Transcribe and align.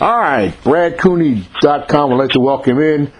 All 0.00 0.16
right, 0.16 0.52
BradCooney.com. 0.64 2.12
I'd 2.12 2.16
like 2.16 2.30
to 2.30 2.40
welcome 2.40 2.80
in 2.80 3.12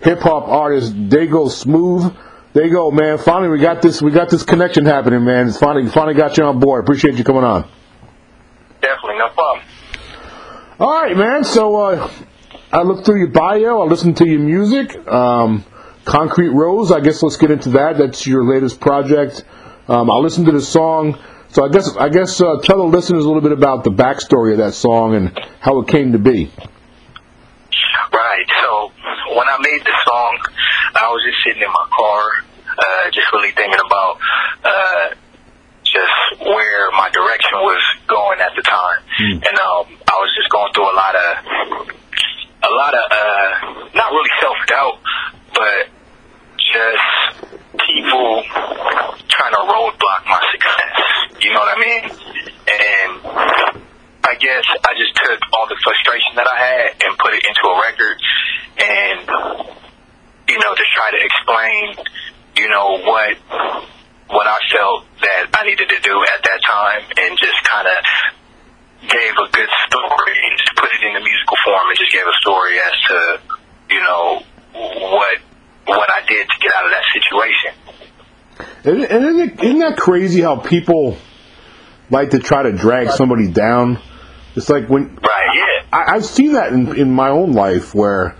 hip 0.00 0.20
hop 0.20 0.48
artist 0.48 0.94
Dago 1.08 1.50
Smooth. 1.50 2.14
Dago, 2.54 2.92
man, 2.92 3.18
finally 3.18 3.48
we 3.48 3.58
got 3.58 3.82
this. 3.82 4.00
We 4.00 4.12
got 4.12 4.30
this 4.30 4.44
connection 4.44 4.86
happening, 4.86 5.24
man. 5.24 5.48
It's 5.48 5.58
finally 5.58 5.88
finally 5.88 6.14
got 6.14 6.36
you 6.36 6.44
on 6.44 6.60
board. 6.60 6.84
Appreciate 6.84 7.14
you 7.14 7.24
coming 7.24 7.42
on. 7.42 7.68
Definitely, 8.80 9.18
no 9.18 9.28
problem. 9.30 9.64
All 10.78 11.02
right, 11.02 11.16
man. 11.16 11.42
So 11.42 11.76
uh, 11.76 12.10
I 12.72 12.82
looked 12.82 13.06
through 13.06 13.18
your 13.18 13.28
bio. 13.28 13.82
I 13.82 13.86
listened 13.86 14.16
to 14.18 14.28
your 14.28 14.40
music. 14.40 14.96
Um, 15.08 15.64
Concrete 16.04 16.50
Rose. 16.50 16.92
I 16.92 17.00
guess 17.00 17.22
let's 17.22 17.36
get 17.36 17.50
into 17.50 17.70
that. 17.70 17.98
That's 17.98 18.26
your 18.26 18.44
latest 18.44 18.80
project. 18.80 19.44
Um, 19.88 20.10
I 20.10 20.16
listened 20.16 20.46
to 20.46 20.52
the 20.52 20.62
song. 20.62 21.18
So 21.52 21.64
I 21.64 21.68
guess 21.68 21.96
I 21.96 22.08
guess 22.08 22.40
uh, 22.40 22.60
tell 22.62 22.78
the 22.78 22.84
listeners 22.84 23.24
a 23.24 23.26
little 23.26 23.42
bit 23.42 23.50
about 23.50 23.82
the 23.82 23.90
backstory 23.90 24.52
of 24.52 24.58
that 24.58 24.72
song 24.72 25.16
and 25.16 25.36
how 25.58 25.80
it 25.80 25.88
came 25.88 26.12
to 26.12 26.18
be. 26.18 26.50
Right. 28.12 28.46
So 28.62 28.92
when 29.34 29.48
I 29.48 29.58
made 29.60 29.82
the 29.82 29.96
song, 30.06 30.38
I 30.94 31.08
was 31.10 31.22
just 31.26 31.42
sitting 31.44 31.62
in 31.62 31.68
my 31.68 31.86
car, 31.90 32.22
uh, 32.78 33.10
just 33.10 33.26
really 33.32 33.50
thinking 33.50 33.80
about 33.84 34.18
uh, 34.62 35.14
just 35.82 36.38
where 36.38 36.90
my 36.92 37.10
direction 37.10 37.58
was 37.58 37.82
going 38.06 38.38
at 38.38 38.54
the 38.54 38.62
time, 38.62 39.02
and 39.18 39.56
um, 39.58 39.86
I 40.06 40.16
was 40.22 40.30
just 40.38 40.50
going 40.50 40.72
through 40.72 40.86
a 40.86 40.94
lot 40.94 41.14
of 41.18 41.90
a 42.62 42.70
lot 42.70 42.94
of 42.94 43.04
uh, 43.10 43.90
not 43.94 44.12
really 44.12 44.34
self 44.38 44.56
doubt, 44.68 44.98
but 45.50 45.90
just 46.58 47.19
people 48.00 48.42
trying 49.28 49.52
to 49.52 49.62
roadblock 49.68 50.22
my 50.24 50.40
success. 50.52 51.44
You 51.44 51.52
know 51.52 51.60
what 51.60 51.76
I 51.76 51.80
mean? 51.80 52.04
And 52.08 53.12
I 54.24 54.34
guess 54.40 54.64
I 54.84 54.92
just 54.96 55.12
took 55.16 55.40
all 55.52 55.66
the 55.68 55.76
frustration 55.82 56.36
that 56.36 56.48
I 56.48 56.56
had 56.56 56.88
and 57.04 57.18
put 57.18 57.34
it 57.34 57.42
into 57.44 57.64
a 57.68 57.76
record 57.76 58.16
and 58.80 59.20
you 60.48 60.58
know, 60.58 60.74
to 60.74 60.84
try 60.96 61.08
to 61.14 61.20
explain, 61.22 61.84
you 62.56 62.68
know, 62.68 62.98
what 63.06 63.36
what 64.30 64.46
I 64.46 64.58
felt 64.70 65.06
that 65.22 65.50
I 65.54 65.66
needed 65.66 65.88
to 65.90 66.00
do 66.02 66.14
at 66.14 66.40
that 66.42 66.60
time 66.62 67.02
and 67.18 67.38
just 67.38 67.58
kinda 67.66 67.96
gave 69.10 69.34
a 69.34 69.48
good 69.50 69.70
story 69.86 70.36
and 70.46 70.58
just 70.58 70.74
put 70.76 70.88
it 70.90 71.02
in 71.02 71.14
the 71.14 71.20
musical 71.20 71.56
form 71.64 71.82
and 71.88 71.98
just 71.98 72.12
gave 72.12 72.26
a 72.26 72.36
story 72.42 72.78
as 72.78 72.94
to, 73.08 73.18
you 73.90 74.00
know, 74.00 74.42
what 74.72 75.38
what 75.86 76.08
I 76.10 76.22
did 76.26 76.46
to 76.46 76.56
get 76.60 76.70
out 76.74 76.84
of 76.86 76.92
that 76.94 77.06
situation. 77.10 77.89
And, 78.84 79.04
and 79.04 79.24
isn't, 79.24 79.40
it, 79.40 79.64
isn't 79.64 79.78
that 79.80 79.96
crazy 79.96 80.40
how 80.40 80.56
people 80.56 81.16
like 82.10 82.30
to 82.30 82.38
try 82.38 82.62
to 82.62 82.72
drag 82.72 83.10
somebody 83.10 83.50
down? 83.50 83.98
It's 84.56 84.68
like 84.68 84.88
when 84.88 85.14
Right, 85.16 85.54
yeah. 85.54 85.86
I, 85.92 86.14
I've 86.14 86.24
seen 86.24 86.52
that 86.54 86.72
in, 86.72 86.96
in 86.96 87.10
my 87.12 87.28
own 87.28 87.52
life 87.52 87.94
where, 87.94 88.36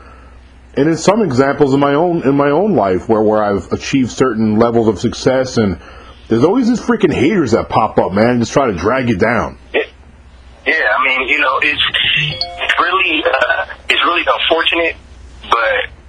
and 0.76 0.88
in 0.88 0.96
some 0.96 1.22
examples 1.22 1.74
in 1.74 1.80
my 1.80 1.94
own 1.94 2.22
in 2.22 2.36
my 2.36 2.50
own 2.50 2.74
life 2.74 3.08
where 3.08 3.22
where 3.22 3.42
I've 3.42 3.72
achieved 3.72 4.10
certain 4.10 4.58
levels 4.58 4.88
of 4.88 4.98
success, 4.98 5.56
and 5.56 5.80
there's 6.28 6.44
always 6.44 6.68
these 6.68 6.80
freaking 6.80 7.12
haters 7.12 7.52
that 7.52 7.68
pop 7.68 7.98
up, 7.98 8.12
man, 8.12 8.30
and 8.30 8.40
just 8.40 8.52
try 8.52 8.66
to 8.66 8.74
drag 8.74 9.08
you 9.08 9.16
down. 9.16 9.58
Yeah, 9.72 10.74
I 10.74 11.04
mean, 11.06 11.28
you 11.28 11.40
know, 11.40 11.58
it's 11.62 11.82
it's 12.60 12.74
really 12.78 13.22
uh, 13.24 13.66
it's 13.88 14.02
really 14.04 14.24
unfortunate, 14.26 14.96
but 15.50 15.99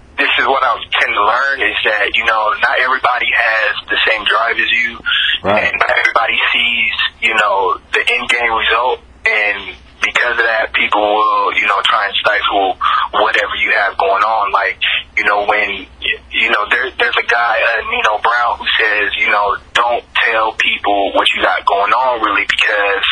is 0.42 0.48
what 0.50 0.64
I 0.66 0.74
tend 0.82 1.14
to 1.14 1.24
learn 1.24 1.58
is 1.62 1.78
that 1.86 2.18
you 2.18 2.26
know 2.26 2.50
not 2.58 2.76
everybody 2.82 3.30
has 3.30 3.72
the 3.88 4.00
same 4.10 4.26
drive 4.26 4.58
as 4.58 4.70
you, 4.74 4.98
Right. 5.46 5.70
and 5.70 5.74
not 5.78 5.94
everybody 5.94 6.38
sees 6.52 6.94
you 7.22 7.34
know 7.38 7.78
the 7.94 8.02
end 8.02 8.26
game 8.30 8.50
result, 8.52 9.00
and 9.26 9.78
because 10.02 10.34
of 10.34 10.46
that, 10.50 10.74
people 10.74 10.98
will 11.02 11.54
you 11.54 11.66
know 11.70 11.78
try 11.86 12.10
and 12.10 12.16
stifle 12.18 12.78
whatever 13.22 13.54
you 13.62 13.70
have 13.78 13.98
going 14.02 14.24
on. 14.26 14.52
Like 14.52 14.82
you 15.18 15.24
know 15.30 15.46
when 15.46 15.86
you 16.34 16.50
know 16.50 16.66
there 16.74 16.90
there's 16.98 17.18
a 17.22 17.28
guy 17.30 17.56
uh, 17.62 17.86
Nino 17.90 18.18
Brown 18.26 18.58
who 18.58 18.66
says 18.82 19.14
you 19.22 19.30
know 19.30 19.58
don't 19.78 20.04
tell 20.26 20.54
people 20.58 21.14
what 21.14 21.28
you 21.36 21.42
got 21.46 21.66
going 21.66 21.94
on 21.94 22.22
really 22.26 22.46
because 22.50 23.06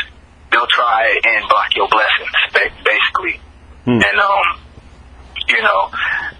they'll 0.51 0.65
try 0.73 1.13
and 1.23 1.45
block 1.47 1.69
your 1.77 1.87
blessings, 1.87 2.33
ba- 2.53 2.73
basically. 2.83 3.39
And 3.85 4.03
um, 4.03 4.59
you 5.47 5.61
know, 5.63 5.89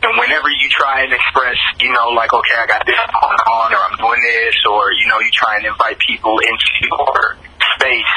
and 0.01 0.13
whenever 0.17 0.49
you 0.49 0.69
try 0.69 1.03
and 1.03 1.11
express, 1.11 1.57
you 1.79 1.91
know, 1.91 2.09
like 2.15 2.31
okay, 2.33 2.55
I 2.57 2.65
got 2.67 2.85
this 2.85 2.95
going 2.95 3.41
on, 3.47 3.73
or 3.73 3.81
I'm 3.83 3.97
doing 3.97 4.21
this, 4.23 4.55
or 4.69 4.91
you 4.93 5.07
know, 5.07 5.19
you 5.19 5.31
try 5.33 5.57
and 5.57 5.65
invite 5.65 5.99
people 5.99 6.39
into 6.39 6.69
your 6.87 7.37
space, 7.75 8.15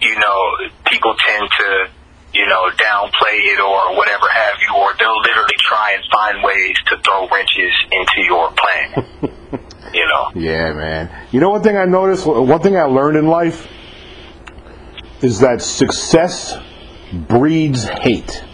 you 0.00 0.18
know, 0.18 0.38
people 0.86 1.14
tend 1.26 1.48
to, 1.58 1.88
you 2.34 2.46
know, 2.46 2.70
downplay 2.74 3.38
it 3.54 3.60
or 3.60 3.96
whatever 3.96 4.26
have 4.30 4.58
you, 4.58 4.74
or 4.74 4.94
they'll 4.98 5.20
literally 5.20 5.58
try 5.60 5.94
and 5.94 6.04
find 6.10 6.42
ways 6.42 6.76
to 6.86 6.98
throw 7.02 7.28
wrenches 7.28 7.74
into 7.92 8.26
your 8.26 8.50
plan. 8.50 9.06
you 9.94 10.06
know. 10.06 10.30
Yeah, 10.34 10.72
man. 10.72 11.10
You 11.30 11.40
know 11.40 11.50
one 11.50 11.62
thing 11.62 11.76
I 11.76 11.84
noticed, 11.84 12.26
one 12.26 12.60
thing 12.60 12.76
I 12.76 12.84
learned 12.84 13.16
in 13.16 13.26
life 13.26 13.68
is 15.22 15.40
that 15.40 15.62
success 15.62 16.56
breeds 17.12 17.84
hate. 17.84 18.44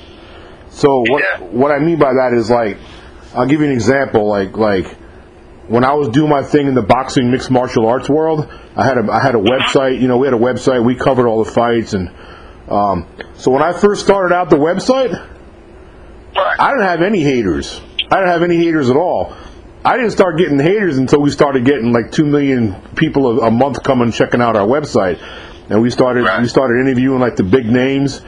So 0.77 1.05
what 1.09 1.23
Yeah. 1.23 1.39
what 1.47 1.71
I 1.73 1.79
mean 1.79 1.99
by 1.99 2.13
that 2.13 2.35
is 2.35 2.51
like 2.51 2.77
I'll 3.35 3.47
give 3.47 3.61
you 3.61 3.67
an 3.67 3.73
example 3.73 4.29
like 4.29 4.57
like 4.59 4.87
when 5.69 5.85
I 5.85 5.95
was 5.95 6.09
doing 6.11 6.29
my 6.31 6.43
thing 6.43 6.67
in 6.69 6.75
the 6.75 6.83
boxing 6.83 7.31
mixed 7.31 7.51
martial 7.51 7.87
arts 7.87 8.09
world, 8.11 8.47
I 8.77 8.85
had 8.85 8.99
a 8.99 9.11
I 9.11 9.21
had 9.21 9.35
a 9.35 9.39
website, 9.39 10.01
you 10.01 10.07
know, 10.07 10.19
we 10.19 10.27
had 10.27 10.35
a 10.35 10.39
website, 10.39 10.85
we 10.85 10.95
covered 10.95 11.27
all 11.27 11.43
the 11.43 11.51
fights 11.51 11.95
and 11.95 12.11
um, 12.69 13.07
so 13.35 13.51
when 13.53 13.63
I 13.63 13.73
first 13.73 14.05
started 14.05 14.35
out 14.35 14.51
the 14.51 14.57
website, 14.57 15.13
I 16.37 16.71
didn't 16.73 16.87
have 16.87 17.01
any 17.01 17.23
haters. 17.23 17.81
I 18.11 18.17
didn't 18.17 18.29
have 18.29 18.43
any 18.43 18.57
haters 18.59 18.91
at 18.91 18.97
all. 18.97 19.35
I 19.85 19.97
didn't 19.97 20.11
start 20.11 20.37
getting 20.37 20.59
haters 20.59 20.99
until 20.99 21.21
we 21.23 21.31
started 21.31 21.65
getting 21.65 21.93
like 21.93 22.11
two 22.13 22.27
million 22.27 22.75
people 22.97 23.41
a, 23.41 23.47
a 23.47 23.51
month 23.51 23.83
coming 23.83 24.11
checking 24.13 24.43
out 24.43 24.57
our 24.57 24.67
website, 24.67 25.19
and 25.71 25.81
we 25.81 25.91
started 25.91 26.25
Right. 26.25 26.43
we 26.43 26.49
started 26.49 26.81
interviewing 26.81 27.21
like 27.21 27.37
the 27.37 27.45
big 27.45 27.67
names, 27.67 28.21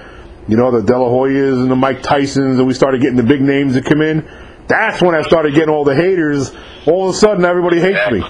you 0.48 0.56
know, 0.56 0.70
the 0.70 0.82
De 0.82 0.98
La 0.98 1.08
Hoyas 1.08 1.60
and 1.60 1.70
the 1.70 1.76
Mike 1.76 2.02
Tysons, 2.02 2.58
and 2.58 2.66
we 2.66 2.72
started 2.74 3.02
getting 3.02 3.16
the 3.16 3.22
big 3.22 3.42
names 3.42 3.74
that 3.74 3.84
come 3.84 4.00
in. 4.00 4.26
That's 4.66 5.00
when 5.00 5.14
I 5.14 5.22
started 5.22 5.54
getting 5.54 5.70
all 5.70 5.84
the 5.84 5.94
haters. 5.94 6.54
All 6.86 7.08
of 7.08 7.14
a 7.14 7.18
sudden, 7.18 7.44
everybody 7.44 7.80
hates 7.80 8.10
me. 8.10 8.24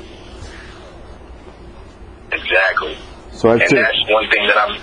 Exactly. 2.33 2.97
So 3.33 3.57
that's 3.57 3.71
and 3.71 3.79
it. 3.79 3.83
that's 3.83 4.11
one 4.11 4.29
thing 4.31 4.47
that 4.47 4.59
I'm, 4.59 4.75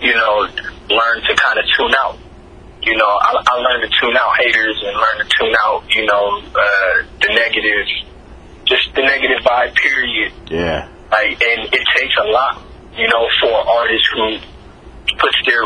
you 0.00 0.14
know, 0.14 0.48
learn 0.88 1.20
to 1.22 1.36
kind 1.36 1.58
of 1.58 1.64
tune 1.76 1.92
out. 2.04 2.18
You 2.82 2.96
know, 2.96 3.06
I, 3.06 3.42
I 3.46 3.54
learned 3.56 3.90
to 3.90 4.00
tune 4.00 4.16
out 4.16 4.36
haters 4.38 4.82
and 4.84 4.96
learn 4.96 5.26
to 5.26 5.36
tune 5.38 5.54
out, 5.64 5.84
you 5.94 6.04
know, 6.04 6.42
uh, 6.42 7.02
the 7.20 7.28
negative, 7.32 7.86
just 8.64 8.92
the 8.94 9.02
negative 9.02 9.38
vibe. 9.44 9.74
Period. 9.74 10.32
Yeah. 10.50 10.88
Like, 11.10 11.40
and 11.42 11.72
it 11.72 11.84
takes 11.96 12.14
a 12.20 12.24
lot, 12.24 12.62
you 12.96 13.06
know, 13.08 13.28
for 13.40 13.52
artists 13.52 14.08
who 14.14 14.51
puts 15.18 15.38
their 15.46 15.64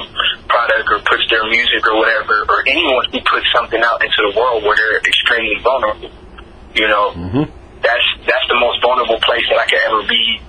product 0.49 0.87
or 0.91 0.99
puts 1.05 1.25
their 1.31 1.45
music 1.45 1.87
or 1.87 1.97
whatever, 1.97 2.45
or 2.49 2.65
anyone 2.67 3.05
who 3.13 3.21
puts 3.21 3.47
something 3.55 3.81
out 3.83 4.03
into 4.05 4.21
the 4.31 4.39
world 4.39 4.65
where 4.65 4.77
they're 4.77 4.99
extremely 4.99 5.61
vulnerable. 5.63 6.11
You 6.75 6.89
know, 6.89 7.11
Mhm. 7.13 7.51
that's 7.83 8.07
that's 8.27 8.47
the 8.49 8.57
most 8.59 8.81
vulnerable 8.83 9.21
place 9.21 9.45
that 9.49 9.59
I 9.59 9.67
could 9.67 9.81
ever 9.87 10.03
be 10.09 10.41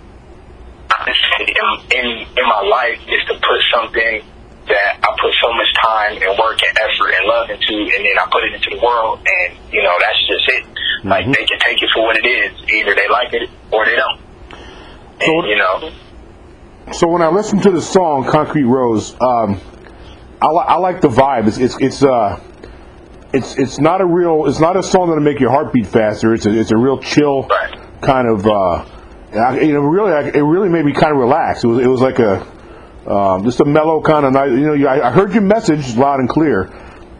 in, 1.07 1.97
in 1.97 2.05
in 2.37 2.45
my 2.47 2.61
life 2.61 2.99
is 3.07 3.21
to 3.27 3.33
put 3.35 3.59
something 3.73 4.23
that 4.67 4.97
I 5.01 5.09
put 5.21 5.33
so 5.41 5.53
much 5.53 5.71
time 5.85 6.13
and 6.21 6.37
work 6.37 6.59
and 6.63 6.77
effort 6.79 7.09
and 7.15 7.27
love 7.27 7.49
into, 7.49 7.73
and 7.75 8.03
then 8.03 8.15
I 8.19 8.27
put 8.31 8.43
it 8.43 8.53
into 8.55 8.69
the 8.75 8.83
world, 8.83 9.19
and 9.23 9.57
you 9.71 9.83
know 9.83 9.93
that's 9.99 10.19
just 10.27 10.49
it. 10.49 10.65
Like 11.03 11.25
Mhm. 11.25 11.35
they 11.35 11.45
can 11.45 11.59
take 11.59 11.81
it 11.81 11.89
for 11.93 12.03
what 12.03 12.17
it 12.17 12.25
is. 12.25 12.51
Either 12.67 12.93
they 12.95 13.07
like 13.07 13.31
it 13.33 13.49
or 13.71 13.85
they 13.85 13.95
don't. 13.95 14.19
So- 15.21 15.31
And, 15.39 15.47
you 15.47 15.55
know, 15.55 15.91
So 16.93 17.07
when 17.07 17.21
I 17.21 17.27
listen 17.29 17.59
to 17.61 17.71
the 17.71 17.81
song 17.81 18.25
"Concrete 18.25 18.63
Rose," 18.63 19.13
um, 19.21 19.59
I, 20.41 20.47
li- 20.47 20.65
I 20.67 20.75
like 20.77 21.01
the 21.01 21.09
vibe. 21.09 21.47
It's 21.47 21.57
it's 21.57 21.77
it's 21.79 22.03
uh, 22.03 22.39
it's 23.33 23.57
it's 23.57 23.77
not 23.79 23.99
a 24.01 24.05
real. 24.05 24.45
It's 24.47 24.59
not 24.59 24.77
a 24.77 24.83
song 24.83 25.09
that'll 25.09 25.23
make 25.23 25.39
your 25.39 25.51
heart 25.51 25.73
beat 25.73 25.85
faster. 25.87 26.33
It's 26.33 26.45
a 26.45 26.57
it's 26.57 26.71
a 26.71 26.77
real 26.77 26.97
chill 26.99 27.47
kind 28.01 28.27
of. 28.29 28.45
Uh, 28.47 28.85
I- 29.37 29.59
you 29.59 29.73
know, 29.73 29.81
really, 29.81 30.11
I- 30.13 30.29
it 30.29 30.41
really 30.41 30.69
made 30.69 30.85
me 30.85 30.93
kind 30.93 31.11
of 31.11 31.17
relax. 31.17 31.63
It 31.63 31.67
was 31.67 31.79
it 31.79 31.87
was 31.87 32.01
like 32.01 32.19
a 32.19 32.41
um, 33.05 33.43
just 33.43 33.59
a 33.59 33.65
mellow 33.65 34.01
kind 34.01 34.25
of 34.25 34.31
night. 34.33 34.51
You 34.51 34.75
know, 34.77 34.89
I 34.89 35.11
heard 35.11 35.33
your 35.33 35.43
message 35.43 35.95
loud 35.97 36.19
and 36.21 36.29
clear, 36.29 36.71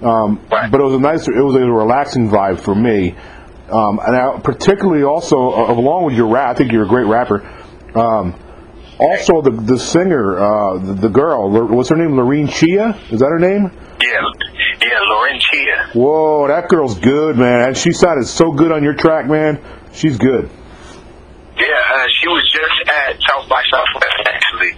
um, 0.02 0.40
but 0.50 0.74
it 0.80 0.84
was 0.84 0.94
a 0.94 1.00
nice. 1.00 1.28
It 1.28 1.42
was 1.44 1.56
a 1.56 1.60
relaxing 1.60 2.30
vibe 2.30 2.60
for 2.60 2.74
me. 2.74 3.16
Um, 3.70 4.00
and 4.06 4.16
I 4.16 4.40
particularly 4.40 5.04
also, 5.04 5.52
uh, 5.52 5.74
along 5.74 6.06
with 6.06 6.16
your 6.16 6.28
rap, 6.28 6.52
I 6.52 6.54
think 6.54 6.72
you're 6.72 6.86
a 6.86 6.88
great 6.88 7.06
rapper. 7.06 7.44
Um, 7.94 8.34
also, 9.00 9.42
the 9.42 9.52
the 9.52 9.78
singer, 9.80 10.38
uh, 10.40 10.78
the, 10.80 10.94
the 10.94 11.10
girl, 11.10 11.50
what's 11.68 11.90
her 11.90 11.96
name? 11.96 12.16
Lorine 12.16 12.48
Chia? 12.48 13.00
Is 13.12 13.20
that 13.20 13.30
her 13.30 13.40
name? 13.40 13.72
yeah, 14.02 14.22
yeah, 14.82 15.00
Lauren 15.10 15.40
Chia. 15.40 15.90
Whoa, 15.94 16.48
that 16.48 16.70
girl's 16.70 16.98
good, 17.00 17.38
man. 17.38 17.74
She 17.76 17.92
sounded 17.92 18.26
so 18.28 18.52
good 18.52 18.72
on 18.72 18.84
your 18.84 18.94
track, 18.94 19.28
man. 19.28 19.60
She's 19.94 20.18
good. 20.18 20.50
Yeah, 21.58 21.66
uh, 21.66 22.06
she 22.22 22.28
was 22.28 22.46
just 22.54 22.90
at 22.90 23.18
South 23.28 23.50
by 23.50 23.64
Southwest 23.72 24.22
actually. 24.30 24.72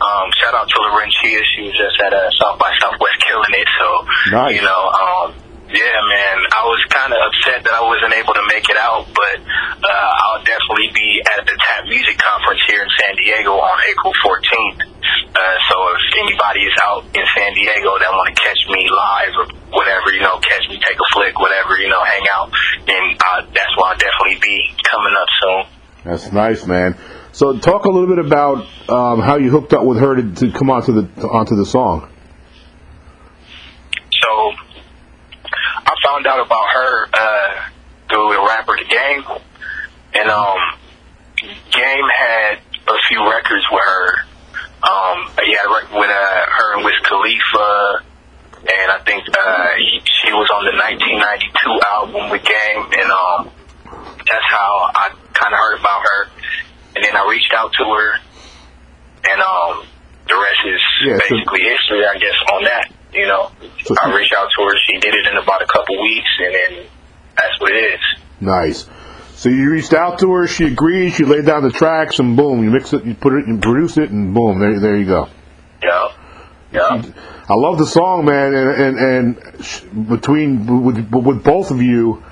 Um, 0.00 0.26
shout 0.40 0.54
out 0.54 0.66
to 0.66 0.74
to 0.74 0.80
Lorine 0.80 1.10
Chia. 1.20 1.40
She 1.54 1.62
was 1.62 1.76
just 1.76 2.00
at 2.00 2.12
uh, 2.14 2.28
South 2.40 2.58
by 2.58 2.72
Southwest 2.80 3.18
killing 3.28 3.52
it. 3.52 3.68
So, 3.78 4.32
Nice. 4.32 4.56
you 4.56 4.62
know, 4.62 4.82
um, 4.88 5.34
yeah, 5.72 5.96
man, 6.08 6.36
I 6.52 6.62
was 6.68 6.80
kind 6.92 7.10
of 7.12 7.18
upset 7.18 7.64
that 7.64 7.74
I 7.74 7.82
wasn't 7.82 8.12
able 8.14 8.34
to 8.36 8.44
make 8.48 8.68
it 8.68 8.76
out, 8.76 9.08
but 9.10 9.36
uh, 9.40 10.10
I'll 10.28 10.44
definitely 10.44 10.92
be 10.92 11.20
at 11.24 11.44
the 11.48 11.56
Tap 11.56 11.88
Music 11.88 12.16
Conference 12.20 12.60
here 12.68 12.84
in 12.84 12.90
San 13.00 13.16
Diego 13.16 13.56
on 13.56 13.76
April 13.88 14.12
14th. 14.20 14.80
Uh, 15.32 15.56
so 15.72 15.76
if 15.96 16.04
anybody 16.20 16.62
is 16.68 16.76
out 16.84 17.02
in 17.16 17.24
San 17.32 17.50
Diego 17.56 17.96
that 17.98 18.12
want 18.12 18.28
to 18.28 18.36
catch 18.36 18.60
me 18.68 18.84
live 18.92 19.32
or 19.40 19.46
whatever, 19.72 20.12
you 20.12 20.20
know, 20.20 20.36
catch 20.44 20.68
me, 20.68 20.76
take 20.76 21.00
a 21.00 21.08
flick, 21.16 21.40
whatever, 21.40 21.80
you 21.80 21.88
know, 21.88 22.04
hang 22.04 22.26
out, 22.36 22.52
then 22.86 23.02
uh, 23.16 23.40
that's 23.48 23.72
where 23.80 23.96
I'll 23.96 24.00
definitely 24.00 24.38
be 24.44 24.68
coming 24.84 25.14
up 25.16 25.28
soon. 25.40 25.62
That's 26.04 26.32
nice, 26.32 26.66
man. 26.66 26.96
So 27.32 27.56
talk 27.58 27.86
a 27.86 27.90
little 27.90 28.08
bit 28.08 28.20
about 28.20 28.68
um, 28.88 29.20
how 29.20 29.36
you 29.36 29.50
hooked 29.50 29.72
up 29.72 29.84
with 29.84 29.98
her 29.98 30.16
to, 30.16 30.34
to 30.36 30.52
come 30.52 30.68
onto 30.68 30.92
the 30.92 31.28
onto 31.28 31.56
the 31.56 31.64
song. 31.64 32.08
So 34.20 34.52
found 36.04 36.26
out 36.26 36.44
about 36.44 36.66
her 36.74 37.08
uh, 37.12 37.68
through 38.08 38.32
a 38.32 38.46
rapper, 38.46 38.76
The 38.78 38.88
Game, 38.88 39.24
and 40.14 40.28
um, 40.30 40.58
Game 41.70 42.06
had 42.16 42.58
a 42.88 42.96
few 43.08 43.20
records 43.30 43.64
with 43.70 43.82
her. 43.84 44.08
Um, 44.82 45.30
he 45.44 45.52
had 45.52 45.64
a 45.66 45.72
record 45.72 45.94
with 45.98 46.10
uh, 46.10 46.44
her 46.58 46.74
and 46.76 46.84
Wiz 46.84 46.94
Khalifa, 47.04 48.02
and 48.62 48.88
I 48.92 48.98
think 49.04 49.22
uh, 49.30 49.68
he, 49.78 50.00
she 50.22 50.32
was 50.32 50.50
on 50.50 50.64
the 50.66 50.74
1992 50.74 51.80
album 51.90 52.30
with 52.30 52.42
Game, 52.42 52.82
and 52.98 53.08
um, 53.10 53.50
that's 54.26 54.48
how 54.50 54.90
I 54.94 55.14
kind 55.34 55.52
of 55.54 55.58
heard 55.58 55.78
about 55.80 56.02
her. 56.02 56.20
And 56.94 57.04
then 57.04 57.16
I 57.16 57.24
reached 57.30 57.52
out 57.56 57.72
to 57.78 57.84
her, 57.84 58.10
and 59.30 59.40
um, 59.40 59.86
the 60.28 60.34
rest 60.34 60.62
is 60.66 60.82
Yeah, 61.06 61.18
so- 61.18 61.20
basically 61.30 61.62
history, 61.62 62.04
I 62.04 62.18
guess, 62.18 62.38
on 62.52 62.64
that. 62.64 62.92
You 63.12 63.26
know, 63.26 63.50
So- 63.84 63.94
I 64.00 64.14
reached 64.14 64.34
out 64.38 64.48
to 64.56 64.64
her. 64.64 64.72
She 64.86 64.98
did 64.98 65.14
it 65.14 65.26
in 65.26 65.36
about 65.36 65.60
a 65.62 65.66
couple 65.66 66.00
weeks, 66.02 66.28
and 66.38 66.54
then 66.54 66.84
that's 67.36 67.60
what 67.60 67.70
it 67.72 67.94
is. 67.94 68.00
Nice. 68.40 68.88
So 69.34 69.48
you 69.48 69.70
reached 69.70 69.92
out 69.92 70.20
to 70.20 70.32
her, 70.34 70.46
she 70.46 70.64
agreed, 70.66 71.10
she 71.14 71.24
laid 71.24 71.46
down 71.46 71.62
the 71.64 71.70
tracks, 71.72 72.20
and 72.20 72.36
boom, 72.36 72.62
you 72.62 72.70
mix 72.70 72.92
it, 72.92 73.04
you 73.04 73.14
put 73.14 73.32
it, 73.34 73.48
you 73.48 73.58
produce 73.58 73.98
it, 73.98 74.10
and 74.10 74.32
boom, 74.32 74.60
there, 74.60 74.78
there 74.78 74.96
you 74.96 75.04
go. 75.04 75.28
Yeah, 75.82 76.08
yeah, 76.72 77.02
I 77.48 77.54
love 77.54 77.76
the 77.78 77.86
song, 77.86 78.24
man, 78.24 78.54
and 78.54 78.80
and, 78.80 79.36
and 79.96 80.08
between 80.08 80.84
with, 80.84 81.10
with 81.10 81.42
both 81.42 81.72
of 81.72 81.82
you 81.82 82.22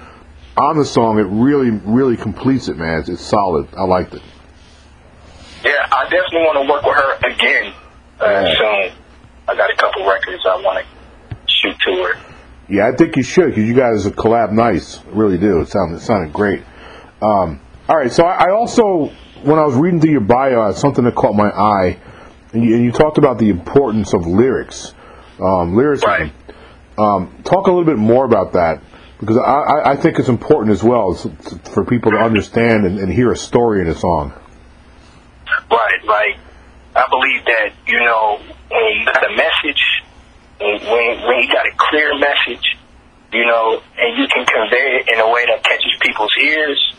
on 0.57 0.77
the 0.79 0.85
song, 0.85 1.19
it 1.19 1.27
really 1.29 1.71
really 1.71 2.17
completes 2.17 2.69
it, 2.69 2.77
man. 2.77 3.01
It's, 3.01 3.09
it's 3.09 3.23
solid. 3.23 3.67
I 3.77 3.83
liked 3.85 4.15
it. 4.15 4.23
yeah. 5.65 5.89
I 5.91 6.05
definitely 6.05 6.43
want 6.47 6.65
to 6.65 6.73
work 6.73 6.85
with 6.85 6.97
her 6.97 7.33
again 7.35 7.73
uh, 8.21 8.25
Yeah. 8.27 8.55
soon. 8.57 8.93
I 9.49 9.57
got 9.57 9.71
a 9.73 9.77
couple 9.77 10.07
records 10.07 10.43
I 10.47 10.57
want 10.57 10.85
to 10.85 11.37
shoot 11.47 11.77
to 11.87 12.03
her. 12.05 12.21
Yeah, 12.69 12.89
I 12.89 12.97
think 12.97 13.17
you 13.17 13.23
should 13.23 13.49
because 13.49 13.65
you 13.65 13.75
guys 13.75 14.07
collab 14.07 14.53
nice, 14.53 15.03
really 15.07 15.39
do. 15.39 15.61
It 15.61 15.69
sounded 15.69 15.97
it 15.97 16.01
sounded 16.01 16.33
great. 16.33 16.63
Um, 17.21 17.61
all 17.89 17.97
right, 17.97 18.13
so 18.13 18.25
I, 18.25 18.47
I 18.47 18.51
also 18.53 19.13
when 19.43 19.59
I 19.59 19.65
was 19.65 19.75
reading 19.75 20.01
through 20.01 20.13
your 20.13 20.21
bio, 20.21 20.73
something 20.73 21.05
that 21.05 21.15
caught 21.15 21.35
my 21.35 21.49
eye, 21.49 21.99
and 22.53 22.65
you, 22.65 22.77
and 22.77 22.85
you 22.85 22.93
talked 22.93 23.19
about 23.19 23.39
the 23.39 23.49
importance 23.49 24.13
of 24.13 24.27
lyrics, 24.27 24.95
um, 25.41 25.75
lyricism. 25.75 26.11
Right. 26.11 26.33
Um, 26.99 27.43
talk 27.45 27.67
a 27.67 27.71
little 27.71 27.85
bit 27.85 27.97
more 27.97 28.25
about 28.25 28.53
that 28.53 28.83
because 29.19 29.39
I, 29.39 29.41
I, 29.41 29.91
I 29.93 29.97
think 29.97 30.19
it's 30.19 30.29
important 30.29 30.73
as 30.73 30.83
well 30.83 31.15
for 31.73 31.85
people 31.85 32.13
to 32.13 32.19
understand 32.19 32.85
and, 32.85 32.99
and 32.99 33.13
hear 33.13 33.33
a 33.33 33.37
story 33.37 33.81
in 33.81 33.89
a 33.89 33.95
song. 33.95 34.33
Right, 35.71 36.05
like 36.05 36.39
I 36.95 37.07
believe 37.09 37.45
that 37.47 37.73
you 37.87 37.99
know 38.01 38.41
when 38.71 38.93
you 38.95 39.05
got 39.05 39.23
a 39.27 39.35
message, 39.35 39.83
when 40.61 41.27
when 41.27 41.37
you 41.43 41.49
got 41.51 41.67
a 41.67 41.75
clear 41.77 42.15
message, 42.19 42.79
you 43.33 43.45
know, 43.47 43.83
and 43.99 44.19
you 44.19 44.27
can 44.29 44.47
convey 44.47 45.03
it 45.03 45.09
in 45.13 45.19
a 45.21 45.29
way 45.31 45.47
that 45.47 45.63
catches 45.63 45.95
people's 46.01 46.33
ears. 46.43 46.95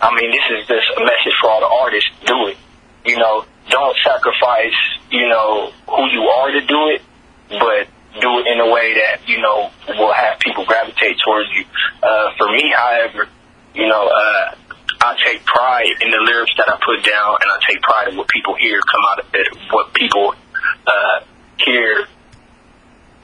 I 0.00 0.14
mean, 0.14 0.30
this 0.30 0.46
is 0.58 0.66
just 0.66 0.86
a 0.96 1.00
message 1.00 1.36
for 1.40 1.50
all 1.50 1.60
the 1.60 1.68
artists. 1.68 2.10
Do 2.26 2.48
it. 2.48 2.56
You 3.04 3.18
know, 3.18 3.44
don't 3.68 3.96
sacrifice, 4.04 4.76
you 5.10 5.28
know, 5.28 5.72
who 5.88 6.04
you 6.10 6.22
are 6.22 6.50
to 6.52 6.60
do 6.66 6.88
it, 6.88 7.02
but 7.48 7.88
do 8.20 8.38
it 8.40 8.46
in 8.46 8.60
a 8.60 8.68
way 8.70 8.94
that, 8.94 9.28
you 9.28 9.40
know, 9.40 9.70
will 9.88 10.12
have 10.12 10.38
people 10.40 10.64
gravitate 10.64 11.16
towards 11.24 11.48
you. 11.54 11.64
Uh, 12.02 12.30
for 12.36 12.50
me, 12.50 12.72
however, 12.74 13.28
you 13.74 13.86
know, 13.88 14.08
uh, 14.08 14.54
I 15.00 15.16
take 15.24 15.44
pride 15.44 15.96
in 16.00 16.10
the 16.10 16.18
lyrics 16.18 16.52
that 16.58 16.68
I 16.68 16.76
put 16.84 17.04
down, 17.04 17.36
and 17.40 17.48
I 17.48 17.58
take 17.68 17.80
pride 17.80 18.08
in 18.08 18.16
what 18.16 18.28
people 18.28 18.54
hear 18.58 18.80
come 18.80 19.04
out 19.12 19.20
of 19.20 19.26
it, 19.32 19.48
what 19.70 19.94
people 19.94 20.34
uh, 20.86 21.24
hear 21.58 22.06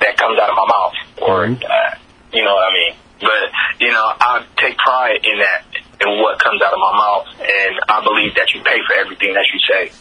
that 0.00 0.16
comes 0.16 0.38
out 0.38 0.50
of 0.50 0.56
my 0.56 0.66
mouth, 0.66 0.92
or 1.22 1.46
Mhm. 1.46 1.62
uh, 1.64 1.94
you 2.32 2.44
know 2.44 2.54
what 2.54 2.70
I 2.70 2.74
mean. 2.74 2.94
But 3.20 3.80
you 3.80 3.92
know, 3.92 4.12
I 4.20 4.44
take 4.58 4.76
pride 4.76 5.20
in 5.24 5.38
that, 5.38 5.64
in 6.00 6.20
what 6.20 6.38
comes 6.38 6.60
out 6.62 6.72
of 6.72 6.78
my 6.78 6.92
mouth, 6.92 7.26
and 7.40 7.80
I 7.88 8.02
believe 8.02 8.34
that 8.34 8.52
you 8.54 8.62
pay 8.62 8.78
for 8.86 8.94
everything 8.98 9.32
that 9.34 9.44
you 9.52 9.60
say. 9.60 9.92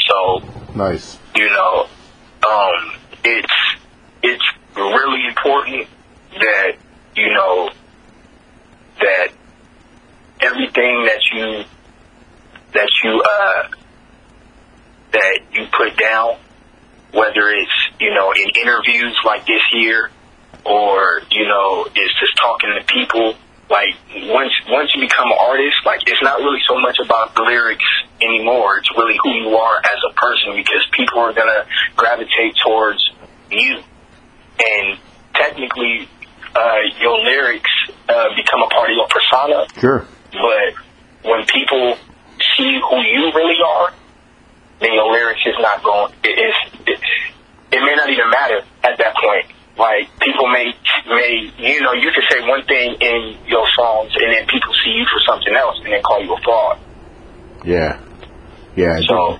So 0.00 0.42
Nice. 0.74 1.18
you 1.36 1.48
know, 1.50 1.86
um, 2.48 2.94
it's 3.22 3.52
it's 4.22 4.44
really 4.74 5.26
important 5.28 5.86
that 6.40 6.72
you 7.14 7.32
know 7.32 7.70
that 9.00 9.28
everything 10.40 11.04
that 11.04 11.20
you 11.32 11.64
that 12.72 12.88
you 13.04 13.22
uh, 13.22 13.68
that 15.12 15.38
you 15.52 15.66
put 15.76 15.96
down, 15.96 16.36
whether 17.14 17.48
it's 17.50 17.72
you 18.00 18.12
know 18.12 18.32
in 18.32 18.50
interviews 18.60 19.16
like 19.24 19.46
this 19.46 19.62
here, 19.72 20.10
or 20.66 21.22
you 21.30 21.46
know 21.46 21.86
it's 21.94 22.14
just 22.20 22.36
talking 22.40 22.70
to 22.78 22.84
people. 22.92 23.34
Like 23.70 23.96
once 24.28 24.52
once 24.68 24.90
you 24.94 25.00
become 25.00 25.30
an 25.32 25.38
artist, 25.40 25.76
like 25.86 26.00
it's 26.06 26.20
not 26.22 26.38
really 26.38 26.60
so 26.68 26.78
much 26.78 26.98
about 27.02 27.34
the 27.34 27.42
lyrics 27.42 27.84
anymore. 28.20 28.78
It's 28.78 28.90
really 28.96 29.16
who 29.22 29.30
you 29.30 29.56
are 29.56 29.78
as 29.78 30.00
a 30.10 30.12
person 30.12 30.52
because 30.54 30.84
people 30.92 31.20
are 31.20 31.32
gonna 31.32 31.64
gravitate 31.96 32.54
towards 32.62 33.00
you, 33.50 33.80
and 34.58 34.98
technically, 35.34 36.08
uh, 36.54 36.76
your 37.00 37.18
lyrics 37.24 37.70
uh, 38.08 38.28
become 38.36 38.62
a 38.62 38.68
part 38.68 38.90
of 38.90 38.96
your 38.96 39.08
persona. 39.08 39.66
Sure. 39.80 40.06
But 40.32 41.30
when 41.30 41.46
people 41.46 41.96
see 42.56 42.78
who 42.90 43.00
you 43.00 43.32
really 43.34 43.56
are, 43.64 43.92
then 44.80 44.92
your 44.92 45.10
lyrics 45.12 45.40
is 45.46 45.54
not 45.60 45.82
going. 45.82 46.12
It, 46.24 46.34
it's, 46.38 46.58
it, 46.86 47.00
it 47.72 47.80
may 47.80 47.94
not 47.96 48.08
even 48.10 48.28
matter 48.30 48.60
at 48.82 48.98
that 48.98 49.14
point. 49.22 49.46
Like 49.76 50.06
people 50.20 50.46
may 50.48 50.70
may 51.08 51.50
you 51.58 51.80
know 51.82 51.92
you 51.94 52.10
can 52.12 52.22
say 52.30 52.46
one 52.46 52.64
thing 52.66 52.94
in 53.00 53.36
your 53.46 53.66
songs, 53.74 54.12
and 54.14 54.32
then 54.32 54.46
people 54.46 54.72
see 54.84 54.90
you 54.90 55.04
for 55.10 55.20
something 55.26 55.52
else, 55.54 55.76
and 55.82 55.92
then 55.92 56.00
call 56.02 56.22
you 56.22 56.32
a 56.32 56.40
fraud. 56.42 56.78
Yeah. 57.64 57.98
Yeah. 58.76 59.00
So 59.08 59.38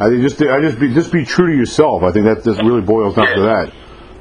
I 0.00 0.08
think 0.08 0.22
just 0.22 0.42
I 0.42 0.60
just 0.60 0.80
be 0.80 0.92
just 0.92 1.12
be 1.12 1.24
true 1.24 1.52
to 1.52 1.56
yourself. 1.56 2.02
I 2.02 2.10
think 2.10 2.24
that 2.26 2.42
just 2.42 2.60
really 2.62 2.80
boils 2.82 3.14
down 3.14 3.28
to 3.28 3.42
that. 3.42 3.72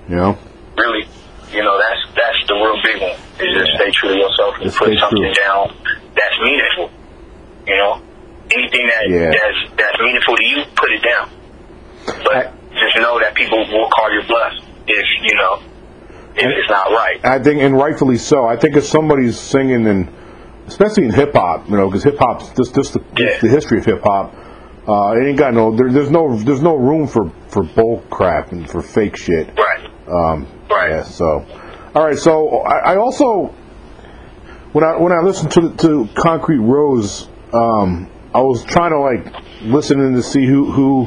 You 0.08 0.16
know. 0.18 0.38
really, 0.78 1.08
you 1.51 1.63
know 1.63 1.80
that's 1.82 2.13
that's 2.13 2.48
the 2.48 2.54
real 2.54 2.78
big 2.84 3.01
one. 3.01 3.18
Is 3.42 3.58
just 3.58 3.72
Yeah. 3.74 3.78
stay 3.82 3.92
true 3.92 4.10
to 4.10 4.16
yourself 4.22 4.56
and 4.62 4.63
Just 4.66 4.78
put 4.78 4.94
something 5.00 5.18
true. 5.18 5.34
down 5.34 5.74
that's 6.13 6.38
meaningful. 6.46 6.92
You 7.66 7.75
know, 7.75 8.01
anything 8.58 8.88
that 8.88 9.04
Yeah. 9.10 9.32
that's 9.32 9.76
that's 9.78 10.00
meaningful 10.00 10.36
to 10.36 10.46
you, 10.46 10.64
put 10.76 10.90
it 10.92 11.04
down. 11.04 11.30
But 12.24 12.54
just 12.74 12.96
know 12.98 13.20
that 13.20 13.34
people 13.36 13.60
will 13.72 13.90
call 13.90 14.12
your 14.14 14.24
bluff 14.26 14.54
if 14.88 15.06
you 15.24 15.36
know 15.36 15.62
if 16.36 16.46
it's 16.46 16.70
not 16.70 16.92
right. 16.92 17.20
I 17.24 17.40
think, 17.40 17.62
and 17.62 17.78
rightfully 17.78 18.18
so. 18.18 18.46
I 18.46 18.58
think 18.58 18.76
if 18.76 18.86
somebody's 18.86 19.40
singing, 19.40 19.88
and 19.88 20.10
especially 20.68 21.06
in 21.06 21.14
hip 21.14 21.34
hop, 21.34 21.70
you 21.70 21.78
know, 21.78 21.88
because 21.88 22.04
hip 22.04 22.18
hop's 22.20 22.50
just 22.52 22.76
just 22.76 22.94
the, 22.94 23.02
Yeah. 23.18 23.40
the 23.42 23.48
history 23.48 23.80
of 23.80 23.86
hip 23.86 24.02
hop. 24.04 24.34
Uh, 24.88 25.16
it 25.18 25.28
ain't 25.28 25.40
got 25.40 25.54
no. 25.54 25.76
There, 25.76 25.92
there's 25.92 26.12
no. 26.12 26.38
There's 26.38 26.62
no 26.62 26.76
room 26.76 27.08
for 27.08 27.32
for 27.48 27.64
bull 27.64 28.04
crap 28.12 28.52
and 28.52 28.70
for 28.70 28.82
fake 28.82 29.18
shit. 29.18 29.48
Right. 29.58 29.90
Um, 30.08 30.48
Right. 30.70 30.90
Yeah. 30.92 31.04
So, 31.04 31.46
all 31.96 32.06
right. 32.06 32.18
So 32.18 32.60
I, 32.60 32.94
I 32.94 32.98
also 32.98 33.48
when 34.74 34.84
I 34.84 34.98
when 34.98 35.12
I 35.12 35.22
listened 35.22 35.52
to 35.54 35.74
to 35.78 36.10
Concrete 36.16 36.60
Rose, 36.60 37.28
um, 37.54 38.10
I 38.36 38.39
was 38.42 38.65
trying 38.65 38.92
to 38.92 39.00
like 39.00 39.62
listen 39.62 40.00
in 40.01 40.13
to 40.13 40.22
see 40.22 40.46
who 40.46 40.70
who 40.72 41.06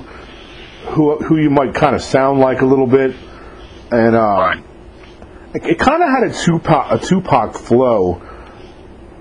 who 0.93 1.17
who 1.19 1.37
you 1.37 1.51
might 1.51 1.75
kind 1.75 1.95
of 1.95 2.01
sound 2.03 2.41
like 2.41 2.63
a 2.63 2.65
little 2.65 2.87
bit, 2.87 3.15
and 3.91 4.17
um, 4.17 4.39
Right. 4.39 4.65
it, 5.55 5.65
it 5.67 5.79
kind 5.79 6.03
of 6.03 6.09
had 6.09 6.31
a 6.31 6.33
Tupac 6.33 6.87
a 6.91 6.99
Tupac 6.99 7.55
flow 7.55 8.23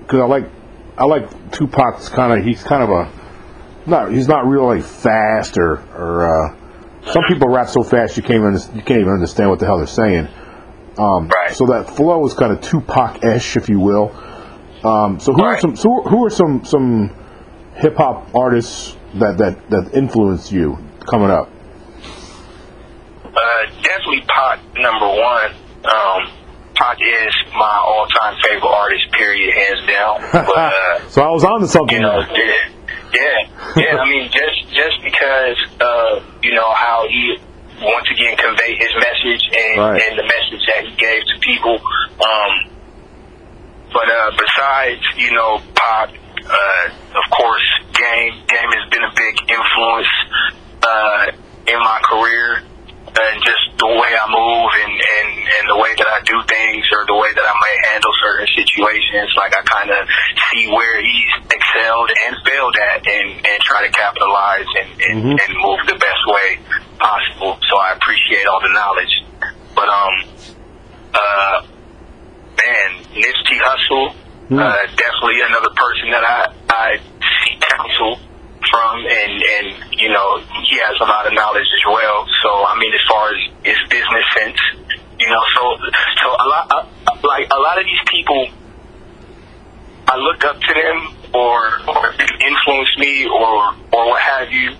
because 0.00 0.20
I 0.20 0.24
like 0.24 0.48
I 0.96 1.04
like 1.04 1.52
Tupac's 1.52 2.08
kind 2.08 2.32
of 2.32 2.44
he's 2.46 2.62
kind 2.64 2.82
of 2.82 2.88
a 2.88 3.10
not 3.84 4.10
he's 4.10 4.26
not 4.26 4.46
real 4.46 4.66
like 4.66 4.84
fast 4.84 5.58
or 5.58 5.74
or 5.94 6.12
uh, 6.48 6.56
some 7.12 7.24
people 7.28 7.48
rap 7.48 7.68
so 7.68 7.82
fast 7.82 8.16
you 8.16 8.22
can't 8.22 8.36
even, 8.36 8.54
you 8.74 8.82
can't 8.82 9.00
even 9.00 9.12
understand 9.12 9.50
what 9.50 9.58
the 9.58 9.66
hell 9.66 9.76
they're 9.76 9.86
saying. 9.86 10.28
Um, 10.96 11.28
Right. 11.28 11.54
So 11.54 11.66
that 11.66 11.90
flow 11.94 12.26
is 12.26 12.32
kind 12.34 12.52
of 12.52 12.60
Tupac-ish, 12.62 13.56
if 13.56 13.68
you 13.68 13.80
will. 13.80 14.10
Um, 14.82 15.20
so 15.20 15.32
who 15.34 15.44
are 15.44 15.60
some 15.60 15.76
so 15.76 16.02
who 16.02 16.24
are 16.24 16.30
some 16.30 16.64
some 16.64 17.14
hip 17.78 17.96
hop 17.96 18.34
artists 18.34 18.96
that, 19.14 19.38
that 19.38 19.70
that 19.70 19.94
influence 19.94 20.50
you 20.52 20.78
coming 21.08 21.30
up? 21.30 21.50
Uh, 23.24 23.64
definitely 23.82 24.22
Pac, 24.26 24.58
number 24.76 25.06
one. 25.08 25.52
Um, 25.84 26.30
Pac 26.74 26.98
is 27.00 27.34
my 27.54 27.82
all-time 27.86 28.36
favorite 28.42 28.68
artist. 28.68 29.10
Period, 29.12 29.54
hands 29.54 29.86
down. 29.86 30.20
But 30.46 30.56
uh, 30.56 31.08
so 31.08 31.22
I 31.22 31.30
was 31.30 31.44
on 31.44 31.60
to 31.60 31.68
something. 31.68 31.96
You 31.96 32.02
know, 32.02 32.18
yeah, 32.20 32.68
yeah, 33.14 33.76
yeah. 33.76 33.96
I 33.96 34.04
mean, 34.08 34.30
just 34.30 34.68
just 34.74 35.02
because 35.02 35.56
uh, 35.80 36.20
you 36.42 36.54
know 36.54 36.72
how 36.74 37.06
he 37.08 37.38
once 37.80 38.06
again 38.10 38.36
conveyed 38.36 38.76
his 38.78 38.90
message 38.98 39.42
and, 39.54 39.78
Right. 39.78 40.02
and 40.02 40.18
the 40.18 40.24
message 40.26 40.62
that 40.66 40.84
he 40.84 40.94
gave 40.96 41.22
to 41.22 41.38
people. 41.40 41.78
Um, 41.78 42.74
but 43.92 44.02
uh, 44.10 44.30
besides, 44.36 45.00
you 45.16 45.30
know, 45.32 45.60
Pop, 45.74 46.10
uh, 46.46 47.18
of 47.18 47.26
course, 47.30 47.66
Game 47.94 48.34
Game 48.46 48.70
has 48.76 48.86
been 48.90 49.02
a 49.04 49.12
big 49.14 49.34
influence 49.50 50.12
uh, 50.82 51.32
in 51.66 51.78
my 51.78 51.98
career, 52.04 52.62
and 53.08 53.34
just 53.42 53.64
the 53.78 53.86
way 53.86 54.10
I 54.14 54.26
move 54.30 54.70
and, 54.82 54.92
and 54.94 55.28
and 55.38 55.64
the 55.70 55.78
way 55.78 55.90
that 55.98 56.08
I 56.08 56.20
do 56.22 56.38
things, 56.46 56.84
or 56.92 57.06
the 57.06 57.14
way 57.18 57.30
that 57.34 57.46
I 57.46 57.54
may 57.54 57.74
handle 57.92 58.12
certain 58.22 58.48
situations. 58.54 59.30
Like 59.36 59.54
I 59.56 59.62
kind 59.66 59.90
of 59.90 60.06
see 60.52 60.66
where 60.70 61.00
he's 61.02 61.32
excelled 61.50 62.10
and 62.26 62.32
failed 62.46 62.76
at, 62.76 63.06
and 63.06 63.28
and 63.42 63.58
try 63.64 63.86
to 63.86 63.92
capitalize 63.92 64.66
and 64.82 64.90
and, 65.02 65.16
Mhm. 65.24 65.36
and 65.38 65.50
move 65.58 65.80
the 65.86 65.98
best 65.98 66.22
way 66.26 66.58
possible. 66.98 67.58
So 67.68 67.78
I 67.78 67.92
appreciate 67.92 68.46
all 68.46 68.60
the 68.60 68.72
knowledge, 68.74 69.14
but 69.74 69.88
um, 69.88 70.14
uh 71.14 71.62
man, 72.58 72.90
Nipsey 73.14 73.58
Hussle, 73.62 74.14
Hmm. 74.48 74.58
uh, 74.58 74.76
definitely 74.96 75.44
another 75.44 75.68
person 75.76 76.08
that 76.10 76.24
I, 76.24 76.48
I 76.72 76.96
seek 77.44 77.60
counsel 77.60 78.16
from, 78.70 79.04
and, 79.04 79.32
and, 79.44 79.92
you 79.92 80.08
know, 80.08 80.40
he 80.64 80.80
has 80.80 80.96
a 81.00 81.04
lot 81.04 81.26
of 81.26 81.34
knowledge 81.34 81.68
as 81.68 81.84
well. 81.86 82.26
So, 82.42 82.48
I 82.64 82.78
mean, 82.78 82.92
as 82.94 83.04
far 83.08 83.28
as 83.28 83.40
his 83.62 83.76
business 83.88 84.24
sense, 84.36 84.60
you 85.20 85.28
know, 85.28 85.42
so, 85.54 85.76
so 86.22 86.26
a 86.32 86.46
lot, 86.48 86.64
uh, 86.72 86.86
like, 87.28 87.52
a 87.52 87.60
lot 87.60 87.78
of 87.78 87.84
these 87.84 88.04
people, 88.08 88.48
I 90.08 90.16
look 90.16 90.44
up 90.44 90.60
to 90.60 90.74
them, 90.74 91.14
or, 91.34 91.84
or 91.86 92.14
influence 92.40 92.92
me, 92.96 93.28
or, 93.28 93.76
or 93.92 94.08
what 94.08 94.22
have 94.22 94.50
you, 94.50 94.76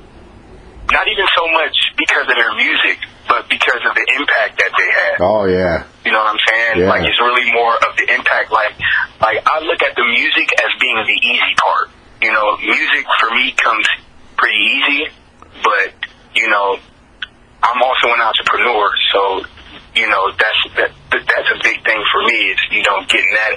not 0.90 1.07
even 1.09 1.26
so 1.37 1.45
much 1.52 1.76
because 1.97 2.25
of 2.28 2.37
their 2.37 2.54
music, 2.57 2.99
but 3.28 3.49
because 3.49 3.83
of 3.85 3.92
the 3.95 4.07
impact 4.16 4.57
that 4.59 4.73
they 4.78 4.90
had. 4.90 5.16
Oh 5.21 5.45
yeah. 5.45 5.85
You 6.04 6.12
know 6.12 6.18
what 6.25 6.33
I'm 6.33 6.42
saying? 6.49 6.75
Yeah. 6.85 6.88
Like 6.88 7.04
it's 7.09 7.21
really 7.21 7.50
more 7.52 7.75
of 7.76 7.92
the 7.97 8.07
impact. 8.14 8.50
Like, 8.50 8.73
like 9.21 9.38
I 9.45 9.61
look 9.61 9.83
at 9.83 9.95
the 9.97 10.07
music 10.09 10.49
as 10.64 10.71
being 10.80 10.97
the 11.04 11.18
easy 11.21 11.52
part. 11.61 11.90
You 12.23 12.33
know, 12.33 12.57
music 12.59 13.04
for 13.21 13.30
me 13.35 13.52
comes 13.52 13.87
pretty 14.37 14.59
easy, 14.59 15.00
but 15.62 15.92
you 16.35 16.49
know, 16.49 16.78
I'm 17.62 17.83
also 17.83 18.09
an 18.09 18.21
entrepreneur, 18.21 18.90
so 19.12 19.21
you 19.95 20.09
know 20.09 20.30
that's 20.33 20.62
that, 20.76 20.90
that's 21.12 21.50
a 21.52 21.59
big 21.62 21.85
thing 21.85 22.00
for 22.12 22.23
me. 22.25 22.54
Is 22.54 22.59
you 22.71 22.83
know 22.83 23.04
getting 23.09 23.30
that 23.35 23.54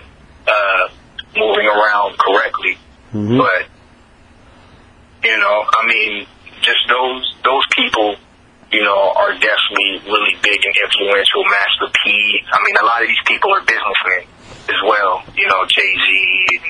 uh, 0.48 0.90
moving 1.38 1.66
around 1.68 2.18
correctly, 2.20 2.78
Mhm. 3.14 3.38
but 3.38 3.66
you 5.24 5.38
know, 5.38 5.64
I 5.78 5.88
mean, 5.88 6.28
just 6.62 6.82
those 6.88 7.24
those 7.44 7.66
people, 7.76 8.16
you 8.72 8.84
know, 8.86 9.14
are 9.18 9.34
definitely 9.36 10.02
really 10.06 10.38
big 10.42 10.60
and 10.62 10.76
influential. 10.78 11.42
Master 11.46 11.90
P. 11.92 12.42
I 12.48 12.58
mean, 12.64 12.76
a 12.80 12.86
lot 12.86 13.02
of 13.02 13.08
these 13.10 13.26
people 13.26 13.52
are 13.54 13.64
businessmen 13.66 14.30
as 14.70 14.82
well. 14.86 15.26
You 15.36 15.48
know, 15.50 15.66
Jay 15.68 15.92
Z, 15.92 16.10
and 16.56 16.66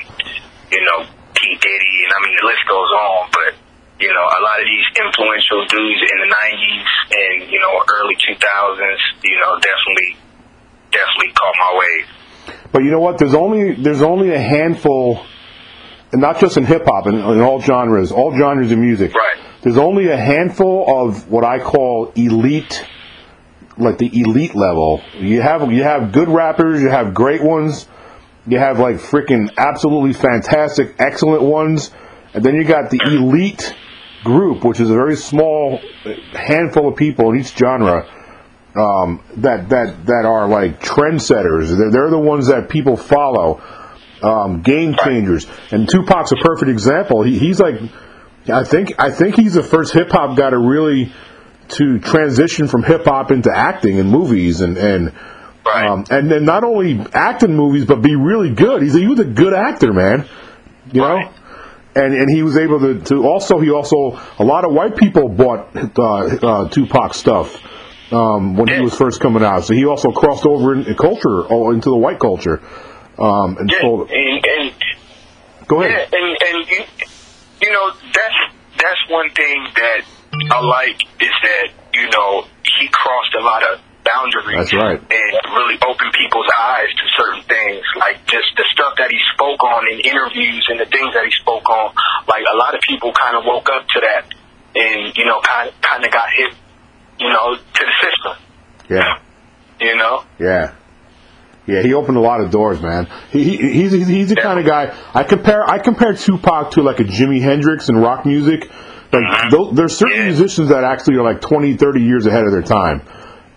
you 0.72 0.82
know, 0.82 1.06
P 1.36 1.40
Diddy, 1.60 1.94
and 2.04 2.10
I 2.10 2.18
mean, 2.24 2.34
the 2.40 2.46
list 2.48 2.64
goes 2.66 2.90
on. 2.90 3.20
But 3.30 3.52
you 4.00 4.10
know, 4.10 4.24
a 4.24 4.40
lot 4.42 4.58
of 4.58 4.66
these 4.66 4.88
influential 4.98 5.62
dudes 5.68 6.00
in 6.02 6.16
the 6.24 6.30
'90s 6.32 6.90
and 7.12 7.50
you 7.52 7.60
know, 7.60 7.72
early 7.86 8.16
2000s, 8.16 8.40
you 9.22 9.36
know, 9.38 9.60
definitely, 9.60 10.10
definitely 10.90 11.32
caught 11.36 11.56
my 11.60 11.72
wave. 11.78 12.06
But 12.72 12.82
you 12.84 12.90
know 12.90 13.00
what? 13.00 13.18
There's 13.18 13.34
only 13.34 13.74
there's 13.74 14.02
only 14.02 14.30
a 14.32 14.40
handful, 14.40 15.24
and 16.10 16.20
not 16.20 16.40
just 16.40 16.56
in 16.56 16.64
hip 16.64 16.82
hop, 16.86 17.06
in, 17.06 17.16
in 17.16 17.40
all 17.40 17.60
genres, 17.60 18.10
all 18.10 18.36
genres 18.36 18.72
of 18.72 18.78
music. 18.78 19.14
Right. 19.14 19.51
There's 19.62 19.78
only 19.78 20.08
a 20.08 20.16
handful 20.16 20.84
of 20.88 21.30
what 21.30 21.44
I 21.44 21.60
call 21.60 22.12
elite, 22.16 22.84
like 23.78 23.98
the 23.98 24.10
elite 24.12 24.56
level. 24.56 25.00
You 25.14 25.40
have 25.40 25.70
you 25.70 25.84
have 25.84 26.12
good 26.12 26.28
rappers, 26.28 26.82
you 26.82 26.88
have 26.88 27.14
great 27.14 27.42
ones, 27.42 27.86
you 28.46 28.58
have 28.58 28.80
like 28.80 28.96
freaking 28.96 29.50
absolutely 29.56 30.14
fantastic, 30.14 30.96
excellent 30.98 31.42
ones, 31.42 31.92
and 32.34 32.44
then 32.44 32.56
you 32.56 32.64
got 32.64 32.90
the 32.90 33.00
elite 33.04 33.72
group, 34.24 34.64
which 34.64 34.80
is 34.80 34.90
a 34.90 34.94
very 34.94 35.16
small 35.16 35.80
handful 36.32 36.88
of 36.88 36.96
people 36.96 37.30
in 37.30 37.40
each 37.40 37.56
genre 37.56 38.08
um, 38.74 39.22
that 39.36 39.68
that 39.68 40.06
that 40.06 40.24
are 40.24 40.48
like 40.48 40.80
trendsetters. 40.80 41.76
They're, 41.76 41.90
they're 41.90 42.10
the 42.10 42.18
ones 42.18 42.48
that 42.48 42.68
people 42.68 42.96
follow, 42.96 43.62
um, 44.22 44.62
game 44.62 44.96
changers. 45.04 45.46
And 45.70 45.88
Tupac's 45.88 46.32
a 46.32 46.36
perfect 46.36 46.70
example. 46.70 47.22
He, 47.22 47.38
he's 47.38 47.60
like, 47.60 47.76
I 48.48 48.64
think 48.64 48.94
I 48.98 49.10
think 49.10 49.36
he's 49.36 49.54
the 49.54 49.62
first 49.62 49.92
hip 49.92 50.10
hop 50.10 50.36
guy 50.36 50.50
to 50.50 50.58
really 50.58 51.12
to 51.68 51.98
transition 52.00 52.68
from 52.68 52.82
hip 52.82 53.04
hop 53.04 53.30
into 53.30 53.50
acting 53.54 53.98
in 53.98 54.06
movies 54.08 54.60
and 54.60 54.76
and. 54.76 55.12
Right. 55.64 55.86
Um, 55.86 56.04
and 56.10 56.28
then 56.28 56.44
not 56.44 56.64
only 56.64 56.98
act 57.14 57.44
in 57.44 57.54
movies, 57.54 57.84
but 57.84 58.02
be 58.02 58.16
really 58.16 58.50
good. 58.52 58.82
He's 58.82 58.96
a, 58.96 58.98
he 58.98 59.06
was 59.06 59.20
a 59.20 59.24
good 59.24 59.54
actor, 59.54 59.92
man. 59.92 60.26
You 60.92 61.02
know, 61.02 61.06
Right. 61.06 61.30
and 61.94 62.12
and 62.14 62.28
he 62.34 62.42
was 62.42 62.56
able 62.56 62.80
to, 62.80 62.98
to 63.04 63.24
also 63.24 63.60
he 63.60 63.70
also 63.70 64.18
a 64.40 64.44
lot 64.44 64.64
of 64.64 64.72
white 64.74 64.96
people 64.96 65.28
bought 65.28 65.68
uh, 65.96 66.02
uh, 66.02 66.68
Tupac 66.68 67.14
stuff 67.14 67.62
um, 68.10 68.56
when 68.56 68.66
he 68.70 68.80
was 68.80 68.92
first 68.96 69.20
coming 69.20 69.44
out. 69.44 69.62
So 69.62 69.72
he 69.74 69.84
also 69.86 70.10
crossed 70.10 70.46
over 70.46 70.74
in, 70.74 70.84
in 70.84 70.96
culture 70.96 71.46
oh, 71.48 71.70
into 71.70 71.90
the 71.90 71.96
white 71.96 72.18
culture. 72.18 72.60
Um, 73.16 73.56
and 73.58 73.70
Yeah, 73.70 73.88
and, 73.88 74.44
and 74.44 74.72
go 75.68 75.80
Yeah, 75.82 75.88
ahead. 75.90 76.08
and 76.12 76.36
and 76.56 76.68
you, 76.68 76.84
you 77.62 77.70
know 77.70 77.86
that's 78.12 78.40
that's 78.76 79.02
one 79.08 79.30
thing 79.30 79.66
that 79.76 80.02
I 80.50 80.60
like 80.60 80.98
is 81.20 81.34
that 81.42 81.66
you 81.94 82.10
know 82.10 82.44
he 82.78 82.88
crossed 82.88 83.34
a 83.38 83.44
lot 83.44 83.62
of 83.62 83.80
boundaries. 84.04 84.58
That's 84.58 84.74
right. 84.74 84.98
And 84.98 85.32
really 85.54 85.78
opened 85.86 86.12
people's 86.12 86.50
eyes 86.58 86.90
to 86.90 87.04
certain 87.16 87.42
things, 87.46 87.84
like 87.96 88.26
just 88.26 88.50
the 88.56 88.64
stuff 88.72 88.94
that 88.98 89.10
he 89.10 89.18
spoke 89.34 89.62
on 89.62 89.86
in 89.92 90.00
interviews 90.00 90.66
and 90.68 90.80
the 90.80 90.86
things 90.86 91.14
that 91.14 91.24
he 91.24 91.30
spoke 91.40 91.68
on. 91.70 91.94
Like 92.26 92.44
a 92.52 92.56
lot 92.56 92.74
of 92.74 92.80
people 92.82 93.12
kind 93.12 93.36
of 93.36 93.44
woke 93.46 93.68
up 93.70 93.86
to 93.86 93.98
that, 94.00 94.26
and 94.74 95.16
you 95.16 95.24
know, 95.24 95.40
kind 95.40 95.70
kind 95.80 96.04
of 96.04 96.10
got 96.10 96.28
hit, 96.34 96.54
you 97.20 97.28
know, 97.28 97.56
to 97.56 97.82
the 97.86 97.94
system. 98.02 98.34
Yeah, 98.90 99.18
You 99.80 99.96
know. 99.96 100.24
yeah. 100.38 100.74
Yeah, 101.66 101.82
he 101.82 101.94
opened 101.94 102.16
a 102.16 102.20
lot 102.20 102.40
of 102.40 102.50
doors, 102.50 102.80
man. 102.82 103.06
He, 103.30 103.44
he 103.44 103.72
he's 103.72 103.92
he's 103.92 104.28
the 104.30 104.36
kind 104.36 104.58
of 104.58 104.66
guy 104.66 104.92
I 105.14 105.22
compare 105.22 105.68
I 105.68 105.78
compare 105.78 106.12
Tupac 106.14 106.72
to 106.72 106.82
like 106.82 106.98
a 106.98 107.04
Jimi 107.04 107.40
Hendrix 107.40 107.88
in 107.88 107.96
rock 107.96 108.26
music. 108.26 108.68
Like 109.12 109.24
uh-huh. 109.24 109.48
tho- 109.50 109.70
there's 109.72 109.96
certain 109.96 110.16
Yeah. 110.16 110.24
musicians 110.24 110.70
that 110.70 110.84
actually 110.84 111.16
are 111.16 111.22
like 111.22 111.40
20, 111.40 111.76
30 111.76 112.00
years 112.00 112.26
ahead 112.26 112.44
of 112.44 112.52
their 112.52 112.62
time. 112.62 113.02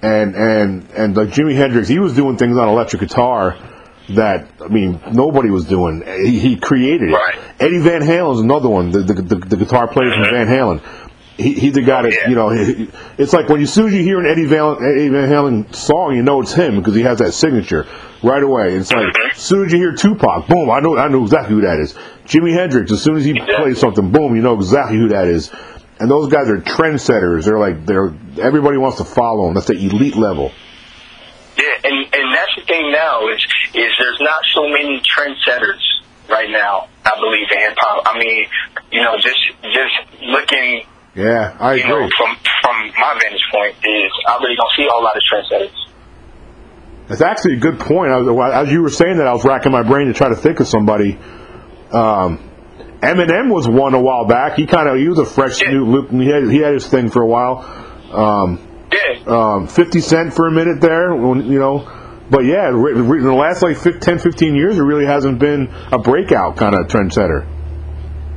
And 0.01 0.35
and 0.35 0.87
and 0.91 1.17
like 1.17 1.29
Jimi 1.29 1.55
Hendrix, 1.55 1.87
he 1.87 1.97
was 1.97 2.13
doing 2.13 2.37
things 2.37 2.57
on 2.57 2.67
electric 2.67 3.01
guitar 3.01 3.57
that 4.09 4.49
I 4.61 4.67
mean 4.67 5.01
nobody 5.11 5.49
was 5.49 5.65
doing. 5.65 6.03
He, 6.05 6.37
he 6.37 6.55
created 6.57 7.09
it. 7.09 7.13
Right. 7.13 7.39
Eddie 7.59 7.79
Van 7.79 8.01
Halen 8.01 8.35
is 8.35 8.41
another 8.41 8.69
one, 8.69 8.91
the 8.91 8.99
the, 8.99 9.13
the, 9.13 9.35
the 9.35 9.57
guitar 9.57 9.87
player 9.87 10.11
from 10.11 10.23
uh-huh. 10.23 10.31
Van 10.31 10.47
Halen. 10.47 11.04
He, 11.37 11.53
he's 11.53 11.73
the 11.73 11.81
guy 11.81 12.03
that 12.03 12.13
yeah. 12.13 12.29
you 12.29 12.35
know. 12.35 12.49
he- 12.49 12.89
It's 13.17 13.33
like 13.33 13.49
when 13.49 13.59
you, 13.59 13.63
as 13.65 13.73
soon 13.73 13.87
as 13.87 13.93
you 13.93 14.03
hear 14.03 14.19
an 14.19 14.25
Eddie 14.25 14.45
Van, 14.45 14.77
Eddie 14.81 15.09
Van 15.09 15.29
Halen 15.29 15.75
song, 15.75 16.15
you 16.15 16.23
know 16.23 16.41
it's 16.41 16.53
him 16.53 16.77
because 16.77 16.95
he 16.95 17.01
has 17.01 17.19
that 17.19 17.33
signature 17.33 17.85
right 18.23 18.41
away. 18.41 18.75
It's 18.75 18.91
like 18.91 19.07
Mhm. 19.13 19.31
as 19.33 19.37
soon 19.37 19.65
as 19.65 19.71
you 19.73 19.79
hear 19.79 19.93
Tupac, 19.93 20.47
boom, 20.47 20.69
I 20.69 20.79
know 20.79 20.97
I 20.97 21.07
know 21.09 21.23
exactly 21.23 21.55
who 21.55 21.61
that 21.61 21.79
is. 21.79 21.93
Jimi 22.25 22.53
Hendrix, 22.53 22.91
as 22.91 23.01
soon 23.01 23.17
as 23.17 23.25
he 23.25 23.33
plays 23.39 23.79
something, 23.79 24.11
boom, 24.11 24.35
you 24.35 24.41
know 24.41 24.55
exactly 24.55 24.97
who 24.97 25.09
that 25.09 25.27
is. 25.27 25.51
And 25.99 26.09
those 26.09 26.29
guys 26.31 26.49
are 26.49 26.57
trendsetters. 26.57 27.45
They're 27.45 27.59
like 27.59 27.85
they're 27.85 28.13
everybody 28.41 28.77
wants 28.77 28.97
to 28.99 29.05
follow 29.05 29.45
them. 29.45 29.53
That's 29.55 29.67
the 29.67 29.75
elite 29.75 30.15
level. 30.15 30.51
Yeah, 31.57 31.63
and 31.85 31.95
and 32.13 32.33
that's 32.33 32.55
the 32.57 32.63
thing 32.65 32.91
now 32.91 33.27
is 33.29 33.43
is 33.73 33.91
there's 33.99 34.19
not 34.21 34.41
so 34.53 34.67
many 34.69 35.01
trendsetters 35.03 35.79
right 36.29 36.49
now. 36.49 36.87
I 37.05 37.11
believe 37.19 37.47
in 37.51 37.59
hip 37.59 37.77
hop. 37.77 38.03
I 38.07 38.17
mean, 38.19 38.45
you 38.91 39.01
know, 39.03 39.15
just 39.19 39.39
just 39.63 40.21
looking, 40.21 40.83
Yeah, 41.15 41.55
I 41.59 41.75
you 41.75 41.87
know, 41.87 41.95
agree. 41.97 42.09
from 42.17 42.35
from 42.61 42.75
my 42.99 43.13
vantage 43.21 43.45
point 43.53 43.75
is 43.85 44.11
I 44.27 44.37
really 44.41 44.55
don't 44.55 44.71
see 44.75 44.85
a 44.85 44.89
whole 44.91 45.03
lot 45.03 45.13
of 45.15 45.21
trendsetters. 45.31 45.71
That's 47.07 47.21
actually 47.21 47.53
a 47.55 47.59
good 47.59 47.79
point. 47.79 48.11
I 48.11 48.61
as 48.61 48.71
you 48.71 48.81
were 48.81 48.89
saying 48.89 49.17
that, 49.17 49.27
I 49.27 49.33
was 49.33 49.45
racking 49.45 49.71
my 49.71 49.83
brain 49.83 50.07
to 50.07 50.13
try 50.13 50.29
to 50.29 50.35
think 50.35 50.59
of 50.59 50.67
somebody. 50.67 51.17
Um, 51.91 52.39
Eminem 53.01 53.49
was 53.53 53.67
one 53.67 53.93
a 53.93 54.01
while 54.01 54.25
back. 54.25 54.55
He 54.55 54.65
kind 54.65 54.89
of 54.89 54.97
he 54.97 55.07
was 55.07 55.19
a 55.19 55.25
fresh 55.25 55.61
Yeah. 55.61 55.71
new. 55.71 55.85
look- 55.85 56.09
He 56.11 56.27
had 56.27 56.43
he 56.49 56.57
had 56.59 56.73
his 56.73 56.87
thing 56.87 57.09
for 57.09 57.21
a 57.21 57.27
while. 57.27 57.63
Um, 58.11 58.59
Yeah, 58.91 59.53
um, 59.55 59.67
50 59.67 59.99
Cent 59.99 60.33
for 60.33 60.47
a 60.47 60.51
minute 60.51 60.79
there, 60.81 61.13
you 61.15 61.59
know. 61.59 61.87
But 62.29 62.45
yeah, 62.45 62.69
in 62.69 62.73
the 63.23 63.33
last 63.33 63.61
like 63.61 63.77
15, 63.77 63.99
10, 63.99 64.17
15 64.19 64.55
years, 64.55 64.77
it 64.79 64.81
really 64.83 65.05
hasn't 65.05 65.37
been 65.39 65.69
a 65.91 65.99
breakout 65.99 66.55
kind 66.57 66.73
of 66.75 66.87
trendsetter. 66.87 67.45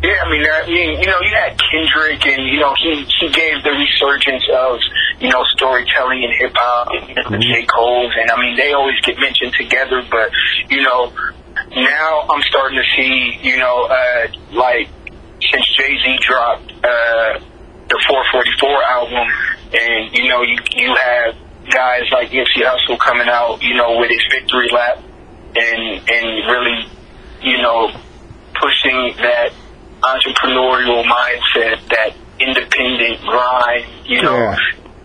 Yeah, 0.03 0.15
I 0.25 0.31
mean, 0.31 0.47
uh, 0.47 0.63
you, 0.67 1.01
you 1.01 1.07
know, 1.07 1.19
you 1.21 1.35
had 1.35 1.59
Kendrick, 1.59 2.25
and 2.27 2.47
you 2.47 2.61
know, 2.61 2.73
he 2.79 3.03
he 3.19 3.29
gave 3.31 3.65
the 3.65 3.75
resurgence 3.75 4.45
of 4.55 4.79
you 5.19 5.29
know 5.29 5.43
storytelling 5.57 6.23
in 6.23 6.31
hip 6.39 6.53
hop, 6.55 6.89
and 6.93 7.09
you 7.09 7.15
know, 7.17 7.31
the 7.31 7.39
J. 7.39 7.67
Cole's, 7.67 8.13
and 8.17 8.31
I 8.31 8.39
mean, 8.39 8.57
they 8.57 8.73
always 8.75 8.95
get 9.03 9.19
mentioned 9.19 9.55
together, 9.59 10.07
but 10.09 10.31
you 10.71 10.83
know, 10.83 11.13
now 11.75 12.27
I'm 12.31 12.43
starting 12.43 12.79
to 12.79 12.85
see, 12.97 13.39
you 13.43 13.59
know, 13.59 13.89
uh, 13.91 14.29
like 14.53 14.89
since 15.51 15.67
Jay 15.77 15.91
Z 15.99 16.17
dropped 16.21 16.71
uh, 16.73 17.43
the 17.91 17.99
444 18.07 18.83
album, 18.85 19.27
and 19.75 20.17
you 20.17 20.29
know, 20.29 20.43
you 20.43 20.59
you 20.77 20.95
have 20.95 21.35
guys 21.71 22.03
like 22.13 22.31
Nipsey 22.31 22.63
Hussle 22.63 23.01
coming 23.01 23.29
out, 23.29 23.63
you 23.63 23.75
know, 23.75 23.99
with 23.99 24.11
his 24.11 24.25
victory 24.31 24.69
lap, 24.73 25.03
and 25.57 26.09
and 26.09 26.27
really, 26.47 26.87
you 27.43 27.59
know, 27.59 27.91
pushing 28.55 29.15
that 29.19 29.51
entrepreneurial 30.17 31.05
mindset, 31.05 31.77
that 31.91 32.15
independent 32.41 33.21
grind, 33.27 33.85
you 34.07 34.23
know, 34.23 34.37
Yeah. 34.37 34.57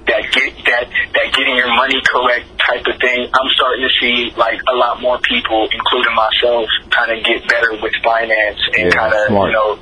that 0.07 0.23
get 0.31 0.53
that 0.65 0.85
that 1.15 1.27
getting 1.33 1.55
your 1.55 1.73
money 1.75 1.95
correct 2.07 2.45
type 2.59 2.85
of 2.85 2.99
thing. 2.99 3.27
I'm 3.33 3.49
starting 3.55 3.87
to 3.87 3.93
see 3.99 4.33
like 4.37 4.59
a 4.71 4.75
lot 4.75 5.01
more 5.01 5.17
people, 5.19 5.67
including 5.71 6.13
myself, 6.15 6.67
kind 6.91 7.11
of 7.17 7.23
get 7.23 7.47
better 7.47 7.71
with 7.81 7.93
finance 8.03 8.59
and 8.77 8.85
Yeah, 8.93 8.99
kind 8.99 9.13
of 9.13 9.29
you 9.31 9.51
know, 9.51 9.79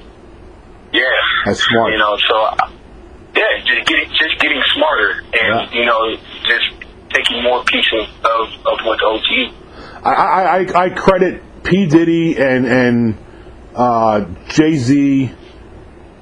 yeah, 0.94 1.04
That's 1.46 1.64
smart. 1.64 1.92
You 1.92 1.98
know, 2.00 2.16
so 2.30 2.36
yeah, 3.36 3.44
just 3.66 3.88
getting 3.88 4.10
just 4.14 4.40
getting 4.40 4.62
smarter 4.76 5.24
and 5.34 5.72
Yeah. 5.72 5.80
you 5.80 5.86
know 5.86 6.16
just 6.46 6.68
taking 7.14 7.44
more 7.44 7.64
piece 7.66 7.92
of 7.94 8.08
of, 8.26 8.48
of 8.66 8.78
what's 8.86 9.02
OG. 9.04 9.54
I, 10.04 10.10
I, 10.10 10.58
I- 10.58 10.84
I 10.86 10.90
credit 10.90 11.42
P 11.64 11.86
Diddy 11.88 12.38
and 12.38 12.66
and 12.66 13.18
uh, 13.76 14.26
Jay 14.50 14.76
Z 14.76 15.32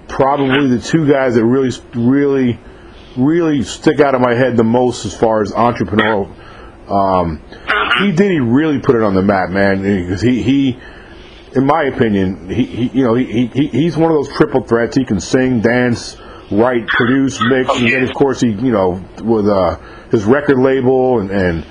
probably 0.07 0.67
the 0.75 0.81
two 0.81 1.07
guys 1.07 1.35
that 1.35 1.45
really 1.45 1.71
really 1.93 2.59
really 3.15 3.63
stick 3.63 3.99
out 3.99 4.15
of 4.15 4.21
my 4.21 4.33
head 4.33 4.57
the 4.57 4.63
most 4.63 5.05
as 5.05 5.15
far 5.15 5.41
as 5.41 5.51
entrepreneurial. 5.51 6.29
Um, 6.89 7.41
P 7.97 8.11
Diddy 8.11 8.39
really 8.39 8.79
put 8.79 8.95
it 8.95 9.03
on 9.03 9.13
the 9.13 9.21
map, 9.21 9.49
man, 9.49 9.81
because 9.81 10.21
he 10.21 10.41
he. 10.41 10.79
In 11.55 11.65
my 11.65 11.85
opinion, 11.85 12.47
he, 12.47 12.63
he 12.63 12.99
you 12.99 13.03
know 13.03 13.15
he, 13.15 13.47
he 13.47 13.67
he's 13.67 13.97
one 13.97 14.11
of 14.11 14.17
those 14.17 14.35
triple 14.35 14.61
threats. 14.61 14.95
He 14.95 15.03
can 15.03 15.19
sing, 15.19 15.61
dance, 15.61 16.15
write, 16.51 16.85
produce, 16.87 17.39
mix, 17.41 17.69
and 17.71 17.91
then 17.91 18.03
of 18.03 18.13
course 18.13 18.39
he 18.39 18.49
you 18.49 18.71
know 18.71 19.03
with 19.23 19.47
uh, 19.47 19.77
his 20.11 20.25
record 20.25 20.59
label 20.59 21.19
and, 21.19 21.31
and 21.31 21.65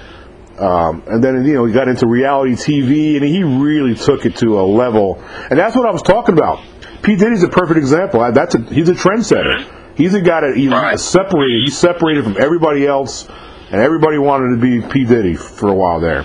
um, 0.60 1.02
and 1.06 1.22
then 1.22 1.44
you 1.44 1.54
know 1.54 1.64
he 1.64 1.72
got 1.72 1.88
into 1.88 2.06
reality 2.06 2.52
TV, 2.54 3.16
and 3.16 3.24
he 3.24 3.42
really 3.42 3.94
took 3.94 4.26
it 4.26 4.36
to 4.36 4.58
a 4.60 4.62
level. 4.66 5.22
And 5.50 5.58
that's 5.58 5.76
what 5.76 5.86
I 5.86 5.90
was 5.90 6.02
talking 6.02 6.36
about. 6.36 6.60
P 7.02 7.16
Diddy's 7.16 7.42
a 7.44 7.48
perfect 7.48 7.78
example. 7.78 8.20
That's 8.32 8.54
a, 8.54 8.60
he's 8.62 8.88
a 8.88 8.94
trendsetter. 8.94 9.66
He's 9.96 10.14
a 10.14 10.20
guy 10.20 10.40
that 10.42 10.56
he's 10.56 10.70
Right. 10.70 10.98
separated. 10.98 11.62
He's 11.64 11.76
separated 11.76 12.24
from 12.24 12.36
everybody 12.40 12.86
else, 12.86 13.28
and 13.70 13.80
everybody 13.80 14.18
wanted 14.18 14.56
to 14.56 14.60
be 14.60 14.80
P 14.86 15.04
Diddy 15.04 15.34
for 15.34 15.68
a 15.68 15.74
while 15.74 16.00
there. 16.00 16.24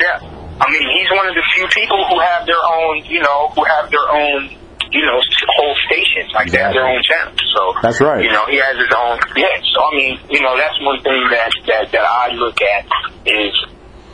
Yeah. 0.00 0.18
I 0.60 0.70
mean, 0.70 0.86
he's 0.94 1.10
one 1.10 1.26
of 1.26 1.34
the 1.34 1.42
few 1.56 1.66
people 1.74 2.04
who 2.08 2.20
have 2.20 2.46
their 2.46 2.62
own, 2.62 3.04
you 3.06 3.20
know, 3.20 3.48
who 3.54 3.64
have 3.64 3.90
their 3.90 4.06
own, 4.10 4.50
you 4.92 5.02
know, 5.06 5.18
whole 5.58 5.74
stations. 5.90 6.30
Like 6.34 6.50
they 6.52 6.58
have 6.58 6.72
their 6.72 6.86
own 6.86 7.02
channel. 7.02 7.32
So 7.56 7.74
That's 7.82 8.00
right. 8.00 8.22
You 8.22 8.30
know, 8.30 8.46
he 8.46 8.58
has 8.58 8.76
his 8.78 8.92
own. 8.96 9.18
Yeah. 9.34 9.46
So 9.74 9.82
I 9.82 9.90
mean, 9.96 10.20
you 10.30 10.40
know, 10.40 10.56
that's 10.56 10.78
one 10.82 11.00
thing 11.02 11.18
that 11.30 11.50
that 11.66 11.90
that 11.92 12.04
I 12.06 12.30
look 12.34 12.58
at 12.62 12.86
is 13.26 13.54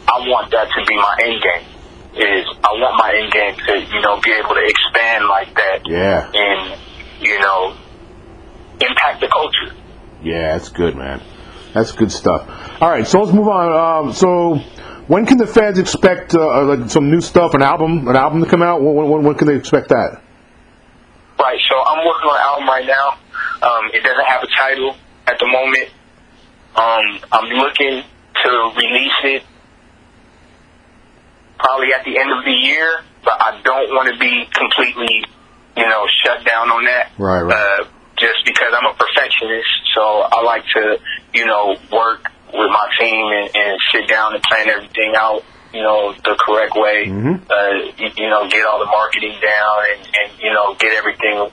I 0.08 0.18
want 0.28 0.50
that 0.52 0.68
to 0.74 0.84
be 0.86 0.96
my 0.96 1.16
end 1.22 1.42
game. 1.42 1.66
Is 2.18 2.46
I 2.64 2.72
want 2.72 2.96
my 2.98 3.14
end 3.14 3.30
game 3.32 3.54
to 3.66 3.94
you 3.94 4.00
know 4.00 4.18
be 4.20 4.32
able 4.32 4.54
to 4.54 4.64
expand 4.64 5.26
like 5.28 5.54
that 5.54 5.82
Yeah, 5.86 6.30
and 6.34 6.80
you 7.20 7.38
know 7.38 7.76
impact 8.80 9.20
the 9.20 9.28
culture. 9.28 9.76
yeah, 10.22 10.56
that's 10.56 10.68
good, 10.70 10.96
man. 10.96 11.20
That's 11.74 11.92
good 11.92 12.10
stuff. 12.10 12.48
All 12.80 12.88
right, 12.88 13.06
so 13.06 13.20
let's 13.20 13.32
move 13.32 13.46
on. 13.48 14.06
Um, 14.06 14.12
so, 14.14 14.54
when 15.06 15.26
can 15.26 15.36
the 15.36 15.46
fans 15.46 15.78
expect 15.78 16.34
uh, 16.34 16.64
like 16.64 16.90
some 16.90 17.10
new 17.10 17.20
stuff, 17.20 17.54
an 17.54 17.62
album, 17.62 18.08
an 18.08 18.16
album 18.16 18.40
to 18.42 18.48
come 18.48 18.62
out? 18.62 18.80
When, 18.82 18.94
when, 19.10 19.22
when 19.24 19.34
can 19.36 19.46
they 19.46 19.54
expect 19.56 19.88
that? 19.90 20.22
Right, 21.38 21.58
so 21.68 21.76
I'm 21.86 22.06
working 22.06 22.30
on 22.30 22.36
an 22.36 22.42
album 22.42 22.68
right 22.68 22.86
now. 22.86 23.08
Um, 23.68 23.90
it 23.92 24.02
doesn't 24.02 24.24
have 24.26 24.42
a 24.42 24.48
title 24.58 24.96
at 25.26 25.38
the 25.38 25.46
moment. 25.46 25.90
Um, 26.74 27.28
I'm 27.30 27.48
looking 27.50 28.02
to 28.44 28.50
release 28.76 29.18
it 29.24 29.42
probably 31.58 31.92
at 31.92 32.04
the 32.04 32.18
end 32.18 32.30
of 32.32 32.44
the 32.44 32.52
year, 32.52 33.02
but 33.24 33.34
I 33.40 33.60
don't 33.62 33.90
want 33.94 34.12
to 34.12 34.18
be 34.18 34.46
completely, 34.52 35.24
you 35.76 35.86
know, 35.86 36.06
shut 36.24 36.44
down 36.44 36.70
on 36.70 36.84
that. 36.84 37.12
Right, 37.18 37.42
right. 37.42 37.54
Uh, 37.54 37.84
just 38.16 38.44
because 38.44 38.72
I'm 38.74 38.86
a 38.86 38.94
perfectionist, 38.94 39.68
so 39.94 40.02
I 40.02 40.42
like 40.42 40.64
to, 40.74 40.98
you 41.34 41.46
know, 41.46 41.76
work 41.92 42.30
with 42.52 42.70
my 42.70 42.88
team 42.98 43.26
and, 43.30 43.50
and 43.54 43.78
sit 43.92 44.08
down 44.08 44.34
and 44.34 44.42
plan 44.42 44.68
everything 44.68 45.14
out, 45.16 45.44
you 45.72 45.82
know, 45.82 46.12
the 46.14 46.36
correct 46.40 46.74
way. 46.74 47.06
Mhm. 47.06 47.42
Uh, 47.48 47.92
you, 47.96 48.10
you 48.16 48.30
know, 48.30 48.48
get 48.48 48.66
all 48.66 48.78
the 48.80 48.86
marketing 48.86 49.36
down 49.40 49.84
and, 49.92 50.06
and 50.06 50.40
you 50.40 50.52
know, 50.52 50.74
get 50.74 50.96
everything, 50.96 51.50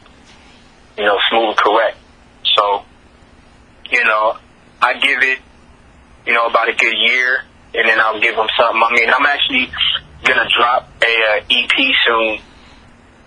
you 0.98 1.06
know, 1.06 1.18
smooth 1.30 1.50
and 1.50 1.58
correct. 1.58 1.98
So, 2.56 2.86
you 3.92 4.04
know, 4.04 4.38
I 4.82 4.94
give 5.00 5.22
it, 5.22 5.40
you 6.26 6.34
know, 6.34 6.46
about 6.48 6.70
a 6.70 6.74
good 6.74 6.96
year, 6.98 7.44
and 7.78 7.88
then 7.90 8.00
I'll 8.00 8.20
give 8.20 8.36
them 8.36 8.48
something. 8.58 8.82
I 8.82 8.92
mean, 8.96 9.10
I'm 9.10 9.26
actually 9.26 9.70
gonna 10.24 10.48
drop 10.58 10.90
a 11.04 11.14
uh, 11.38 11.44
EP 11.50 11.76
soon, 12.06 12.40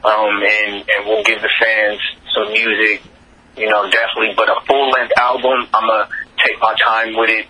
um, 0.04 0.42
and 0.42 0.72
and 0.88 1.06
we'll 1.06 1.24
give 1.24 1.40
the 1.40 1.50
fans 1.61 2.00
some 2.34 2.52
music, 2.52 3.02
you 3.56 3.68
know, 3.68 3.88
definitely. 3.90 4.34
But 4.37 4.48
a 4.48 4.61
full 4.66 4.90
length 4.90 5.12
album, 5.18 5.68
I'm 5.74 5.87
gonna 5.87 6.08
take 6.44 6.58
my 6.61 6.74
time 6.84 7.16
with 7.16 7.30
it, 7.30 7.46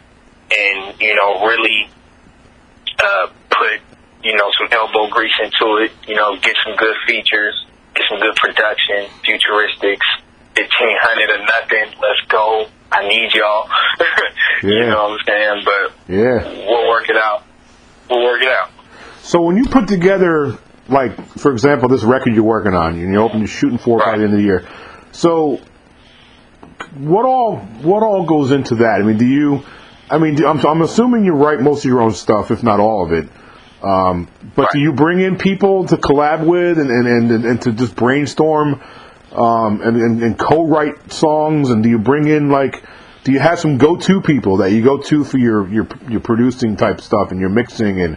and 0.57 1.01
you 1.01 1.15
know, 1.15 1.47
really 1.47 1.89
uh, 2.99 3.29
put 3.51 3.81
you 4.25 4.35
know 4.37 4.51
some 4.59 4.69
elbow 4.73 5.09
grease 5.09 5.35
into 5.43 5.77
it. 5.85 5.93
You 6.07 6.17
know, 6.17 6.37
get 6.41 6.57
some 6.67 6.77
good 6.77 6.97
features, 7.07 7.55
get 7.95 8.05
some 8.11 8.21
good 8.21 8.35
production, 8.37 9.07
futuristics, 9.25 10.07
fifteen 10.55 10.97
hundred 11.01 11.31
or 11.31 11.39
nothing. 11.45 11.95
Let's 12.01 12.21
go. 12.29 12.67
I 12.91 13.07
need 13.07 13.35
y'all. 13.35 13.69
you 14.63 14.79
Yeah. 14.79 14.89
know 14.91 15.09
what 15.11 15.13
I'm 15.13 15.19
saying? 15.27 15.63
But 15.65 15.93
Yeah. 16.09 16.67
we'll 16.67 16.89
work 16.89 17.09
it 17.11 17.17
out. 17.17 17.45
We'll 18.09 18.25
work 18.25 18.41
it 18.41 18.49
out. 18.49 18.71
So 19.29 19.43
when 19.43 19.59
you 19.59 19.67
put 19.67 19.89
together, 19.89 20.57
like 20.89 21.15
for 21.39 21.53
example, 21.53 21.91
this 21.91 22.03
record 22.03 22.35
you're 22.35 22.45
working 22.45 22.73
on, 22.73 22.95
and 22.99 23.13
you're 23.13 23.23
open, 23.23 23.41
you're 23.41 23.47
shooting 23.47 23.77
for 23.77 23.99
it 24.01 24.05
by 24.07 24.13
Right. 24.13 24.19
the 24.21 24.25
end 24.25 24.33
of 24.33 24.39
the 24.39 24.45
year. 24.45 24.67
So 25.13 25.61
what 26.97 27.27
all 27.27 27.59
what 27.83 28.03
all 28.03 28.25
goes 28.25 28.53
into 28.53 28.77
that? 28.77 29.01
I 29.01 29.03
mean, 29.03 29.19
do 29.19 29.27
you? 29.27 29.65
I 30.11 30.17
mean, 30.17 30.37
do, 30.37 30.47
I'm, 30.47 30.65
I'm 30.65 30.81
assuming 30.81 31.27
you 31.27 31.35
write 31.35 31.61
most 31.61 31.81
of 31.81 31.91
your 31.91 32.01
own 32.01 32.13
stuff, 32.13 32.51
if 32.51 32.63
not 32.63 32.81
all 32.81 33.05
of 33.05 33.13
it. 33.13 33.29
Um, 33.83 34.29
but 34.57 34.71
do 34.73 34.81
you 34.81 34.95
bring 34.95 35.21
in 35.21 35.37
people 35.37 35.85
to 35.89 35.99
collab 35.99 36.47
with 36.47 36.79
and 36.79 36.89
and, 36.91 37.31
and, 37.31 37.45
and 37.45 37.63
to 37.63 37.73
just 37.73 37.95
brainstorm 37.97 38.81
um, 39.33 39.83
and, 39.83 39.97
and, 39.99 40.23
and 40.23 40.39
co-write 40.39 41.13
songs? 41.13 41.69
And 41.69 41.83
do 41.83 41.91
you 41.91 41.99
bring 41.99 42.29
in 42.29 42.49
like? 42.49 42.83
Do 43.25 43.33
you 43.33 43.41
have 43.41 43.59
some 43.59 43.77
go-to 43.77 44.23
people 44.23 44.57
that 44.59 44.73
you 44.73 44.83
go 44.83 44.97
to 44.97 45.23
for 45.23 45.37
your, 45.37 45.69
your 45.69 45.87
your 46.09 46.21
producing 46.21 46.79
type 46.79 47.03
stuff 47.03 47.31
and 47.31 47.39
your 47.39 47.51
mixing 47.51 48.01
and 48.01 48.17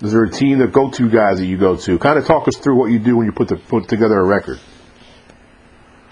is 0.00 0.12
there 0.12 0.24
a 0.24 0.30
team 0.30 0.60
of 0.60 0.72
go-to 0.72 1.10
guys 1.10 1.38
that 1.38 1.46
you 1.46 1.58
go 1.58 1.76
to? 1.76 1.98
Kind 1.98 2.18
of 2.18 2.26
talk 2.26 2.46
us 2.46 2.56
through 2.56 2.76
what 2.76 2.90
you 2.90 2.98
do 2.98 3.16
when 3.16 3.26
you 3.26 3.32
put 3.32 3.48
the, 3.48 3.56
put 3.56 3.88
together 3.88 4.18
a 4.18 4.24
record. 4.24 4.60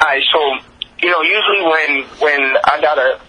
All 0.01 0.09
right, 0.09 0.23
so 0.33 0.41
you 1.01 1.11
know, 1.11 1.23
usually 1.23 1.63
when 1.63 1.91
when 2.21 2.41
I 2.65 2.81
got 2.81 2.99
a 2.99 3.21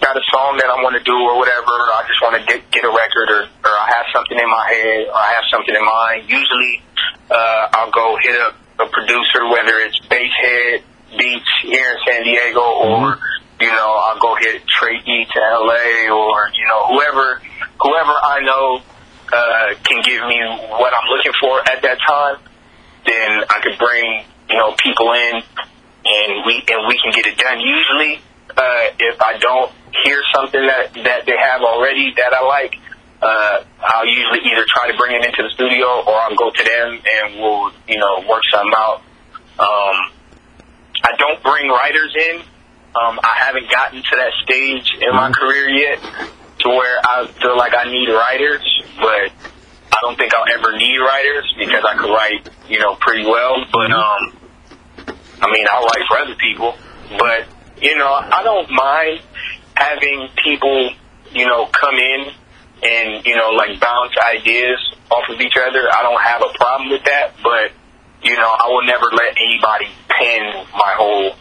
got 0.00 0.16
a 0.16 0.24
song 0.30 0.60
that 0.60 0.68
I 0.68 0.82
want 0.84 0.94
to 1.00 1.02
do 1.02 1.16
or 1.16 1.38
whatever, 1.38 1.72
I 1.72 2.04
just 2.06 2.20
want 2.20 2.36
to 2.36 2.42
get 2.44 2.70
get 2.70 2.84
a 2.84 2.92
record 2.92 3.28
or 3.30 3.42
or 3.48 3.72
I 3.72 3.88
have 3.96 4.06
something 4.12 4.36
in 4.36 4.50
my 4.50 4.66
head 4.68 5.08
or 5.08 5.16
I 5.16 5.32
have 5.32 5.46
something 5.50 5.74
in 5.74 5.84
mind. 5.84 6.28
Usually, 6.28 6.82
uh, 7.30 7.80
I'll 7.80 7.90
go 7.90 8.18
hit 8.20 8.36
up 8.36 8.54
a 8.78 8.86
producer, 8.92 9.48
whether 9.48 9.80
it's 9.80 9.98
Basshead 10.12 10.84
Beats 11.16 11.52
here 11.64 11.88
in 11.88 11.98
San 12.04 12.22
Diego 12.22 12.60
or 12.60 13.18
you 13.60 13.72
know 13.72 13.90
I'll 13.96 14.20
go 14.20 14.36
hit 14.36 14.60
Trey 14.68 15.00
Eats 15.00 15.32
in 15.32 15.40
LA 15.40 16.12
or 16.12 16.52
you 16.52 16.66
know 16.68 16.92
whoever 16.92 17.40
whoever 17.80 18.12
I 18.12 18.44
know 18.44 18.82
uh, 19.32 19.74
can 19.82 20.02
give 20.02 20.22
me 20.26 20.38
what 20.70 20.92
I'm 20.92 21.08
looking 21.10 21.32
for 21.40 21.60
at 21.60 21.82
that 21.82 21.98
time. 22.06 22.36
Then 23.06 23.44
I 23.48 23.60
could 23.62 23.78
bring 23.78 24.24
you 24.50 24.56
know 24.56 24.74
people 24.82 25.12
in 25.12 25.42
and 26.06 26.46
we 26.46 26.62
and 26.68 26.86
we 26.86 26.98
can 27.02 27.12
get 27.12 27.26
it 27.26 27.38
done. 27.38 27.60
Usually, 27.60 28.22
uh, 28.50 28.84
if 28.98 29.20
I 29.20 29.38
don't 29.38 29.72
hear 30.04 30.22
something 30.34 30.60
that 30.60 30.94
that 31.04 31.26
they 31.26 31.36
have 31.38 31.62
already 31.62 32.12
that 32.16 32.32
I 32.34 32.42
like, 32.46 32.74
uh, 33.22 33.64
I'll 33.82 34.06
usually 34.06 34.40
either 34.50 34.64
try 34.68 34.90
to 34.90 34.96
bring 34.98 35.16
it 35.20 35.26
into 35.26 35.42
the 35.42 35.50
studio 35.54 36.02
or 36.06 36.14
I'll 36.14 36.36
go 36.36 36.50
to 36.50 36.62
them 36.64 37.02
and 37.02 37.40
we'll 37.40 37.72
you 37.88 37.98
know 37.98 38.24
work 38.28 38.42
something 38.52 38.74
out. 38.76 39.02
Um, 39.58 39.96
I 41.04 41.12
don't 41.18 41.42
bring 41.42 41.68
writers 41.68 42.14
in. 42.30 42.40
Um, 42.96 43.20
I 43.22 43.44
haven't 43.44 43.70
gotten 43.70 44.02
to 44.02 44.16
that 44.16 44.32
stage 44.42 44.88
in 45.02 45.14
my 45.14 45.30
career 45.30 45.68
yet 45.68 45.98
to 46.66 46.74
where 46.76 46.98
I 47.04 47.26
feel 47.40 47.56
like 47.56 47.72
I 47.76 47.90
need 47.90 48.08
writers, 48.10 48.64
but 48.98 49.30
I 49.92 49.98
don't 50.02 50.16
think 50.18 50.32
I'll 50.34 50.50
ever 50.58 50.76
need 50.76 50.98
writers 50.98 51.46
because 51.58 51.84
I 51.88 51.96
could 51.96 52.10
write, 52.10 52.48
you 52.68 52.78
know, 52.78 52.96
pretty 52.96 53.24
well. 53.24 53.64
But 53.72 53.92
um, 53.92 54.36
I 55.40 55.46
mean, 55.52 55.66
I'll 55.70 55.84
write 55.84 56.04
for 56.08 56.18
other 56.18 56.34
people, 56.36 56.74
but 57.18 57.46
you 57.80 57.96
know, 57.96 58.12
I 58.12 58.42
don't 58.42 58.68
mind 58.70 59.20
having 59.74 60.28
people, 60.42 60.90
you 61.32 61.46
know, 61.46 61.66
come 61.66 61.94
in 61.94 62.32
and 62.82 63.24
you 63.26 63.36
know, 63.36 63.50
like 63.50 63.78
bounce 63.80 64.12
ideas 64.36 64.78
off 65.10 65.24
of 65.30 65.40
each 65.40 65.54
other. 65.56 65.88
I 65.92 66.02
don't 66.02 66.20
have 66.22 66.42
a 66.42 66.52
problem 66.58 66.90
with 66.90 67.04
that, 67.04 67.32
but 67.42 67.72
you 68.22 68.34
know, 68.36 68.48
I 68.48 68.68
will 68.68 68.84
never 68.84 69.06
let 69.12 69.36
anybody 69.38 69.86
pen 70.08 70.66
my 70.72 70.94
whole 70.96 71.32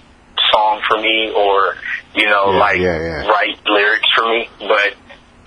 song 0.54 0.82
for 0.88 0.98
me 1.02 1.32
or 1.36 1.76
you 2.14 2.28
know, 2.28 2.52
Yeah, 2.52 2.60
like 2.60 2.78
yeah, 2.80 3.00
yeah. 3.00 3.28
write 3.28 3.60
lyrics 3.66 4.08
for 4.16 4.24
me, 4.28 4.48
but 4.60 4.96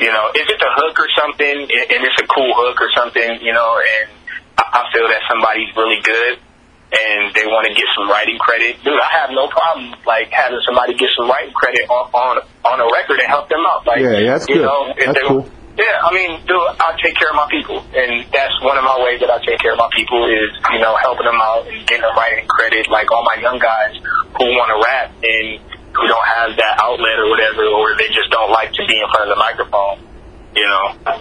you 0.01 0.11
know, 0.13 0.31
if 0.35 0.47
it's 0.49 0.63
a 0.63 0.73
hook 0.79 0.99
or 0.99 1.09
something, 1.19 1.57
and 1.69 2.01
it's 2.07 2.21
a 2.23 2.27
cool 2.27 2.53
hook 2.55 2.81
or 2.81 2.91
something, 2.95 3.43
you 3.43 3.53
know, 3.53 3.79
and 3.83 4.11
I 4.59 4.87
feel 4.93 5.07
that 5.09 5.23
somebody's 5.29 5.75
really 5.77 6.01
good 6.03 6.39
and 6.89 7.35
they 7.37 7.45
want 7.45 7.69
to 7.69 7.75
get 7.77 7.85
some 7.95 8.09
writing 8.09 8.39
credit, 8.39 8.81
dude, 8.83 8.97
I 8.97 9.11
have 9.21 9.31
no 9.31 9.47
problem 9.49 9.93
like 10.07 10.31
having 10.33 10.59
somebody 10.65 10.95
get 10.95 11.11
some 11.19 11.29
writing 11.29 11.53
credit 11.53 11.85
on 11.91 12.09
on, 12.17 12.35
on 12.65 12.77
a 12.81 12.89
record 12.89 13.21
and 13.21 13.29
help 13.29 13.49
them 13.53 13.61
out. 13.69 13.85
Like, 13.87 14.01
Yeah, 14.01 14.25
that's 14.39 14.49
you 14.49 14.57
good. 14.57 14.65
know, 14.65 14.95
if 14.97 15.07
That's 15.15 15.27
cool. 15.29 15.45
Yeah, 15.79 16.03
I 16.03 16.11
mean, 16.11 16.43
dude, 16.43 16.59
I 16.59 16.99
take 16.99 17.15
care 17.15 17.31
of 17.31 17.37
my 17.39 17.47
people, 17.55 17.79
and 17.95 18.27
that's 18.35 18.51
one 18.67 18.75
of 18.75 18.83
my 18.83 18.99
ways 18.99 19.21
that 19.23 19.31
I 19.31 19.39
take 19.47 19.63
care 19.63 19.71
of 19.71 19.79
my 19.79 19.87
people 19.95 20.27
is 20.27 20.51
you 20.75 20.81
know 20.83 20.99
helping 20.99 21.23
them 21.23 21.39
out 21.39 21.71
and 21.71 21.87
getting 21.87 22.03
them 22.03 22.17
writing 22.19 22.49
credit. 22.51 22.91
Like 22.91 23.07
all 23.15 23.23
my 23.23 23.39
young 23.41 23.61
guys 23.63 23.95
who 24.43 24.47
want 24.59 24.75
to 24.75 24.79
rap 24.83 25.15
and 25.23 25.63
who 25.99 26.07
don't 26.07 26.29
have 26.39 26.51
that 26.57 26.79
outlet 26.81 27.19
or 27.19 27.29
whatever, 27.29 27.67
or 27.67 27.97
they 27.99 28.09
just 28.15 28.31
don't 28.31 28.51
like 28.51 28.73
to 28.73 28.83
be 28.87 28.95
in 28.95 29.07
front 29.11 29.31
of 29.31 29.37
the 29.37 29.41
microphone. 29.41 29.99
You 30.55 30.67
know, 30.67 30.85
uh, 31.05 31.19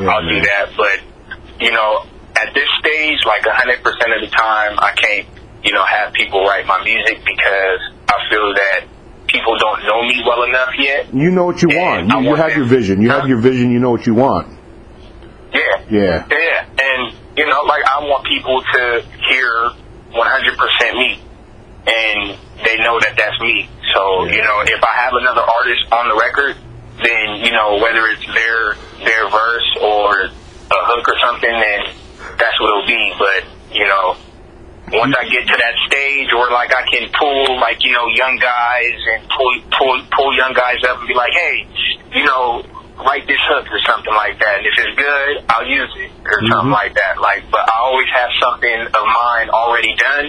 Yeah, 0.00 0.10
I'll 0.10 0.26
do 0.26 0.40
that, 0.40 0.72
but 0.76 0.98
you 1.60 1.70
know, 1.70 2.06
at 2.40 2.54
this 2.54 2.68
stage, 2.80 3.18
like 3.26 3.44
a 3.46 3.54
hundred 3.54 3.82
percent 3.82 4.10
of 4.16 4.22
the 4.22 4.32
time, 4.34 4.78
I 4.78 4.92
can't, 4.96 5.26
you 5.62 5.72
know, 5.72 5.84
have 5.84 6.12
people 6.14 6.40
write 6.46 6.66
my 6.66 6.82
music 6.82 7.20
because 7.24 7.80
I 8.08 8.16
feel 8.30 8.54
that 8.54 8.86
people 9.26 9.56
don't 9.58 9.82
know 9.84 10.02
me 10.02 10.22
well 10.26 10.42
enough 10.44 10.70
yet. 10.78 11.14
You 11.14 11.30
know 11.30 11.44
what 11.44 11.62
you 11.62 11.68
want. 11.68 12.08
You, 12.08 12.30
you 12.30 12.34
have 12.34 12.48
that. 12.48 12.56
your 12.56 12.66
vision. 12.66 13.00
You 13.02 13.10
have 13.10 13.28
your 13.28 13.38
vision. 13.38 13.70
You 13.70 13.78
know 13.78 13.90
what 13.90 14.06
you 14.06 14.14
want. 14.14 14.58
Yeah. 15.52 15.60
Yeah. 15.90 16.26
Yeah. 16.30 16.66
And, 16.80 17.14
you 17.36 17.46
know, 17.46 17.62
like, 17.62 17.84
I 17.84 18.00
want 18.00 18.26
people 18.26 18.62
to 18.74 19.04
hear 19.28 19.70
100% 20.12 20.94
me. 20.94 21.22
And 21.86 22.38
they 22.64 22.76
know 22.78 23.00
that 23.00 23.14
that's 23.16 23.40
me. 23.40 23.68
So, 23.94 24.24
you 24.26 24.42
know, 24.42 24.60
if 24.62 24.82
I 24.84 24.94
have 25.04 25.14
another 25.14 25.42
artist 25.42 25.84
on 25.92 26.08
the 26.08 26.16
record, 26.16 26.56
then, 27.02 27.40
you 27.40 27.52
know, 27.52 27.80
whether 27.80 28.06
it's 28.08 28.26
their, 28.26 28.76
their 29.04 29.30
verse 29.30 29.70
or 29.80 30.28
a 30.28 30.80
hook 30.86 31.08
or 31.08 31.16
something, 31.18 31.50
then 31.50 31.80
that's 32.36 32.60
what 32.60 32.68
it'll 32.68 32.86
be. 32.86 33.12
But, 33.18 33.48
you 33.72 33.86
know, 33.88 34.16
once 34.92 35.14
I 35.18 35.24
get 35.30 35.46
to 35.46 35.56
that 35.56 35.74
stage 35.86 36.28
where 36.34 36.50
like 36.50 36.74
I 36.74 36.82
can 36.90 37.10
pull 37.14 37.60
like 37.60 37.78
you 37.84 37.92
know 37.92 38.10
young 38.10 38.36
guys 38.42 38.98
and 39.14 39.22
pull 39.30 39.54
pull 39.70 40.02
pull 40.10 40.36
young 40.36 40.52
guys 40.52 40.82
up 40.82 40.98
and 40.98 41.06
be 41.06 41.14
like, 41.14 41.30
hey, 41.30 41.66
you 42.10 42.24
know, 42.26 42.62
write 42.98 43.26
this 43.26 43.40
hook 43.48 43.66
or 43.70 43.80
something 43.86 44.12
like 44.12 44.38
that. 44.40 44.58
And 44.58 44.66
if 44.66 44.74
it's 44.76 44.96
good, 44.98 45.32
I'll 45.48 45.66
use 45.66 45.92
it 45.96 46.10
or 46.26 46.42
mm-hmm. 46.42 46.52
something 46.52 46.74
like 46.74 46.94
that. 46.94 47.20
Like, 47.20 47.46
but 47.50 47.64
I 47.64 47.76
always 47.80 48.08
have 48.12 48.30
something 48.40 48.78
of 48.90 49.04
mine 49.06 49.48
already 49.50 49.94
done. 49.94 50.26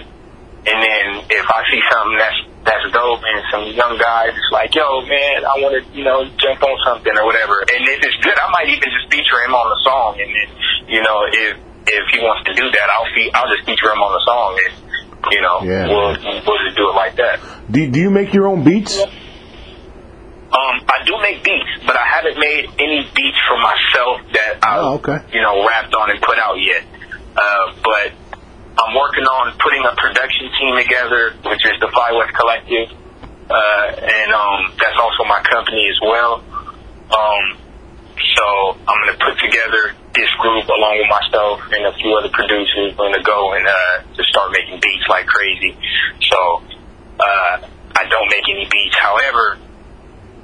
And 0.62 0.78
then 0.78 1.06
if 1.26 1.46
I 1.50 1.61
see 1.72 1.80
something 1.90 2.18
that's 2.20 2.38
that's 2.68 2.86
dope 2.92 3.24
and 3.26 3.42
some 3.50 3.64
young 3.74 3.98
guys 3.98 4.30
is 4.36 4.48
like, 4.52 4.70
yo, 4.76 5.02
man, 5.02 5.42
I 5.42 5.58
want 5.58 5.74
to, 5.74 5.82
you 5.96 6.04
know, 6.04 6.22
jump 6.38 6.62
on 6.62 6.76
something 6.86 7.10
or 7.16 7.24
whatever. 7.26 7.58
And 7.58 7.82
if 7.88 7.98
it's 8.06 8.14
good, 8.22 8.36
I 8.38 8.46
might 8.54 8.68
even 8.70 8.86
just 8.86 9.10
feature 9.10 9.40
him 9.42 9.50
on 9.56 9.66
the 9.66 9.80
song. 9.82 10.14
And 10.22 10.30
then, 10.30 10.48
you 10.86 11.02
know, 11.02 11.26
if 11.26 11.56
if 11.90 12.04
he 12.14 12.20
wants 12.22 12.46
to 12.46 12.54
do 12.54 12.62
that, 12.70 12.86
I'll 12.92 13.10
fe- 13.16 13.32
I'll 13.34 13.50
just 13.50 13.66
feature 13.66 13.90
him 13.90 13.98
on 13.98 14.12
the 14.14 14.22
song. 14.28 14.50
And 14.62 14.72
you 15.34 15.40
know, 15.42 15.56
Yeah. 15.66 15.88
we'll 15.90 16.14
we'll 16.46 16.60
just 16.62 16.76
do 16.76 16.86
it 16.90 16.94
like 16.94 17.16
that. 17.16 17.40
Do, 17.70 17.90
do 17.90 17.98
you 17.98 18.10
make 18.10 18.32
your 18.34 18.46
own 18.46 18.62
beats? 18.62 19.00
Um, 19.00 20.84
I 20.84 21.00
do 21.06 21.16
make 21.22 21.42
beats, 21.42 21.80
but 21.86 21.96
I 21.96 22.04
haven't 22.06 22.38
made 22.38 22.68
any 22.78 23.08
beats 23.16 23.38
for 23.48 23.56
myself 23.56 24.20
that 24.34 24.58
I, 24.62 24.78
Oh, 24.80 24.94
okay. 25.00 25.18
you 25.32 25.40
know, 25.40 25.66
rapped 25.66 25.94
on 25.94 26.10
and 26.10 26.20
put 26.20 26.38
out 26.38 26.56
yet. 26.60 26.84
Uh, 27.34 27.72
but 27.82 28.12
I'm 28.78 28.94
working 28.96 29.24
on 29.24 29.52
putting 29.60 29.84
a 29.84 29.94
production 29.96 30.48
team 30.58 30.72
together, 30.76 31.36
which 31.44 31.60
is 31.64 31.76
the 31.80 31.88
Fly 31.92 32.10
West 32.16 32.32
Collective, 32.34 32.88
uh, 33.50 33.86
and 34.00 34.28
um, 34.32 34.72
that's 34.80 34.96
also 34.98 35.24
my 35.28 35.42
company 35.44 35.84
as 35.92 35.98
well. 36.00 36.40
Um, 37.12 37.44
so 38.36 38.44
I'm 38.88 38.96
gonna 39.04 39.18
put 39.20 39.36
together 39.44 39.92
this 40.14 40.30
group 40.40 40.64
along 40.68 40.94
with 41.04 41.10
myself 41.10 41.60
and 41.72 41.84
a 41.84 41.92
few 42.00 42.16
other 42.16 42.30
producers. 42.32 42.96
We're 42.96 43.12
gonna 43.12 43.22
go 43.22 43.52
and 43.52 43.66
uh, 43.66 44.08
just 44.16 44.28
start 44.30 44.52
making 44.52 44.80
beats 44.80 45.04
like 45.08 45.26
crazy. 45.26 45.76
So 46.32 46.38
uh, 47.20 47.54
I 47.92 48.02
don't 48.08 48.28
make 48.32 48.46
any 48.48 48.64
beats. 48.72 48.96
However, 48.96 49.58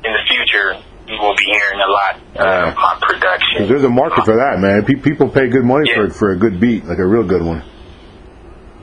in 0.05 0.13
the 0.13 0.25
future, 0.29 0.77
you 1.09 1.17
will 1.21 1.35
be 1.37 1.49
hearing 1.49 1.81
a 1.81 1.91
lot 1.91 2.21
Yeah. 2.35 2.69
of 2.69 2.77
my 2.77 2.99
production. 3.01 3.69
there's 3.69 3.85
a 3.85 3.89
market 3.89 4.25
for 4.25 4.37
that, 4.37 4.61
man. 4.61 4.85
Pe- 4.85 5.01
people 5.01 5.29
pay 5.29 5.49
good 5.49 5.65
money 5.65 5.89
for 5.95 6.11
for 6.11 6.33
a 6.33 6.37
good 6.37 6.61
beat, 6.61 6.85
like 6.85 6.99
a 6.99 7.07
real 7.07 7.25
good 7.25 7.43
one. 7.43 7.63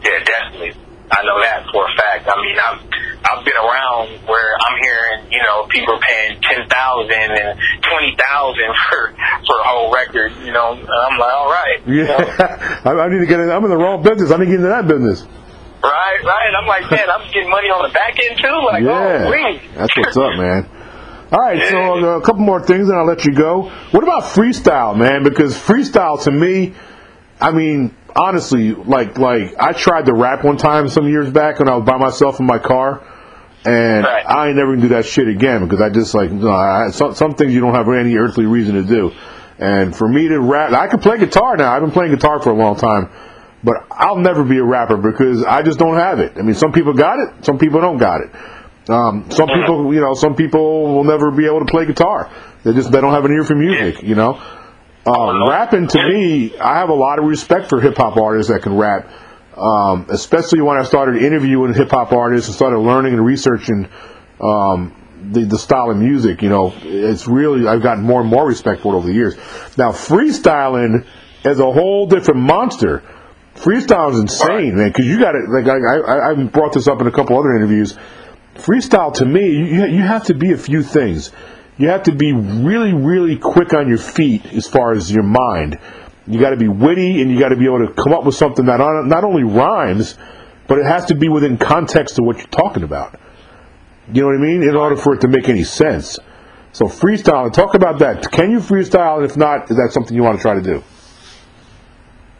Yeah, 0.05 0.23
definitely. 0.23 0.73
I 1.11 1.21
know 1.23 1.37
that 1.41 1.65
for 1.71 1.85
a 1.85 1.91
fact. 1.97 2.25
I 2.29 2.35
mean, 2.41 2.57
I've 2.57 2.81
I've 3.25 3.45
been 3.45 3.57
around 3.57 4.25
where 4.25 4.53
I'm 4.57 4.77
hearing, 4.81 5.31
you 5.31 5.41
know, 5.41 5.65
people 5.69 5.97
paying 6.01 6.41
ten 6.41 6.67
thousand 6.69 7.13
and 7.13 7.57
twenty 7.81 8.13
thousand 8.17 8.69
for 8.89 9.13
for 9.45 9.55
a 9.61 9.65
whole 9.65 9.93
record. 9.93 10.33
You 10.45 10.51
know, 10.53 10.73
and 10.73 10.81
I'm 10.89 11.17
like, 11.19 11.33
all 11.33 11.49
right, 11.49 11.77
you 11.85 12.03
know? 12.05 12.17
Yeah, 12.17 12.81
I, 12.85 12.89
I 13.05 13.09
need 13.09 13.19
to 13.19 13.25
get 13.27 13.39
in. 13.39 13.49
I'm 13.51 13.63
in 13.63 13.69
the 13.69 13.77
wrong 13.77 14.01
business. 14.01 14.31
I 14.31 14.37
need 14.37 14.45
to 14.45 14.51
get 14.51 14.59
into 14.65 14.69
that 14.69 14.87
business. 14.87 15.21
right, 15.83 16.19
right. 16.25 16.51
I'm 16.57 16.67
like, 16.67 16.89
man, 16.89 17.09
I'm 17.09 17.25
getting 17.31 17.49
money 17.49 17.69
on 17.69 17.87
the 17.87 17.93
back 17.93 18.17
end 18.21 18.37
too. 18.41 18.57
Like, 18.65 18.83
Yeah, 18.83 19.25
oh, 19.25 19.29
please. 19.29 19.61
that's 19.77 19.95
what's 19.97 20.17
up, 20.25 20.33
man. 20.37 20.69
All 21.31 21.39
right, 21.41 21.69
so 21.69 21.77
uh, 22.15 22.17
a 22.19 22.21
couple 22.21 22.41
more 22.41 22.61
things, 22.61 22.87
and 22.89 22.97
I'll 22.97 23.05
let 23.05 23.25
you 23.25 23.33
go. 23.33 23.69
What 23.91 24.03
about 24.03 24.23
freestyle, 24.23 24.95
man? 24.97 25.23
Because 25.23 25.55
freestyle 25.55 26.21
to 26.23 26.31
me, 26.31 26.73
I 27.41 27.51
mean, 27.51 27.93
honestly, 28.15 28.71
like 28.73 29.17
like 29.17 29.55
I 29.59 29.73
tried 29.73 30.05
to 30.05 30.13
rap 30.13 30.43
one 30.43 30.57
time 30.57 30.87
some 30.89 31.07
years 31.07 31.29
back 31.29 31.59
when 31.59 31.69
I 31.69 31.75
was 31.75 31.85
by 31.85 31.97
myself 31.97 32.39
in 32.39 32.45
my 32.45 32.59
car, 32.59 33.01
and 33.65 34.03
Right. 34.03 34.25
I 34.25 34.47
ain't 34.47 34.57
never 34.57 34.71
gonna 34.75 34.87
do 34.87 34.93
that 34.95 35.05
shit 35.05 35.27
again 35.27 35.63
because 35.63 35.81
I 35.81 35.89
just 35.89 36.13
like 36.13 36.31
no, 36.31 36.49
I, 36.51 36.89
some 36.91 37.13
some 37.15 37.35
things 37.35 37.53
you 37.53 37.61
don't 37.61 37.75
have 37.75 37.89
any 37.89 38.15
earthly 38.15 38.45
reason 38.45 38.75
to 38.75 38.83
do. 38.83 39.11
And 39.57 39.95
for 39.95 40.07
me 40.07 40.27
to 40.27 40.39
rap, 40.39 40.73
I 40.73 40.87
can 40.87 40.99
play 40.99 41.17
guitar 41.17 41.55
now. 41.55 41.73
I've 41.73 41.81
been 41.81 41.91
playing 41.91 42.11
guitar 42.11 42.41
for 42.41 42.49
a 42.49 42.55
long 42.55 42.75
time, 42.75 43.09
but 43.63 43.75
I'll 43.89 44.17
never 44.17 44.43
be 44.43 44.57
a 44.57 44.63
rapper 44.63 44.97
because 44.97 45.43
I 45.45 45.61
just 45.61 45.79
don't 45.79 45.95
have 45.95 46.19
it. 46.19 46.33
I 46.37 46.41
mean, 46.41 46.55
some 46.55 46.73
people 46.73 46.93
got 46.93 47.19
it, 47.19 47.45
some 47.45 47.57
people 47.57 47.79
don't 47.79 47.97
got 47.97 48.21
it. 48.21 48.31
Um, 48.89 49.31
some 49.31 49.47
people, 49.47 49.93
you 49.93 50.01
know, 50.01 50.13
some 50.13 50.35
people 50.35 50.93
will 50.93 51.05
never 51.05 51.31
be 51.31 51.45
able 51.47 51.59
to 51.59 51.65
play 51.65 51.85
guitar. 51.85 52.29
They 52.63 52.73
just 52.73 52.91
they 52.91 53.01
don't 53.01 53.13
have 53.13 53.25
an 53.25 53.31
ear 53.31 53.43
for 53.43 53.55
music, 53.55 54.03
you 54.03 54.13
know. 54.15 54.39
Uh, 55.05 55.47
rapping 55.47 55.87
to 55.87 56.07
me, 56.09 56.57
I 56.57 56.79
have 56.79 56.89
a 56.89 56.93
lot 56.93 57.19
of 57.19 57.25
respect 57.25 57.69
for 57.69 57.79
hip 57.79 57.97
hop 57.97 58.17
artists 58.17 58.51
that 58.51 58.63
can 58.63 58.75
rap. 58.75 59.07
Um, 59.55 60.07
especially 60.09 60.61
when 60.61 60.77
I 60.77 60.83
started 60.83 61.21
interviewing 61.21 61.73
hip 61.73 61.91
hop 61.91 62.11
artists 62.11 62.47
and 62.47 62.55
started 62.55 62.79
learning 62.79 63.13
and 63.13 63.25
researching 63.25 63.87
um, 64.41 64.93
the 65.31 65.45
the 65.45 65.59
style 65.59 65.91
of 65.91 65.97
music. 65.97 66.41
You 66.41 66.49
know, 66.49 66.73
it's 66.81 67.27
really 67.27 67.67
I've 67.67 67.83
gotten 67.83 68.03
more 68.03 68.21
and 68.21 68.29
more 68.29 68.47
respect 68.47 68.81
for 68.81 68.95
it 68.95 68.97
over 68.97 69.07
the 69.07 69.13
years. 69.13 69.35
Now, 69.77 69.91
freestyling 69.91 71.05
is 71.45 71.59
a 71.59 71.71
whole 71.71 72.07
different 72.07 72.41
monster. 72.41 73.03
Freestyle 73.55 74.11
is 74.11 74.19
insane, 74.19 74.75
man. 74.75 74.89
Because 74.89 75.05
you 75.05 75.19
got 75.19 75.35
it. 75.35 75.47
Like 75.47 75.67
I, 75.67 75.77
I, 75.77 76.31
I 76.31 76.43
brought 76.45 76.73
this 76.73 76.87
up 76.87 76.99
in 76.99 77.07
a 77.07 77.11
couple 77.11 77.39
other 77.39 77.55
interviews. 77.55 77.95
Freestyle 78.55 79.13
to 79.13 79.25
me, 79.25 79.51
you, 79.51 79.85
you 79.85 80.01
have 80.01 80.25
to 80.25 80.33
be 80.33 80.51
a 80.51 80.57
few 80.57 80.81
things. 80.81 81.31
You 81.77 81.89
have 81.89 82.03
to 82.03 82.15
be 82.15 82.31
really, 82.31 82.93
really 82.93 83.37
quick 83.37 83.73
on 83.73 83.89
your 83.89 83.97
feet 83.97 84.45
as 84.53 84.67
far 84.67 84.93
as 84.93 85.11
your 85.11 85.23
mind. 85.23 85.79
You 86.25 86.39
got 86.39 86.51
to 86.51 86.57
be 86.57 86.69
witty, 86.69 87.21
and 87.21 87.29
you 87.29 87.37
got 87.37 87.49
to 87.49 87.57
be 87.57 87.65
able 87.65 87.85
to 87.85 87.93
come 87.93 88.13
up 88.13 88.23
with 88.23 88.35
something 88.35 88.65
that 88.65 88.77
not 88.77 89.23
only 89.23 89.43
rhymes, 89.43 90.17
but 90.67 90.79
it 90.79 90.85
has 90.85 91.05
to 91.05 91.15
be 91.15 91.29
within 91.29 91.57
context 91.57 92.17
of 92.17 92.25
what 92.25 92.37
you're 92.37 92.47
talking 92.47 92.83
about. 92.83 93.19
You 94.11 94.21
know 94.21 94.27
what 94.27 94.37
I 94.37 94.39
mean? 94.39 94.63
In 94.63 94.75
order 94.75 94.95
for 94.95 95.15
it 95.15 95.21
to 95.21 95.27
make 95.27 95.49
any 95.49 95.63
sense. 95.63 96.17
So 96.71 96.85
freestyle, 96.85 97.51
talk 97.51 97.73
about 97.73 97.99
that. 97.99 98.31
Can 98.31 98.51
you 98.51 98.59
freestyle? 98.59 99.23
If 99.23 99.37
not, 99.37 99.69
is 99.69 99.77
that 99.77 99.91
something 99.91 100.15
you 100.15 100.23
want 100.23 100.37
to 100.37 100.41
try 100.41 100.55
to 100.55 100.61
do? 100.61 100.83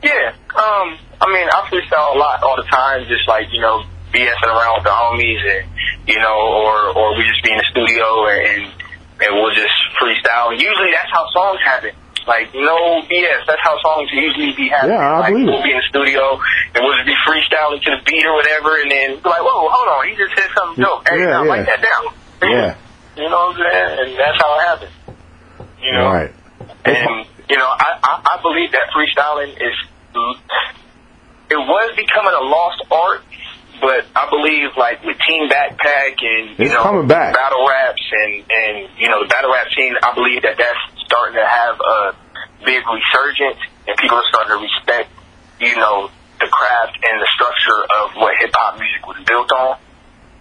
Yeah, 0.04 0.36
um, 0.56 1.00
I 1.22 1.28
mean, 1.32 1.48
I 1.50 1.68
freestyle 1.72 2.16
a 2.16 2.18
lot 2.18 2.44
all 2.44 2.58
the 2.58 2.68
time, 2.70 3.06
just 3.08 3.28
like 3.28 3.48
you 3.52 3.62
know, 3.62 3.84
BSing 4.14 4.44
around 4.44 4.76
with 4.76 4.84
the 4.84 4.92
homies, 4.92 5.40
and 5.40 5.70
you 6.08 6.20
know, 6.20 6.36
or 6.36 6.98
or 6.98 7.18
we 7.18 7.24
just 7.24 7.44
be 7.44 7.52
in 7.52 7.58
the 7.58 7.66
studio 7.72 8.28
and 8.28 8.72
and 8.76 8.85
we'll 9.20 9.54
just 9.54 9.74
freestyle. 10.00 10.52
And 10.52 10.62
usually 10.62 10.92
that's 10.92 11.12
how 11.12 11.26
songs 11.34 11.60
happen. 11.64 11.92
Like 12.28 12.50
no 12.56 13.02
BS, 13.06 13.46
that's 13.46 13.62
how 13.62 13.78
songs 13.86 14.10
usually 14.12 14.52
be 14.58 14.68
happening. 14.68 14.98
Yeah, 14.98 15.14
I 15.14 15.20
like 15.20 15.34
believe 15.34 15.48
it. 15.48 15.52
we'll 15.52 15.62
be 15.64 15.72
in 15.72 15.78
the 15.78 15.88
studio 15.94 16.40
and 16.74 16.80
we'll 16.82 16.98
just 16.98 17.06
be 17.06 17.18
freestyling 17.22 17.82
to 17.86 17.90
the 17.94 18.02
beat 18.04 18.26
or 18.26 18.34
whatever, 18.34 18.82
and 18.82 18.90
then 18.90 19.10
like, 19.22 19.46
whoa, 19.46 19.70
hold 19.70 19.88
on, 19.94 20.10
he 20.10 20.16
just 20.18 20.34
said 20.34 20.50
something 20.58 20.82
dope. 20.84 21.06
Hey, 21.08 21.20
Yeah, 21.22 21.44
yeah. 21.44 21.50
write 21.50 21.66
that 21.70 21.82
down. 21.82 22.04
Yeah. 22.50 22.76
You 23.16 23.30
know 23.30 23.48
what 23.48 23.56
I'm 23.56 23.72
saying? 23.72 24.00
And 24.12 24.20
that's 24.20 24.36
how 24.44 24.60
it 24.60 24.62
happens. 24.68 24.92
You 25.80 25.94
know. 25.94 26.04
All 26.04 26.14
right. 26.20 26.34
And 26.84 27.26
you 27.48 27.56
know, 27.56 27.70
I, 27.72 27.90
I 28.04 28.12
I 28.36 28.42
believe 28.42 28.74
that 28.74 28.92
freestyling 28.92 29.56
is 29.56 29.76
it 31.50 31.56
was 31.56 31.96
becoming 31.96 32.34
a 32.34 32.44
lost 32.44 32.82
art, 32.92 33.24
but 33.82 34.06
I 34.16 34.30
believe 34.30 34.72
like 34.78 35.04
with 35.04 35.18
Team 35.28 35.50
Backpack 35.50 36.16
and 36.22 36.58
you 36.60 36.66
It's 36.66 36.74
know 36.74 36.84
coming 36.84 37.08
back. 37.08 37.34
battle 37.36 37.66
raps 37.68 38.02
and 38.12 38.34
and 38.50 38.90
you 38.98 39.08
know 39.10 39.24
the 39.24 39.30
battle 39.30 39.52
rap 39.52 39.68
scene, 39.76 39.96
I 40.02 40.14
believe 40.14 40.42
that 40.44 40.58
that's 40.58 40.82
starting 41.06 41.36
to 41.36 41.46
have 41.46 41.76
a 41.80 42.16
big 42.66 42.82
resurgence, 42.88 43.60
and 43.88 43.96
people 43.98 44.18
are 44.18 44.28
starting 44.30 44.58
to 44.58 44.62
respect 44.64 45.10
you 45.60 45.76
know 45.76 46.10
the 46.40 46.48
craft 46.48 46.98
and 47.08 47.22
the 47.22 47.28
structure 47.34 47.80
of 48.04 48.16
what 48.20 48.34
hip 48.40 48.52
hop 48.54 48.80
music 48.80 49.06
was 49.08 49.18
built 49.26 49.52
on. 49.52 49.78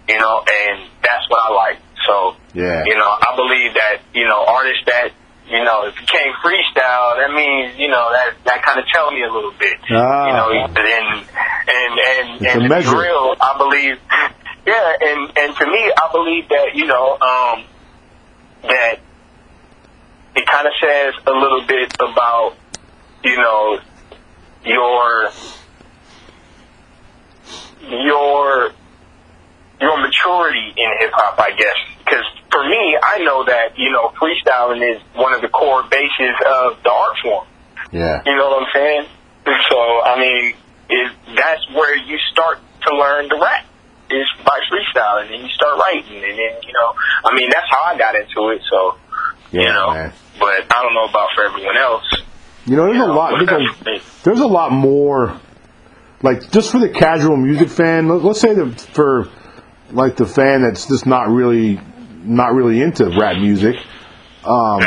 You 0.07 0.19
know, 0.19 0.43
and 0.45 0.85
that's 1.01 1.25
what 1.29 1.39
I 1.49 1.53
like. 1.53 1.79
So 2.05 2.35
Yeah. 2.53 2.83
you 2.85 2.93
know, 2.95 3.09
I 3.09 3.33
believe 3.35 3.73
that 3.73 4.01
you 4.13 4.27
know 4.27 4.43
artists 4.45 4.83
that 4.85 5.09
you 5.47 5.63
know 5.63 5.85
if 5.87 5.99
you 5.99 6.05
can't 6.07 6.35
freestyle, 6.43 7.17
that 7.17 7.31
means 7.33 7.77
you 7.77 7.87
know 7.87 8.09
that 8.11 8.35
that 8.45 8.63
kind 8.63 8.79
of 8.79 8.85
tell 8.91 9.11
me 9.11 9.23
a 9.23 9.31
little 9.31 9.53
bit. 9.59 9.77
Ah. 9.91 10.27
You 10.27 10.33
know, 10.33 10.47
and 10.51 10.77
and 10.77 11.25
and 11.99 12.41
It's 12.41 12.55
and 12.55 12.71
the 12.71 12.81
drill, 12.81 13.35
I 13.39 13.57
believe. 13.57 13.97
Yeah, 14.65 14.93
and 14.99 15.37
and 15.37 15.55
to 15.57 15.65
me, 15.67 15.91
I 15.93 16.09
believe 16.11 16.49
that 16.49 16.73
you 16.73 16.87
know 16.87 17.13
um, 17.13 17.63
that 18.63 18.99
it 20.35 20.45
kind 20.47 20.67
of 20.67 20.73
says 20.81 21.13
a 21.27 21.31
little 21.31 21.65
bit 21.67 21.93
about 21.99 22.55
you 23.23 23.37
know 23.37 23.79
your 24.65 25.29
your 27.81 28.71
your 29.79 30.01
maturity 30.01 30.73
in 30.77 30.89
hip 30.99 31.11
hop, 31.13 31.39
I 31.39 31.51
guess. 31.55 31.94
Because 32.05 32.25
for 32.51 32.63
me, 32.69 32.97
I 33.03 33.19
know 33.23 33.43
that 33.45 33.77
you 33.77 33.91
know 33.91 34.13
freestyling 34.21 34.81
is 34.95 35.01
one 35.15 35.33
of 35.33 35.41
the 35.41 35.49
core 35.49 35.83
bases 35.89 36.35
of 36.45 36.77
the 36.83 36.91
art 36.91 37.17
form. 37.23 37.47
Yeah. 37.91 38.21
You 38.25 38.35
know 38.35 38.49
what 38.49 38.63
I'm 38.63 38.69
saying? 38.73 39.05
So 39.69 39.77
I 40.03 40.19
mean, 40.19 40.53
is 40.89 41.11
that's 41.35 41.65
where 41.73 41.97
you 41.97 42.17
start 42.31 42.59
to 42.87 42.95
learn 42.95 43.29
to 43.29 43.35
rap 43.41 43.65
is 44.11 44.27
by 44.45 44.59
freestyling, 44.71 45.33
and 45.33 45.41
you 45.43 45.49
start 45.49 45.79
writing, 45.79 46.13
and 46.23 46.23
then 46.23 46.61
you 46.61 46.73
know, 46.73 46.93
I 47.25 47.33
mean, 47.35 47.49
that's 47.49 47.67
how 47.71 47.83
I 47.85 47.97
got 47.97 48.15
into 48.15 48.49
it. 48.53 48.61
So 48.69 48.97
Yeah, 49.51 49.61
you 49.61 49.67
know, 49.73 49.91
man. 49.93 50.13
but 50.39 50.65
I 50.75 50.83
don't 50.83 50.93
know 50.93 51.05
about 51.09 51.29
for 51.35 51.43
everyone 51.45 51.77
else. 51.77 52.03
You 52.67 52.75
know, 52.77 52.85
there's 52.85 52.97
You 52.97 53.03
a 53.03 53.07
know, 53.07 53.15
lot. 53.15 53.31
but 53.39 53.45
There's 53.85 53.99
a, 53.99 54.23
there's 54.23 54.39
a 54.39 54.47
lot 54.47 54.71
more. 54.71 55.39
Like 56.21 56.49
just 56.51 56.71
for 56.71 56.79
the 56.79 56.89
casual 56.89 57.37
music 57.37 57.69
fan, 57.69 58.07
let- 58.07 58.23
let's 58.23 58.39
say 58.39 58.53
that 58.55 58.79
for 58.93 59.27
like 59.91 60.15
the 60.17 60.25
fan 60.25 60.63
that's 60.63 60.87
just 60.87 61.05
not 61.05 61.29
really 61.29 61.79
not 62.25 62.53
really 62.53 62.81
into 62.81 63.05
rap 63.19 63.37
music, 63.37 63.75
um, 64.43 64.81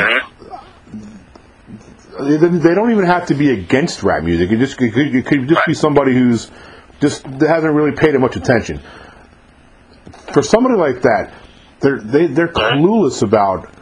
they, 2.19 2.37
they 2.37 2.75
don't 2.75 2.91
even 2.91 3.05
have 3.05 3.27
to 3.27 3.33
be 3.33 3.51
against 3.51 4.03
rap 4.03 4.23
music. 4.23 4.51
It 4.51 4.57
just 4.57 4.81
it 4.81 4.91
could, 4.91 5.15
it 5.15 5.25
could 5.25 5.47
just 5.47 5.65
be 5.65 5.73
somebody 5.73 6.13
who's 6.13 6.51
just 6.99 7.25
hasn't 7.25 7.73
really 7.73 7.93
paid 7.93 8.15
it 8.15 8.19
much 8.19 8.35
attention. 8.35 8.81
For 10.33 10.43
somebody 10.43 10.75
like 10.75 11.01
that, 11.03 11.33
they're 11.79 11.99
they, 11.99 12.27
they're 12.27 12.49
clueless 12.49 13.23
about 13.23 13.73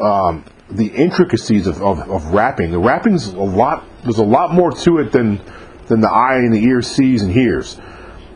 um, 0.00 0.44
the 0.70 0.86
intricacies 0.86 1.66
of, 1.66 1.82
of, 1.82 1.98
of 2.10 2.26
rapping. 2.32 2.70
The 2.70 2.78
rapping's 2.78 3.28
a 3.28 3.38
lot. 3.38 3.84
There's 4.02 4.18
a 4.18 4.24
lot 4.24 4.54
more 4.54 4.72
to 4.72 4.98
it 4.98 5.12
than 5.12 5.40
than 5.86 6.00
the 6.00 6.10
eye 6.10 6.36
and 6.36 6.52
the 6.52 6.64
ear 6.64 6.82
sees 6.82 7.22
and 7.22 7.30
hears. 7.30 7.78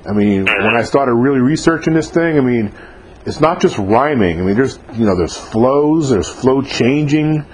I 0.07 0.13
mean, 0.13 0.45
when 0.45 0.77
I 0.77 0.83
started 0.83 1.15
really 1.15 1.41
researching 1.41 1.95
this 1.95 2.11
thing, 2.11 2.37
I 2.37 2.41
mean, 2.43 2.75
it's 3.27 3.41
not 3.41 3.61
just 3.61 3.79
rhyming. 3.79 4.41
I 4.41 4.43
mean, 4.43 4.55
there's 4.55 4.79
you 4.93 5.07
know, 5.07 5.17
there's 5.17 5.37
flows, 5.37 6.11
there's 6.11 6.29
flow 6.29 6.63
changing, 6.63 7.45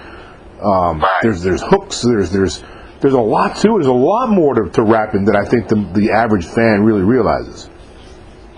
um, 0.62 1.04
there's 1.22 1.42
there's 1.42 1.62
hooks, 1.62 2.02
there's 2.02 2.30
there's 2.30 2.62
there's 3.00 3.14
a 3.14 3.20
lot 3.20 3.56
to 3.58 3.68
it. 3.68 3.74
There's 3.74 3.86
a 3.86 3.92
lot 3.92 4.28
more 4.28 4.54
to, 4.54 4.70
to 4.70 4.82
rapping 4.82 5.24
than 5.24 5.36
I 5.36 5.44
think 5.44 5.68
the 5.68 5.76
the 5.76 6.12
average 6.12 6.46
fan 6.46 6.82
really 6.82 7.02
realizes. 7.02 7.70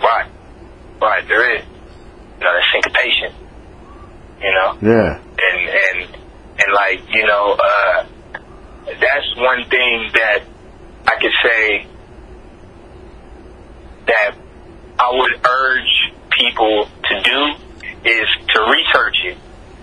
Right, 0.01 0.29
right, 1.01 1.27
there 1.27 1.57
is. 1.57 1.65
You 2.39 2.43
know, 2.43 2.53
the 2.53 2.63
syncopation. 2.73 3.33
You 4.41 4.51
know. 4.51 4.77
Yeah, 4.81 5.21
and 5.21 5.69
and 5.69 6.15
and 6.57 6.73
like 6.73 7.01
you 7.13 7.25
know 7.25 7.57
uh 7.57 8.05
that's 8.85 9.35
one 9.37 9.63
thing 9.69 10.09
that 10.13 10.43
I 11.07 11.15
could 11.21 11.31
say 11.41 11.87
that 14.07 14.35
I 14.99 15.11
would 15.13 15.47
urge 15.49 16.13
people 16.37 16.89
to 17.09 17.21
do 17.21 17.39
is 18.05 18.27
to 18.49 18.59
research 18.69 19.17
it. 19.25 19.37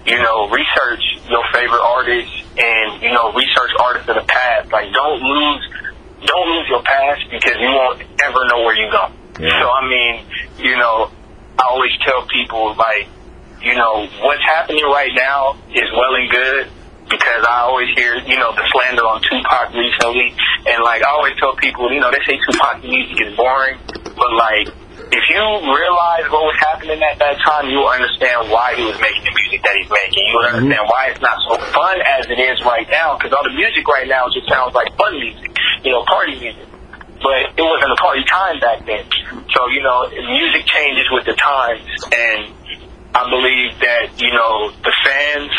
You 0.06 0.18
know, 0.18 0.48
research 0.48 1.02
your 1.28 1.44
favorite 1.52 1.82
artists 1.82 2.32
and 2.56 3.02
you 3.02 3.12
know 3.12 3.32
research 3.32 3.70
artists 3.80 4.08
of 4.08 4.16
the 4.16 4.26
past. 4.26 4.72
Like 4.72 4.92
don't 4.92 5.20
lose 5.20 5.62
don't 6.24 6.48
lose 6.48 6.68
your 6.68 6.82
past 6.82 7.22
because 7.30 7.56
you 7.60 7.68
won't 7.68 8.02
ever 8.22 8.44
know 8.48 8.64
where 8.64 8.74
you 8.74 8.90
go. 8.90 9.12
Yeah. 9.38 9.60
So 9.60 9.70
I 9.70 9.88
mean, 9.88 10.24
you 10.58 10.76
know, 10.76 11.10
I 11.58 11.64
always 11.68 11.92
tell 12.04 12.26
people 12.26 12.74
like 12.76 13.08
you 13.62 13.74
know, 13.74 14.08
what's 14.20 14.42
happening 14.42 14.84
right 14.84 15.12
now 15.14 15.56
is 15.68 15.84
well 15.92 16.14
and 16.14 16.30
good 16.30 16.70
because 17.10 17.44
I 17.44 17.66
always 17.66 17.88
hear, 17.96 18.16
you 18.24 18.38
know, 18.38 18.54
the 18.54 18.64
slander 18.72 19.02
on 19.02 19.20
Tupac 19.20 19.74
recently. 19.74 20.32
And 20.66 20.82
like, 20.82 21.02
I 21.02 21.10
always 21.10 21.34
tell 21.38 21.54
people, 21.56 21.92
you 21.92 22.00
know, 22.00 22.10
they 22.10 22.22
say 22.24 22.38
Tupac 22.38 22.82
music 22.84 23.20
is 23.20 23.36
boring, 23.36 23.78
but 24.16 24.32
like, 24.32 24.68
if 25.10 25.24
you 25.26 25.42
realize 25.42 26.26
what 26.30 26.46
was 26.46 26.58
happening 26.70 27.02
at 27.02 27.18
that 27.18 27.36
time, 27.42 27.66
you 27.66 27.82
will 27.82 27.90
understand 27.90 28.50
why 28.50 28.74
he 28.78 28.86
was 28.86 28.98
making 29.02 29.26
the 29.26 29.34
music 29.34 29.60
that 29.66 29.74
he's 29.74 29.90
making. 29.90 30.22
You 30.30 30.34
will 30.38 30.48
understand 30.54 30.86
why 30.86 31.02
it's 31.10 31.22
not 31.22 31.38
so 31.50 31.54
fun 31.74 31.98
as 32.18 32.30
it 32.30 32.38
is 32.38 32.62
right 32.62 32.86
now 32.90 33.18
because 33.18 33.34
all 33.34 33.42
the 33.42 33.54
music 33.54 33.86
right 33.90 34.06
now 34.06 34.30
just 34.30 34.46
sounds 34.46 34.74
like 34.74 34.90
fun 34.94 35.18
music, 35.18 35.50
you 35.82 35.90
know, 35.90 36.04
party 36.06 36.38
music 36.38 36.70
but 37.20 37.52
it 37.52 37.60
wasn't 37.60 37.92
a 37.92 38.00
party 38.00 38.24
time 38.24 38.56
back 38.60 38.80
then. 38.88 39.04
So, 39.52 39.68
you 39.68 39.84
know, 39.84 40.08
music 40.08 40.64
changes 40.66 41.04
with 41.12 41.28
the 41.28 41.36
times, 41.36 41.84
and 42.08 42.48
I 43.14 43.28
believe 43.28 43.76
that, 43.84 44.16
you 44.16 44.32
know, 44.32 44.72
the 44.72 44.94
fans, 45.04 45.52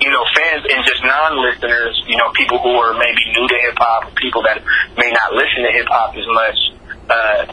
you 0.00 0.10
know, 0.10 0.22
fans 0.34 0.62
and 0.70 0.84
just 0.86 1.02
non-listeners, 1.02 2.04
you 2.06 2.16
know, 2.16 2.30
people 2.34 2.58
who 2.58 2.70
are 2.70 2.94
maybe 2.94 3.22
new 3.34 3.46
to 3.48 3.58
hip-hop, 3.66 4.14
people 4.16 4.42
that 4.42 4.62
may 4.96 5.10
not 5.10 5.34
listen 5.34 5.66
to 5.66 5.72
hip-hop 5.74 6.14
as 6.14 6.26
much, 6.30 6.58
uh, 7.10 7.52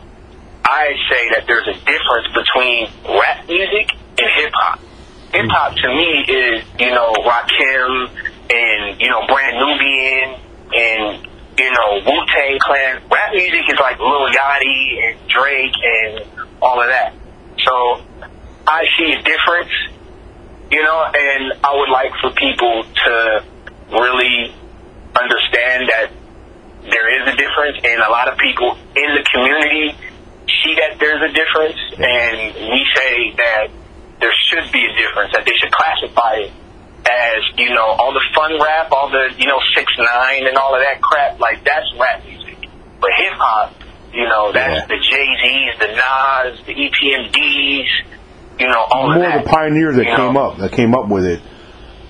I 0.70 0.94
say 1.10 1.30
that 1.34 1.48
there's 1.48 1.66
a 1.66 1.74
difference 1.74 2.30
between 2.30 2.94
rap 3.10 3.48
music 3.50 3.90
and 4.22 4.30
hip-hop. 4.38 4.80
Hip-hop 5.34 5.72
hmm. 5.74 5.82
to 5.82 5.88
me 5.90 6.10
is, 6.30 6.64
you 6.78 6.92
know, 6.94 7.10
Rakim 7.26 8.10
and, 8.54 9.02
you 9.02 9.10
know, 9.10 9.26
Brand 9.26 9.58
Nubian 9.58 10.38
and, 10.70 11.26
you 11.58 11.72
know, 11.74 11.90
Wu 12.06 12.18
Tang 12.30 12.60
Clan. 12.62 13.02
Rap 13.10 13.34
music 13.34 13.66
is 13.66 13.80
like 13.82 13.98
Lil 13.98 14.30
Yachty 14.30 15.10
and 15.10 15.18
Drake 15.28 15.74
and 15.74 16.30
all 16.62 16.80
of 16.80 16.88
that. 16.88 17.14
So 17.66 18.06
I 18.68 18.86
see 18.98 19.12
a 19.12 19.22
difference, 19.26 19.74
you 20.70 20.84
know, 20.84 21.02
and 21.02 21.54
I 21.64 21.76
would 21.78 21.90
like 21.90 22.14
for 22.22 22.30
people 22.30 22.84
to 22.86 23.44
really 23.90 24.54
understand 25.20 25.90
that 25.90 26.12
there 26.84 27.10
is 27.10 27.34
a 27.34 27.36
difference, 27.36 27.78
and 27.84 28.02
a 28.02 28.10
lot 28.10 28.32
of 28.32 28.38
people 28.38 28.78
in 28.96 29.10
the 29.14 29.26
community 29.34 29.98
see 30.64 30.76
that 30.76 31.00
there's 31.00 31.22
a 31.22 31.34
difference, 31.34 31.80
and 31.98 32.56
we 32.56 32.82
say 32.96 33.34
that 33.38 33.68
there 34.20 34.34
should 34.50 34.72
be 34.72 34.84
a 34.86 34.94
difference, 34.98 35.32
that 35.34 35.46
they 35.46 35.54
should 35.60 35.72
classify 35.72 36.36
it 36.48 36.52
as, 37.10 37.42
you 37.58 37.70
know, 37.74 37.86
all 37.98 38.14
the 38.14 38.22
fun 38.36 38.52
rap, 38.62 38.92
all 38.92 39.10
the, 39.10 39.34
you 39.38 39.48
know, 39.48 39.58
six 39.76 39.92
nine 39.98 40.46
and 40.46 40.58
all 40.58 40.76
of 40.76 40.82
that 40.82 41.02
crap, 41.02 41.40
like 41.40 41.64
that's 41.64 41.88
rap 42.00 42.24
music. 42.26 42.58
But 43.00 43.10
hip 43.18 43.34
hop, 43.34 43.74
you 44.14 44.28
know, 44.28 44.52
that's 44.52 44.82
Yeah. 44.82 44.86
the 44.86 44.98
Jay 45.10 45.28
Z's, 45.42 45.80
the 45.80 45.88
Nas, 45.88 46.60
the 46.66 46.74
EPMDs, 46.76 47.88
you 48.60 48.68
know, 48.68 48.86
all 48.92 49.08
more 49.14 49.16
of 49.16 49.22
that. 49.22 49.44
the 49.46 49.50
pioneers 49.50 49.96
that 49.96 50.06
came 50.06 50.34
know. 50.34 50.50
up 50.52 50.58
that 50.60 50.72
came 50.74 50.94
up 50.94 51.08
with 51.08 51.26
it. 51.26 51.42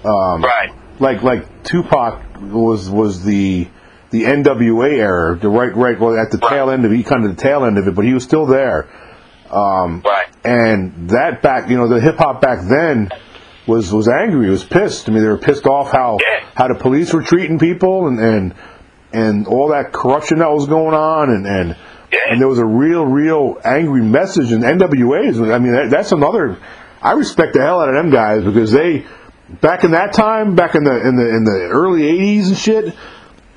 Um, 0.04 0.42
Right. 0.44 0.72
like 1.00 1.22
like 1.24 1.64
Tupac 1.64 2.22
was 2.42 2.90
was 2.90 3.24
the 3.24 3.68
the 4.12 4.24
NWA 4.26 4.92
era, 4.92 5.36
the 5.36 5.50
right 5.50 5.76
right 5.76 6.00
well 6.00 6.18
at 6.18 6.32
the 6.32 6.40
Right. 6.40 6.50
tail 6.50 6.70
end 6.70 6.86
of 6.86 6.92
it, 6.92 7.06
kind 7.06 7.26
of 7.26 7.36
the 7.36 7.42
tail 7.42 7.64
end 7.66 7.78
of 7.78 7.88
it, 7.88 7.96
but 7.96 8.06
he 8.06 8.14
was 8.14 8.24
still 8.24 8.46
there. 8.46 8.88
Um, 9.52 10.02
Right. 10.06 10.28
and 10.44 11.10
that 11.10 11.42
back, 11.42 11.70
you 11.70 11.78
know, 11.78 11.88
the 11.88 12.00
hip 12.00 12.18
hop 12.18 12.42
back 12.42 12.60
then 12.64 13.10
was 13.68 13.94
was 13.94 14.08
angry, 14.08 14.50
was 14.50 14.64
pissed. 14.64 15.10
I 15.10 15.12
mean, 15.12 15.22
they 15.24 15.30
were 15.30 15.38
pissed 15.38 15.66
off 15.68 15.92
how 15.92 16.18
Yeah. 16.22 16.46
how 16.56 16.68
the 16.68 16.76
police 16.76 17.14
were 17.14 17.22
treating 17.22 17.60
people 17.60 18.08
and 18.08 18.20
and 18.20 18.54
and 19.14 19.48
all 19.48 19.70
that 19.70 19.92
corruption 19.92 20.40
that 20.40 20.52
was 20.52 20.68
going 20.68 20.94
on, 20.94 21.30
and 21.30 21.46
and 21.48 21.76
Yeah. 22.12 22.20
and 22.32 22.42
there 22.42 22.48
was 22.48 22.60
a 22.60 22.66
real 22.66 23.06
real 23.06 23.58
angry 23.64 24.02
message. 24.02 24.52
And 24.52 24.64
NWA 24.64 25.28
is, 25.28 25.40
I 25.40 25.58
mean, 25.60 25.72
that, 25.74 25.90
that's 25.90 26.12
another. 26.12 26.58
I 27.02 27.14
respect 27.14 27.54
the 27.54 27.62
hell 27.62 27.80
out 27.80 27.90
of 27.90 27.96
them 27.96 28.10
guys 28.12 28.44
because 28.44 28.72
they 28.72 29.06
back 29.62 29.84
in 29.84 29.92
that 29.92 30.14
time, 30.14 30.54
back 30.56 30.76
in 30.76 30.84
the 30.84 31.08
in 31.08 31.16
the 31.16 31.28
in 31.30 31.44
the 31.44 31.68
early 31.72 32.04
'80s 32.04 32.48
and 32.50 32.58
shit. 32.58 32.94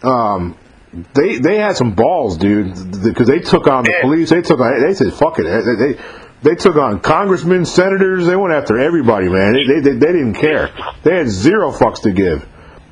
Um, 0.03 0.57
they 1.15 1.39
they 1.39 1.59
had 1.59 1.77
some 1.77 1.95
balls, 1.95 2.37
dude, 2.37 2.75
because 3.03 3.27
they 3.27 3.41
took 3.41 3.67
on 3.67 3.85
the 3.85 3.95
police. 4.03 4.31
They 4.31 4.43
took 4.43 4.61
on. 4.61 4.81
They 4.81 4.95
said, 4.95 5.13
"Fuck 5.15 5.39
it." 5.39 5.45
They, 5.45 5.95
they 5.95 6.01
they 6.43 6.55
took 6.55 6.77
on 6.77 7.01
congressmen, 7.01 7.65
senators. 7.65 8.27
They 8.27 8.37
went 8.37 8.53
after 8.53 8.79
everybody, 8.79 9.29
man. 9.29 9.55
They, 9.55 9.65
they 9.67 9.81
they 9.81 9.97
they 9.97 10.13
didn't 10.13 10.35
care. 10.35 10.71
They 11.03 11.17
had 11.17 11.29
zero 11.29 11.71
fucks 11.73 12.03
to 12.03 12.13
give. 12.13 12.47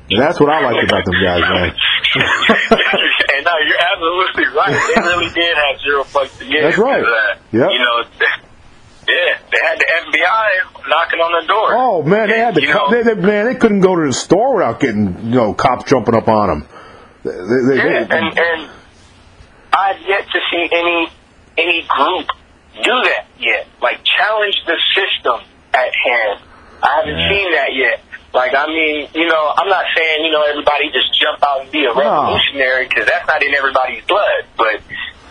And 0.09 0.19
that's 0.19 0.39
what 0.41 0.49
I 0.49 0.59
liked 0.59 0.83
about 0.89 1.05
them 1.05 1.15
guys, 1.23 1.41
man. 1.41 1.71
and 1.71 3.45
no, 3.45 3.51
you're 3.63 3.79
absolutely 3.93 4.45
right. 4.57 4.93
They 4.95 5.01
really 5.01 5.29
did 5.29 5.55
have 5.55 5.79
zero 5.79 6.03
fucks 6.03 6.37
to 6.39 6.45
give. 6.45 6.63
That's 6.63 6.77
right. 6.77 7.03
Uh, 7.03 7.37
Yep. 7.53 7.69
You 7.71 7.79
know, 7.79 8.03
yeah, 9.07 9.39
they 9.51 9.57
had 9.57 9.77
the 9.79 9.85
FBI 9.85 10.87
knocking 10.87 11.19
on 11.19 11.41
the 11.41 11.47
door. 11.47 11.69
Oh 11.71 12.03
man, 12.03 12.29
they 12.29 12.39
had 12.39 12.55
the 12.55 12.61
You 12.61 12.73
know, 12.73 12.89
they, 12.91 13.03
they, 13.03 13.15
man. 13.15 13.45
They 13.45 13.55
couldn't 13.55 13.81
go 13.81 13.95
to 13.95 14.07
the 14.07 14.13
store 14.13 14.55
without 14.55 14.79
getting 14.79 15.17
you 15.25 15.35
know 15.35 15.53
cops 15.53 15.89
jumping 15.89 16.15
up 16.15 16.27
on 16.27 16.47
them. 16.47 16.67
They, 17.23 17.31
they, 17.31 17.75
Yeah, 17.77 18.03
they- 18.05 18.17
and 18.17 18.37
and 18.37 18.69
I've 19.73 20.01
yet 20.07 20.25
to 20.25 20.39
see 20.51 20.67
any 20.71 21.07
any 21.57 21.85
group 21.87 22.27
do 22.83 22.95
that 23.03 23.25
yet. 23.39 23.67
Like 23.81 23.99
challenge 24.03 24.55
the 24.65 24.77
system 24.95 25.41
at 25.73 25.91
hand. 25.93 26.39
I 26.83 26.89
haven't 26.97 27.21
seen 27.29 27.51
that 27.53 27.73
yet. 27.73 28.01
Like 28.33 28.53
I 28.57 28.65
mean, 28.67 29.07
you 29.13 29.27
know, 29.27 29.53
I'm 29.55 29.67
not 29.69 29.85
saying 29.95 30.25
you 30.25 30.31
know 30.31 30.43
everybody 30.43 30.89
just 30.91 31.13
jump 31.19 31.43
out 31.45 31.61
and 31.61 31.71
be 31.71 31.85
a 31.85 31.93
revolutionary 31.93 32.87
because 32.87 33.05
that's 33.05 33.27
not 33.27 33.43
in 33.43 33.53
everybody's 33.53 34.03
blood. 34.05 34.47
But 34.57 34.81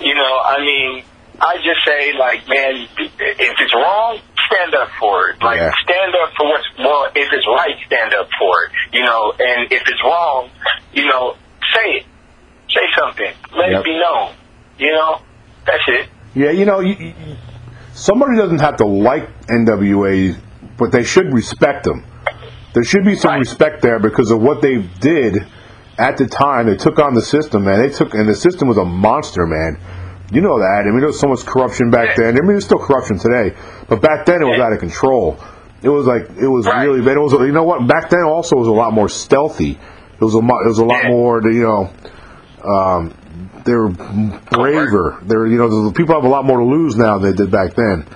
you 0.01 0.15
know, 0.15 0.41
I 0.45 0.61
mean, 0.61 1.05
I 1.41 1.57
just 1.57 1.81
say 1.87 2.13
like, 2.19 2.47
man, 2.49 2.87
if 2.99 3.55
it's 3.59 3.75
wrong, 3.75 4.21
stand 4.53 4.75
up 4.75 4.89
for 5.01 5.31
it. 5.31 5.43
Like 5.43 5.59
Yeah. 5.59 5.73
stand 5.83 6.15
up 6.23 6.33
for 6.37 6.47
what's 6.49 6.69
well. 6.79 7.07
If 7.15 7.29
it's 7.33 7.47
right, 7.49 7.77
stand 7.87 8.15
up 8.15 8.29
for 8.39 8.65
it. 8.65 8.73
You 8.93 9.05
know, 9.05 9.33
and 9.39 9.73
if 9.73 9.83
it's 9.89 10.03
wrong, 10.05 10.51
you 10.93 11.07
know, 11.09 11.37
say 11.75 11.91
it. 11.99 12.05
Say 12.69 12.87
something. 12.99 13.33
Let 13.57 13.71
Yep. 13.71 13.81
it 13.81 13.85
be 13.85 13.99
known. 13.99 14.33
You 14.79 14.93
know, 14.93 15.19
that's 15.67 15.83
it. 15.89 16.09
yeah, 16.35 16.51
you 16.51 16.65
know, 16.65 16.81
you, 16.81 16.95
you, 16.95 17.13
somebody 17.93 18.37
doesn't 18.37 18.61
have 18.61 18.77
to 18.77 18.87
like 18.87 19.29
NWA, 19.49 20.37
but 20.79 20.93
they 20.93 21.03
should 21.05 21.33
respect 21.35 21.85
them. 21.85 22.05
There 22.73 22.85
should 22.85 23.05
be 23.05 23.15
some 23.17 23.33
Right. 23.33 23.39
respect 23.41 23.83
there 23.83 23.99
because 23.99 24.31
of 24.31 24.41
what 24.41 24.63
they 24.63 24.79
did 25.01 25.45
at 25.99 26.17
the 26.17 26.27
time. 26.27 26.67
They 26.67 26.77
took 26.77 26.99
on 27.01 27.15
the 27.15 27.21
system, 27.23 27.65
man. 27.65 27.81
They 27.83 27.89
took, 27.91 28.15
and 28.15 28.29
the 28.29 28.35
system 28.35 28.69
was 28.69 28.79
a 28.79 28.85
monster, 28.85 29.45
man. 29.47 29.77
You 30.33 30.41
know 30.41 30.59
that. 30.61 30.83
I 30.87 30.91
mean, 30.91 31.01
there 31.01 31.09
was 31.09 31.19
so 31.19 31.27
much 31.27 31.45
corruption 31.45 31.91
back 31.91 32.17
Yeah. 32.17 32.27
then. 32.27 32.39
I 32.39 32.41
mean, 32.43 32.53
there's 32.53 32.65
still 32.65 32.79
corruption 32.79 33.19
today, 33.19 33.53
but 33.89 34.01
back 34.01 34.25
then 34.27 34.41
it 34.41 34.45
was 34.47 34.57
Yeah. 34.59 34.67
out 34.67 34.73
of 34.73 34.79
control. 34.79 35.37
It 35.83 35.89
was 35.89 36.07
like 36.07 36.31
it 36.41 36.47
was 36.47 36.67
Right. 36.67 36.85
really 36.85 37.01
bad. 37.01 37.17
It 37.17 37.21
was, 37.21 37.33
you 37.33 37.53
know 37.53 37.65
what? 37.65 37.87
Back 37.87 38.09
then 38.11 38.23
also 38.23 38.55
was 38.57 38.69
a 38.69 38.73
lot 38.73 38.93
more 38.93 39.09
stealthy. 39.09 39.79
It 40.21 40.25
was 40.25 40.35
a, 40.35 40.39
it 40.39 40.69
was 40.69 40.79
a 40.79 40.85
lot 40.85 41.07
more, 41.07 41.41
you 41.51 41.63
know. 41.63 41.93
Um, 42.63 43.15
they 43.65 43.75
were 43.75 43.89
braver. 43.89 45.19
They're, 45.23 45.47
you 45.47 45.57
know, 45.57 45.89
the 45.89 45.93
people 45.93 46.15
have 46.15 46.25
a 46.25 46.29
lot 46.29 46.45
more 46.45 46.59
to 46.59 46.65
lose 46.65 46.97
now 46.97 47.19
than 47.19 47.31
they 47.31 47.37
did 47.37 47.51
back 47.51 47.75
then. 47.75 48.07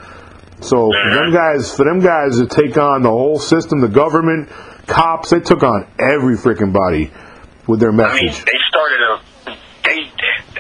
So 0.60 0.90
for 0.90 1.14
them 1.14 1.32
guys, 1.32 1.74
for 1.74 1.84
them 1.84 2.00
guys 2.00 2.38
to 2.38 2.46
take 2.46 2.76
on 2.76 3.02
the 3.02 3.10
whole 3.10 3.38
system, 3.38 3.80
the 3.80 3.88
government, 3.88 4.48
cops, 4.86 5.30
they 5.30 5.40
took 5.40 5.62
on 5.62 5.86
every 5.98 6.36
freaking 6.36 6.72
body 6.72 7.10
with 7.66 7.80
their 7.80 7.92
message. 7.92 8.20
I 8.20 8.24
mean, 8.24 8.32
they 8.32 8.60
started 8.68 9.00
a. 9.00 9.20
They, 9.84 10.00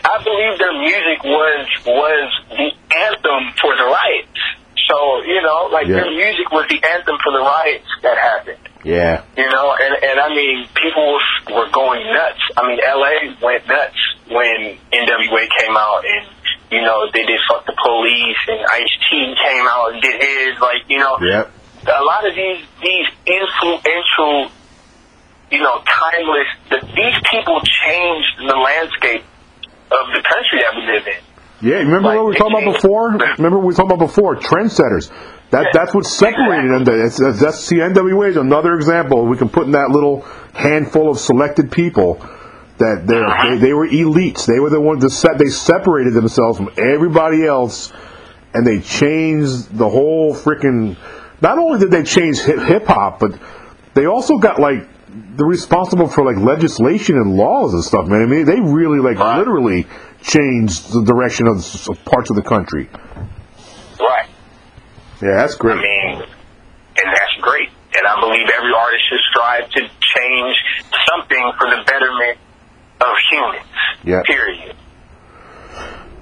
I 0.04 0.22
believe 0.22 0.58
their 0.58 0.76
music 0.78 1.24
was 1.24 1.66
was 1.86 2.32
the 2.50 2.70
anthem 2.96 3.54
for 3.60 3.76
the 3.76 3.84
riots. 3.84 4.33
So 4.88 5.22
you 5.22 5.40
know, 5.42 5.68
like 5.72 5.86
Yeah. 5.86 5.96
their 6.04 6.10
music 6.10 6.50
was 6.52 6.66
the 6.68 6.80
anthem 6.82 7.16
for 7.22 7.32
the 7.32 7.40
riots 7.40 7.88
that 8.02 8.18
happened. 8.18 8.58
Yeah, 8.84 9.22
You 9.36 9.48
know, 9.48 9.72
and 9.80 9.94
and 10.04 10.20
I 10.20 10.28
mean, 10.28 10.68
people 10.76 11.18
were 11.50 11.70
going 11.72 12.04
nuts. 12.12 12.40
I 12.56 12.68
mean, 12.68 12.78
L.A. 12.86 13.34
went 13.40 13.66
nuts 13.66 13.96
when 14.28 14.76
NWA 14.92 15.48
came 15.58 15.74
out, 15.76 16.04
and 16.04 16.26
you 16.70 16.82
know 16.82 17.08
they 17.12 17.24
did 17.24 17.40
"Fuck 17.48 17.64
the 17.64 17.72
Police," 17.72 18.36
and 18.48 18.60
Ice 18.60 18.94
T 19.08 19.34
came 19.40 19.66
out 19.68 19.92
and 19.94 20.02
did 20.02 20.20
his. 20.20 20.60
Like 20.60 20.84
you 20.88 20.98
know, 20.98 21.16
Yep. 21.18 21.50
a 21.88 22.02
lot 22.04 22.28
of 22.28 22.34
these 22.34 22.60
these 22.82 23.06
influential, 23.24 24.50
you 25.50 25.60
know, 25.62 25.80
timeless. 25.88 26.48
The, 26.68 26.78
these 26.94 27.16
people 27.30 27.60
changed 27.64 28.36
the 28.38 28.56
landscape 28.56 29.24
of 29.90 30.04
the 30.12 30.22
country 30.22 30.60
that 30.60 30.72
we 30.76 30.82
live 30.92 31.06
in. 31.06 31.22
Yeah, 31.64 31.76
remember 31.76 32.08
Like, 32.08 32.16
what 32.18 32.24
we 32.26 32.30
were 32.32 32.36
talking 32.36 32.62
about 32.62 32.74
before? 32.74 33.10
Remember 33.38 33.56
what 33.58 33.62
we 33.62 33.66
were 33.68 33.72
talking 33.72 33.92
about 33.92 34.06
before? 34.06 34.36
Trendsetters. 34.36 35.10
That 35.50 35.68
that's 35.72 35.94
what 35.94 36.04
separated 36.04 36.70
them. 36.70 36.84
That's, 36.84 37.16
that's, 37.40 37.60
see, 37.60 37.76
NWA 37.76 38.28
is 38.30 38.36
another 38.36 38.74
example. 38.74 39.24
We 39.24 39.36
can 39.38 39.48
put 39.48 39.64
in 39.64 39.72
that 39.72 39.88
little 39.90 40.22
handful 40.52 41.10
of 41.10 41.18
selected 41.18 41.70
people 41.72 42.14
that 42.78 43.08
Uh-huh. 43.08 43.50
they 43.50 43.56
they 43.58 43.72
were 43.72 43.88
elites. 43.88 44.46
They 44.46 44.60
were 44.60 44.68
the 44.68 44.80
ones 44.80 45.02
that 45.02 45.10
set. 45.10 45.38
They 45.38 45.46
separated 45.46 46.12
themselves 46.12 46.58
from 46.58 46.70
everybody 46.76 47.46
else, 47.46 47.92
and 48.52 48.66
they 48.66 48.80
changed 48.80 49.76
the 49.78 49.88
whole 49.88 50.34
freaking. 50.34 50.96
Not 51.40 51.58
only 51.58 51.78
did 51.78 51.90
they 51.90 52.02
change 52.02 52.40
hip 52.40 52.86
hop, 52.86 53.20
but 53.20 53.38
they 53.94 54.06
also 54.06 54.36
got 54.38 54.58
like 54.58 54.88
they're 55.36 55.46
responsible 55.46 56.08
for 56.08 56.24
like 56.24 56.36
legislation 56.42 57.16
and 57.16 57.36
laws 57.36 57.72
and 57.72 57.84
stuff, 57.84 58.06
man. 58.08 58.22
I 58.22 58.26
mean, 58.26 58.44
they 58.44 58.60
really 58.60 58.98
like 58.98 59.18
Right. 59.18 59.38
literally 59.38 59.86
changed 60.22 60.92
the 60.92 61.02
direction 61.04 61.46
of, 61.46 61.58
of 61.88 62.04
parts 62.04 62.30
of 62.30 62.36
the 62.36 62.42
country. 62.42 62.88
Right. 64.00 64.28
Yeah, 65.22 65.36
that's 65.36 65.54
great. 65.54 65.78
I 65.78 65.82
mean, 65.82 66.22
and 66.22 67.08
that's 67.08 67.34
great. 67.40 67.68
And 67.96 68.06
I 68.06 68.20
believe 68.20 68.46
every 68.58 68.72
artist 68.76 69.02
should 69.08 69.20
strive 69.30 69.70
to 69.70 69.80
change 69.80 70.56
something 71.08 71.52
for 71.58 71.70
the 71.70 71.84
betterment 71.86 72.38
of 73.00 73.14
humans. 73.30 73.66
Yeah. 74.02 74.22
Period. 74.26 74.74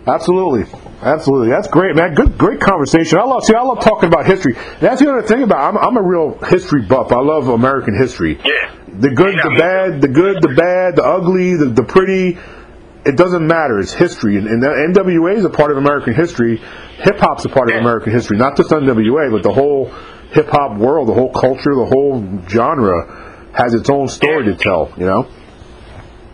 Absolutely, 0.07 0.64
absolutely. 1.00 1.48
That's 1.50 1.68
great, 1.68 1.94
man. 1.94 2.14
Good, 2.14 2.37
great 2.37 2.61
conversation. 2.61 3.18
I 3.18 3.22
love 3.24 3.44
see. 3.44 3.55
I 3.55 3.62
love 3.62 3.81
talking 3.85 4.09
about 4.09 4.26
history. 4.26 4.55
That's 4.81 5.00
the 5.00 5.09
other 5.09 5.22
thing 5.22 5.44
about. 5.44 5.61
I'm, 5.61 5.78
I'm 5.78 5.96
a 5.96 6.02
real 6.02 6.38
history 6.38 6.83
buff. 6.83 7.12
I 7.12 7.20
love 7.20 7.46
American 7.48 7.96
history. 7.96 8.37
Yeah. 8.44 8.74
The 8.92 9.11
good, 9.11 9.35
the 9.42 9.55
bad, 9.59 10.02
the 10.02 10.09
good, 10.09 10.42
the 10.42 10.55
bad, 10.55 10.96
the 10.96 11.05
ugly, 11.05 11.57
the, 11.57 11.66
the 11.66 11.83
pretty. 11.83 12.38
It 13.05 13.16
doesn't 13.16 13.44
matter. 13.46 13.81
It's 13.81 13.92
history, 13.92 14.37
and, 14.37 14.46
and 14.46 14.62
the 14.62 14.68
NWA 14.68 15.37
is 15.37 15.44
a 15.44 15.50
part 15.50 15.72
of 15.72 15.78
American 15.78 16.14
history. 16.14 16.59
Hip 16.59 17.18
hop's 17.18 17.44
a 17.44 17.48
part 17.48 17.70
of 17.70 17.76
American 17.76 18.12
history, 18.12 18.37
not 18.37 18.57
just 18.57 18.70
NWA, 18.70 19.33
but 19.33 19.42
the 19.42 19.52
whole 19.52 19.87
hip 20.31 20.48
hop 20.48 20.78
world, 20.78 21.09
the 21.09 21.14
whole 21.14 21.33
culture, 21.33 21.74
the 21.74 21.87
whole 21.87 22.22
genre 22.48 23.50
has 23.57 23.74
its 23.74 23.88
own 23.88 24.09
story 24.09 24.44
to 24.44 24.55
tell. 24.55 24.92
You 24.96 25.07
know. 25.07 25.22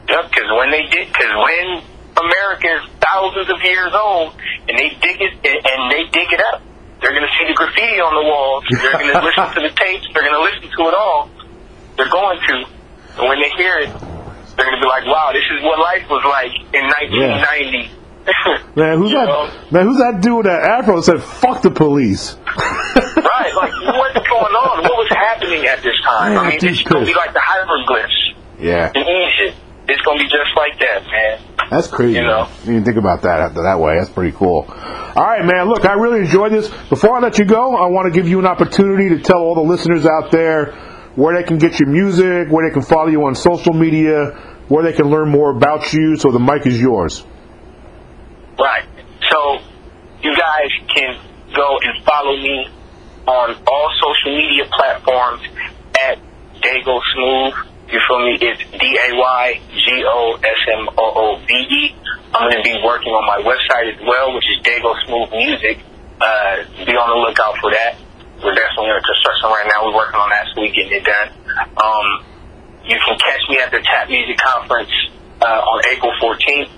Yep, 0.08 0.24
because 0.28 0.50
when 0.58 0.70
they 0.70 0.82
did, 0.90 1.08
because 1.08 1.30
when 1.30 1.82
America 2.18 2.68
is 2.74 2.84
thousands 2.98 3.48
of 3.48 3.62
years 3.62 3.94
old 3.94 4.34
and 4.66 4.74
they 4.76 4.90
dig 4.98 5.22
it 5.22 5.32
and 5.38 5.80
they 5.92 6.10
dig 6.10 6.32
it 6.32 6.42
up, 6.52 6.62
they're 7.00 7.14
going 7.14 7.22
to 7.22 7.34
see 7.38 7.46
the 7.46 7.54
graffiti 7.54 8.02
on 8.02 8.12
the 8.18 8.26
walls. 8.26 8.64
They're 8.66 8.98
going 8.98 9.14
to 9.14 9.22
listen 9.22 9.46
to 9.54 9.60
the 9.62 9.74
tapes. 9.78 10.10
They're 10.12 10.26
going 10.26 10.34
to 10.34 10.42
listen 10.42 10.66
to 10.66 10.82
it 10.90 10.94
all. 10.98 11.30
They're 11.98 12.08
going 12.08 12.38
to, 12.38 12.54
and 13.18 13.28
when 13.28 13.38
they 13.42 13.50
hear 13.58 13.76
it, 13.82 13.90
they're 14.56 14.64
going 14.66 14.78
to 14.78 14.82
be 14.82 14.88
like, 14.88 15.04
"Wow, 15.06 15.30
this 15.34 15.42
is 15.50 15.62
what 15.66 15.78
life 15.82 16.06
was 16.08 16.22
like 16.24 16.54
in 16.72 16.82
1990." 16.86 17.98
Man, 18.76 18.98
who's 18.98 19.10
You 19.10 19.18
that? 19.18 19.26
know? 19.26 19.50
Man, 19.70 19.86
who's 19.86 19.98
that 19.98 20.20
dude 20.20 20.46
that 20.46 20.62
afro 20.62 21.00
said 21.00 21.22
"fuck 21.22 21.62
the 21.62 21.70
police"? 21.70 22.36
right? 22.46 23.52
Like, 23.56 23.72
what's 23.98 24.26
going 24.28 24.54
on? 24.54 24.82
What 24.84 24.96
was 24.96 25.08
happening 25.10 25.66
at 25.66 25.82
this 25.82 25.96
time? 26.04 26.32
Yeah, 26.32 26.38
I 26.40 26.48
mean, 26.50 26.58
it's 26.62 26.82
going 26.82 27.04
to 27.04 27.10
be 27.10 27.14
like 27.16 27.32
the 27.32 27.40
hieroglyphs 27.42 28.34
Yeah, 28.60 28.92
in 28.94 29.02
Egypt. 29.02 29.56
It's 29.88 30.02
going 30.02 30.18
to 30.18 30.24
be 30.24 30.28
just 30.30 30.52
like 30.54 30.78
that, 30.80 31.02
man. 31.10 31.40
that's 31.70 31.86
crazy. 31.88 32.14
You 32.16 32.22
know. 32.22 32.46
You 32.64 32.74
didn't 32.74 32.84
think 32.84 32.98
about 32.98 33.22
that 33.22 33.54
that 33.54 33.80
way. 33.80 33.96
That's 33.98 34.10
pretty 34.10 34.36
cool. 34.36 34.66
All 34.68 35.24
right, 35.24 35.42
man. 35.44 35.68
Look, 35.68 35.86
I 35.86 35.94
really 35.94 36.20
enjoyed 36.20 36.52
this. 36.52 36.68
Before 36.90 37.16
I 37.16 37.20
let 37.20 37.38
you 37.38 37.46
go, 37.46 37.74
I 37.74 37.86
want 37.86 38.12
to 38.12 38.16
give 38.16 38.28
you 38.28 38.38
an 38.38 38.46
opportunity 38.46 39.08
to 39.16 39.22
tell 39.22 39.38
all 39.38 39.54
the 39.54 39.62
listeners 39.62 40.04
out 40.04 40.30
there 40.30 40.74
where 41.16 41.36
they 41.36 41.46
can 41.46 41.58
get 41.58 41.78
your 41.80 41.88
music, 41.88 42.48
where 42.50 42.68
they 42.68 42.72
can 42.72 42.82
follow 42.82 43.08
you 43.08 43.24
on 43.24 43.34
social 43.34 43.72
media, 43.72 44.30
where 44.68 44.84
they 44.84 44.92
can 44.92 45.06
learn 45.10 45.30
more 45.30 45.50
about 45.50 45.92
you. 45.92 46.16
So 46.16 46.30
the 46.30 46.38
mic 46.38 46.66
is 46.66 46.80
yours. 46.80 47.24
Right. 48.58 48.84
So 49.30 49.58
you 50.22 50.34
guys 50.34 50.70
can 50.94 51.18
go 51.54 51.78
and 51.82 52.04
follow 52.04 52.36
me 52.36 52.68
on 53.26 53.62
all 53.66 53.90
social 54.00 54.36
media 54.36 54.64
platforms 54.72 55.42
at 56.02 56.18
Daygo 56.62 57.00
Smoove. 57.14 57.66
You 57.90 58.00
feel 58.06 58.18
me? 58.20 58.36
It's 58.40 58.62
D 58.78 58.98
A 59.08 59.16
Y 59.16 59.60
G 59.86 60.04
O 60.04 60.38
S 60.42 60.60
M 60.72 60.88
O 60.98 61.12
O 61.16 61.38
V 61.46 61.54
E. 61.54 61.96
I'm 62.34 62.50
going 62.50 62.62
to 62.62 62.70
be 62.70 62.76
working 62.84 63.12
on 63.12 63.24
my 63.26 63.40
website 63.40 63.94
as 63.94 64.00
well, 64.06 64.34
which 64.34 64.44
is 64.44 64.62
Daygo 64.64 64.94
Smoove 65.06 65.30
Music. 65.32 65.78
Uh, 66.20 66.84
be 66.84 66.92
on 66.92 67.08
the 67.08 67.16
lookout 67.28 67.56
for 67.60 67.70
that. 67.70 67.96
We're 68.42 68.54
definitely 68.54 68.94
in 68.94 69.02
construction 69.02 69.50
right 69.50 69.66
now. 69.66 69.86
We're 69.90 69.96
working 69.98 70.20
on 70.20 70.30
that, 70.30 70.46
so 70.54 70.62
we 70.62 70.70
getting 70.70 70.94
it 70.94 71.04
done. 71.04 71.28
Um, 71.74 72.06
you 72.86 72.96
can 73.02 73.18
catch 73.18 73.42
me 73.50 73.58
at 73.58 73.70
the 73.70 73.82
Tap 73.82 74.08
Music 74.08 74.38
Conference 74.38 74.90
uh, 75.42 75.44
on 75.74 75.82
April 75.90 76.12
14th. 76.22 76.70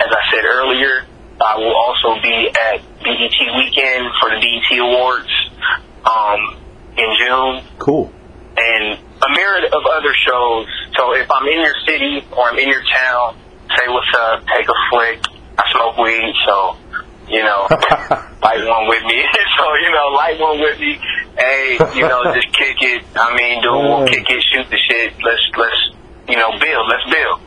As 0.00 0.08
I 0.08 0.22
said 0.32 0.44
earlier, 0.48 1.04
I 1.40 1.56
will 1.58 1.76
also 1.76 2.20
be 2.22 2.48
at 2.48 2.80
BET 3.04 3.36
Weekend 3.60 4.04
for 4.20 4.28
the 4.32 4.40
BET 4.40 4.78
Awards 4.80 5.32
um, 6.08 6.40
in 6.96 7.08
June 7.20 7.62
Cool. 7.78 8.12
and 8.56 8.98
a 8.98 9.28
myriad 9.36 9.72
of 9.72 9.82
other 9.84 10.14
shows. 10.26 10.66
So 10.96 11.12
if 11.14 11.30
I'm 11.30 11.46
in 11.46 11.60
your 11.60 11.76
city 11.86 12.24
or 12.32 12.48
I'm 12.50 12.58
in 12.58 12.68
your 12.68 12.82
town, 12.82 13.36
say 13.76 13.84
what's 13.88 14.08
up, 14.16 14.44
take 14.56 14.66
a 14.68 14.78
flick. 14.90 15.20
I 15.58 15.62
smoke 15.72 15.98
weed, 15.98 16.32
so 16.46 16.76
you 17.30 17.42
know, 17.42 17.66
light 18.42 18.62
one 18.66 18.88
with 18.88 19.04
me. 19.04 19.22
so 19.58 19.64
you 19.74 19.90
know, 19.90 20.06
light 20.16 20.38
one 20.38 20.60
with 20.60 20.78
me. 20.80 20.98
Hey, 21.38 21.78
you 21.94 22.02
know, 22.08 22.24
just 22.34 22.52
kick 22.52 22.76
it. 22.80 23.04
I 23.16 23.34
mean, 23.36 23.62
do 23.62 23.70
we'll 23.72 24.06
kick 24.06 24.26
it, 24.28 24.42
shoot 24.52 24.68
the 24.68 24.78
shit. 24.78 25.14
Let's 25.22 25.42
let's 25.56 25.80
you 26.28 26.36
know 26.36 26.50
build. 26.58 26.86
Let's 26.88 27.06
build. 27.14 27.40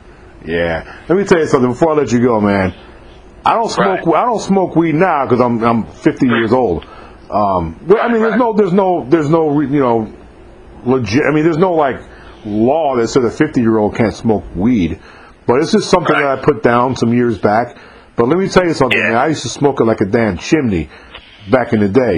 Yeah. 0.45 1.03
Let 1.07 1.17
me 1.17 1.23
tell 1.23 1.39
you 1.39 1.47
something 1.47 1.71
before 1.71 1.93
I 1.93 1.95
let 1.95 2.11
you 2.11 2.19
go, 2.21 2.39
man. 2.41 2.73
I 3.45 3.53
don't 3.53 3.69
smoke. 3.69 4.05
Right. 4.05 4.23
I 4.23 4.25
don't 4.25 4.39
smoke 4.41 4.75
weed 4.75 4.95
now 4.95 5.25
because 5.25 5.41
I'm 5.41 5.63
I'm 5.63 5.85
50 5.85 6.27
years 6.27 6.53
old. 6.53 6.85
Um, 7.29 7.79
but, 7.87 7.99
I 7.99 8.09
mean, 8.09 8.21
there's 8.21 8.37
no 8.37 8.53
there's 8.53 8.73
no 8.73 9.05
there's 9.09 9.29
no 9.29 9.59
you 9.61 9.79
know 9.79 10.13
legit. 10.85 11.23
I 11.29 11.33
mean, 11.33 11.43
there's 11.43 11.57
no 11.57 11.73
like 11.73 11.97
law 12.45 12.95
that 12.97 13.07
says 13.07 13.23
a 13.23 13.31
50 13.31 13.61
year 13.61 13.77
old 13.77 13.95
can't 13.95 14.13
smoke 14.13 14.43
weed. 14.55 14.99
But 15.45 15.61
it's 15.61 15.71
just 15.73 15.89
something 15.89 16.13
Right. 16.13 16.35
that 16.35 16.39
I 16.39 16.45
put 16.45 16.63
down 16.63 16.95
some 16.95 17.13
years 17.13 17.37
back. 17.37 17.77
But 18.15 18.27
let 18.27 18.37
me 18.37 18.47
tell 18.47 18.63
you 18.65 18.73
something, 18.73 18.97
Yeah. 18.97 19.09
man. 19.09 19.15
I 19.17 19.27
used 19.27 19.41
to 19.43 19.49
smoke 19.49 19.79
it 19.81 19.85
like 19.85 20.01
a 20.01 20.05
damn 20.05 20.37
chimney 20.37 20.89
back 21.49 21.73
in 21.73 21.79
the 21.79 21.89
day. 21.89 22.17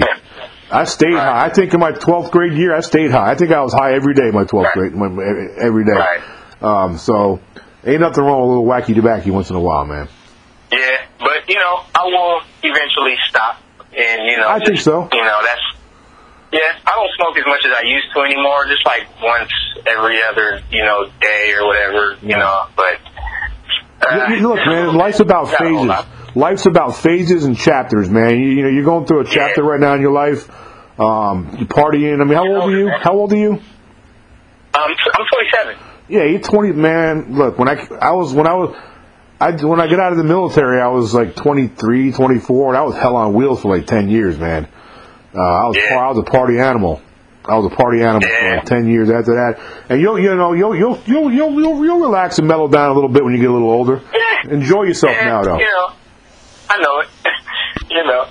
I 0.70 0.84
stayed 0.84 1.14
Right. 1.14 1.22
high. 1.22 1.44
I 1.46 1.48
think 1.48 1.72
in 1.74 1.80
my 1.80 1.92
12th 1.92 2.30
grade 2.30 2.52
year, 2.54 2.74
I 2.74 2.80
stayed 2.80 3.10
high. 3.12 3.30
I 3.30 3.34
think 3.34 3.52
I 3.52 3.60
was 3.62 3.72
high 3.72 3.94
every 3.94 4.14
day 4.14 4.30
my 4.32 4.44
12th 4.44 4.74
Right. 4.76 4.92
grade, 4.92 5.50
every 5.58 5.84
day. 5.84 5.92
Right. 5.92 6.20
Um, 6.62 6.98
so 6.98 7.40
ain't 7.86 8.00
nothing 8.00 8.24
wrong 8.24 8.40
with 8.42 8.46
a 8.46 8.60
little 8.60 8.64
wacky 8.66 8.94
tobacco 8.94 9.30
once 9.32 9.48
in 9.50 9.56
a 9.56 9.60
while, 9.60 9.84
man. 9.84 10.08
Yeah, 10.72 10.78
but 11.20 11.48
you 11.48 11.54
know, 11.54 11.80
I 11.94 12.04
will 12.06 12.40
eventually 12.64 13.16
stop, 13.28 13.60
and 13.96 14.26
you 14.26 14.36
know, 14.38 14.48
I 14.48 14.58
think 14.58 14.78
so. 14.80 15.08
You 15.12 15.22
know, 15.22 15.38
that's 15.42 15.60
yeah. 16.52 16.60
I 16.84 16.90
don't 16.96 17.10
smoke 17.16 17.38
as 17.38 17.46
much 17.46 17.64
as 17.64 17.72
I 17.72 17.82
used 17.86 18.12
to 18.14 18.20
anymore. 18.22 18.66
Just 18.66 18.84
like 18.84 19.06
once 19.22 19.50
every 19.86 20.18
other, 20.30 20.60
you 20.70 20.82
know, 20.84 21.06
day 21.20 21.54
or 21.54 21.66
whatever. 21.66 22.16
You 22.22 22.36
know, 22.36 22.66
but 22.74 22.98
Look, 24.02 24.56
man, 24.66 24.94
life's 24.96 25.20
about 25.20 25.46
Got 25.50 25.60
a 25.60 25.68
whole 25.68 25.86
phases. 25.88 26.06
Life's 26.36 26.66
about 26.66 26.96
phases 26.96 27.44
and 27.44 27.56
chapters, 27.56 28.10
man. 28.10 28.38
You, 28.38 28.48
you 28.50 28.62
know, 28.62 28.68
you're 28.68 28.84
going 28.84 29.06
through 29.06 29.20
a 29.20 29.24
chapter 29.24 29.62
Yeah. 29.62 29.68
right 29.70 29.80
now 29.80 29.94
in 29.94 30.00
your 30.02 30.12
life. 30.12 30.48
Um, 31.00 31.54
you're 31.58 31.66
partying. 31.68 32.20
I 32.20 32.24
mean, 32.24 32.34
how 32.34 32.46
old 32.46 32.70
are 32.72 32.78
you? 32.78 32.88
How 32.90 33.12
old 33.12 33.32
are 33.32 33.36
you? 33.36 33.52
Um, 33.52 33.60
I'm 34.74 35.26
27. 35.32 35.76
Yeah, 36.08 36.24
you're 36.24 36.40
20, 36.40 36.72
man. 36.72 37.34
Look, 37.34 37.58
when 37.58 37.68
I 37.68 37.86
I 38.00 38.12
was 38.12 38.32
when 38.34 38.46
I 38.46 38.54
was 38.54 38.76
I 39.40 39.50
when 39.64 39.80
I 39.80 39.88
got 39.88 39.98
out 40.00 40.12
of 40.12 40.18
the 40.18 40.24
military, 40.24 40.80
I 40.80 40.88
was 40.88 41.12
like 41.14 41.34
23, 41.34 42.12
24, 42.12 42.68
and 42.68 42.76
I 42.78 42.82
was 42.82 42.94
hell 42.94 43.16
on 43.16 43.32
wheels 43.34 43.62
for 43.62 43.74
like 43.76 43.86
10 43.86 44.08
years, 44.08 44.38
man. 44.38 44.68
Uh, 45.34 45.40
I 45.40 45.64
was 45.66 45.76
Yeah. 45.76 45.96
I 45.98 46.08
was 46.08 46.18
a 46.18 46.22
party 46.22 46.58
animal. 46.58 47.00
I 47.48 47.56
was 47.56 47.66
a 47.72 47.74
party 47.74 48.02
animal 48.02 48.22
for 48.22 48.28
Yeah. 48.28 48.56
like 48.56 48.64
10 48.66 48.88
years 48.88 49.10
after 49.10 49.34
that. 49.34 49.60
And 49.88 50.00
you'll 50.00 50.18
you 50.18 50.34
know 50.34 50.52
you'll 50.52 50.74
you'll 50.76 50.98
you'll 51.06 51.32
you'll 51.32 51.52
you'll, 51.60 51.84
you'll 51.84 52.00
relax 52.00 52.38
and 52.38 52.48
mellow 52.48 52.68
down 52.68 52.90
a 52.90 52.94
little 52.94 53.08
bit 53.10 53.24
when 53.24 53.32
you 53.34 53.40
get 53.40 53.50
a 53.50 53.52
little 53.52 53.70
older. 53.70 54.00
Yeah. 54.12 54.52
Enjoy 54.52 54.82
yourself 54.82 55.14
Yeah, 55.16 55.24
now, 55.26 55.42
though. 55.42 55.58
You 55.58 55.64
know, 55.64 55.92
I 56.68 56.78
know 56.82 57.00
it. 57.00 57.08
you 57.90 58.04
know. 58.04 58.26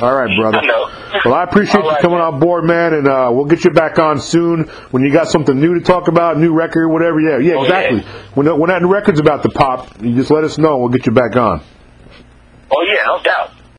All 0.00 0.14
right, 0.14 0.30
brother. 0.38 0.58
I 0.58 0.64
know. 0.66 1.20
Well, 1.24 1.34
I 1.34 1.42
appreciate 1.44 1.84
you 1.84 1.96
coming 2.00 2.18
man. 2.18 2.34
on 2.34 2.40
board, 2.40 2.64
man, 2.64 2.94
and 2.94 3.06
uh, 3.08 3.28
we'll 3.32 3.44
get 3.44 3.64
you 3.64 3.70
back 3.70 3.98
on 3.98 4.20
soon 4.20 4.64
when 4.92 5.02
you 5.02 5.12
got 5.12 5.28
something 5.28 5.58
new 5.60 5.74
to 5.74 5.80
talk 5.80 6.08
about, 6.08 6.38
new 6.38 6.52
record, 6.54 6.88
whatever. 6.88 7.20
Yeah, 7.20 7.38
yeah, 7.38 7.54
Oh, 7.56 7.62
exactly. 7.64 7.98
yeah. 8.00 8.22
When 8.34 8.58
when 8.58 8.68
that 8.70 8.82
record's 8.86 9.20
about 9.20 9.42
to 9.42 9.48
pop, 9.50 10.00
you 10.00 10.14
just 10.14 10.30
let 10.30 10.44
us 10.44 10.56
know. 10.58 10.78
We'll 10.78 10.88
get 10.88 11.04
you 11.06 11.12
back 11.12 11.36
on. 11.36 11.60
Oh 12.70 12.82
yeah, 12.88 13.02
no 13.06 13.22
doubt. 13.22 13.50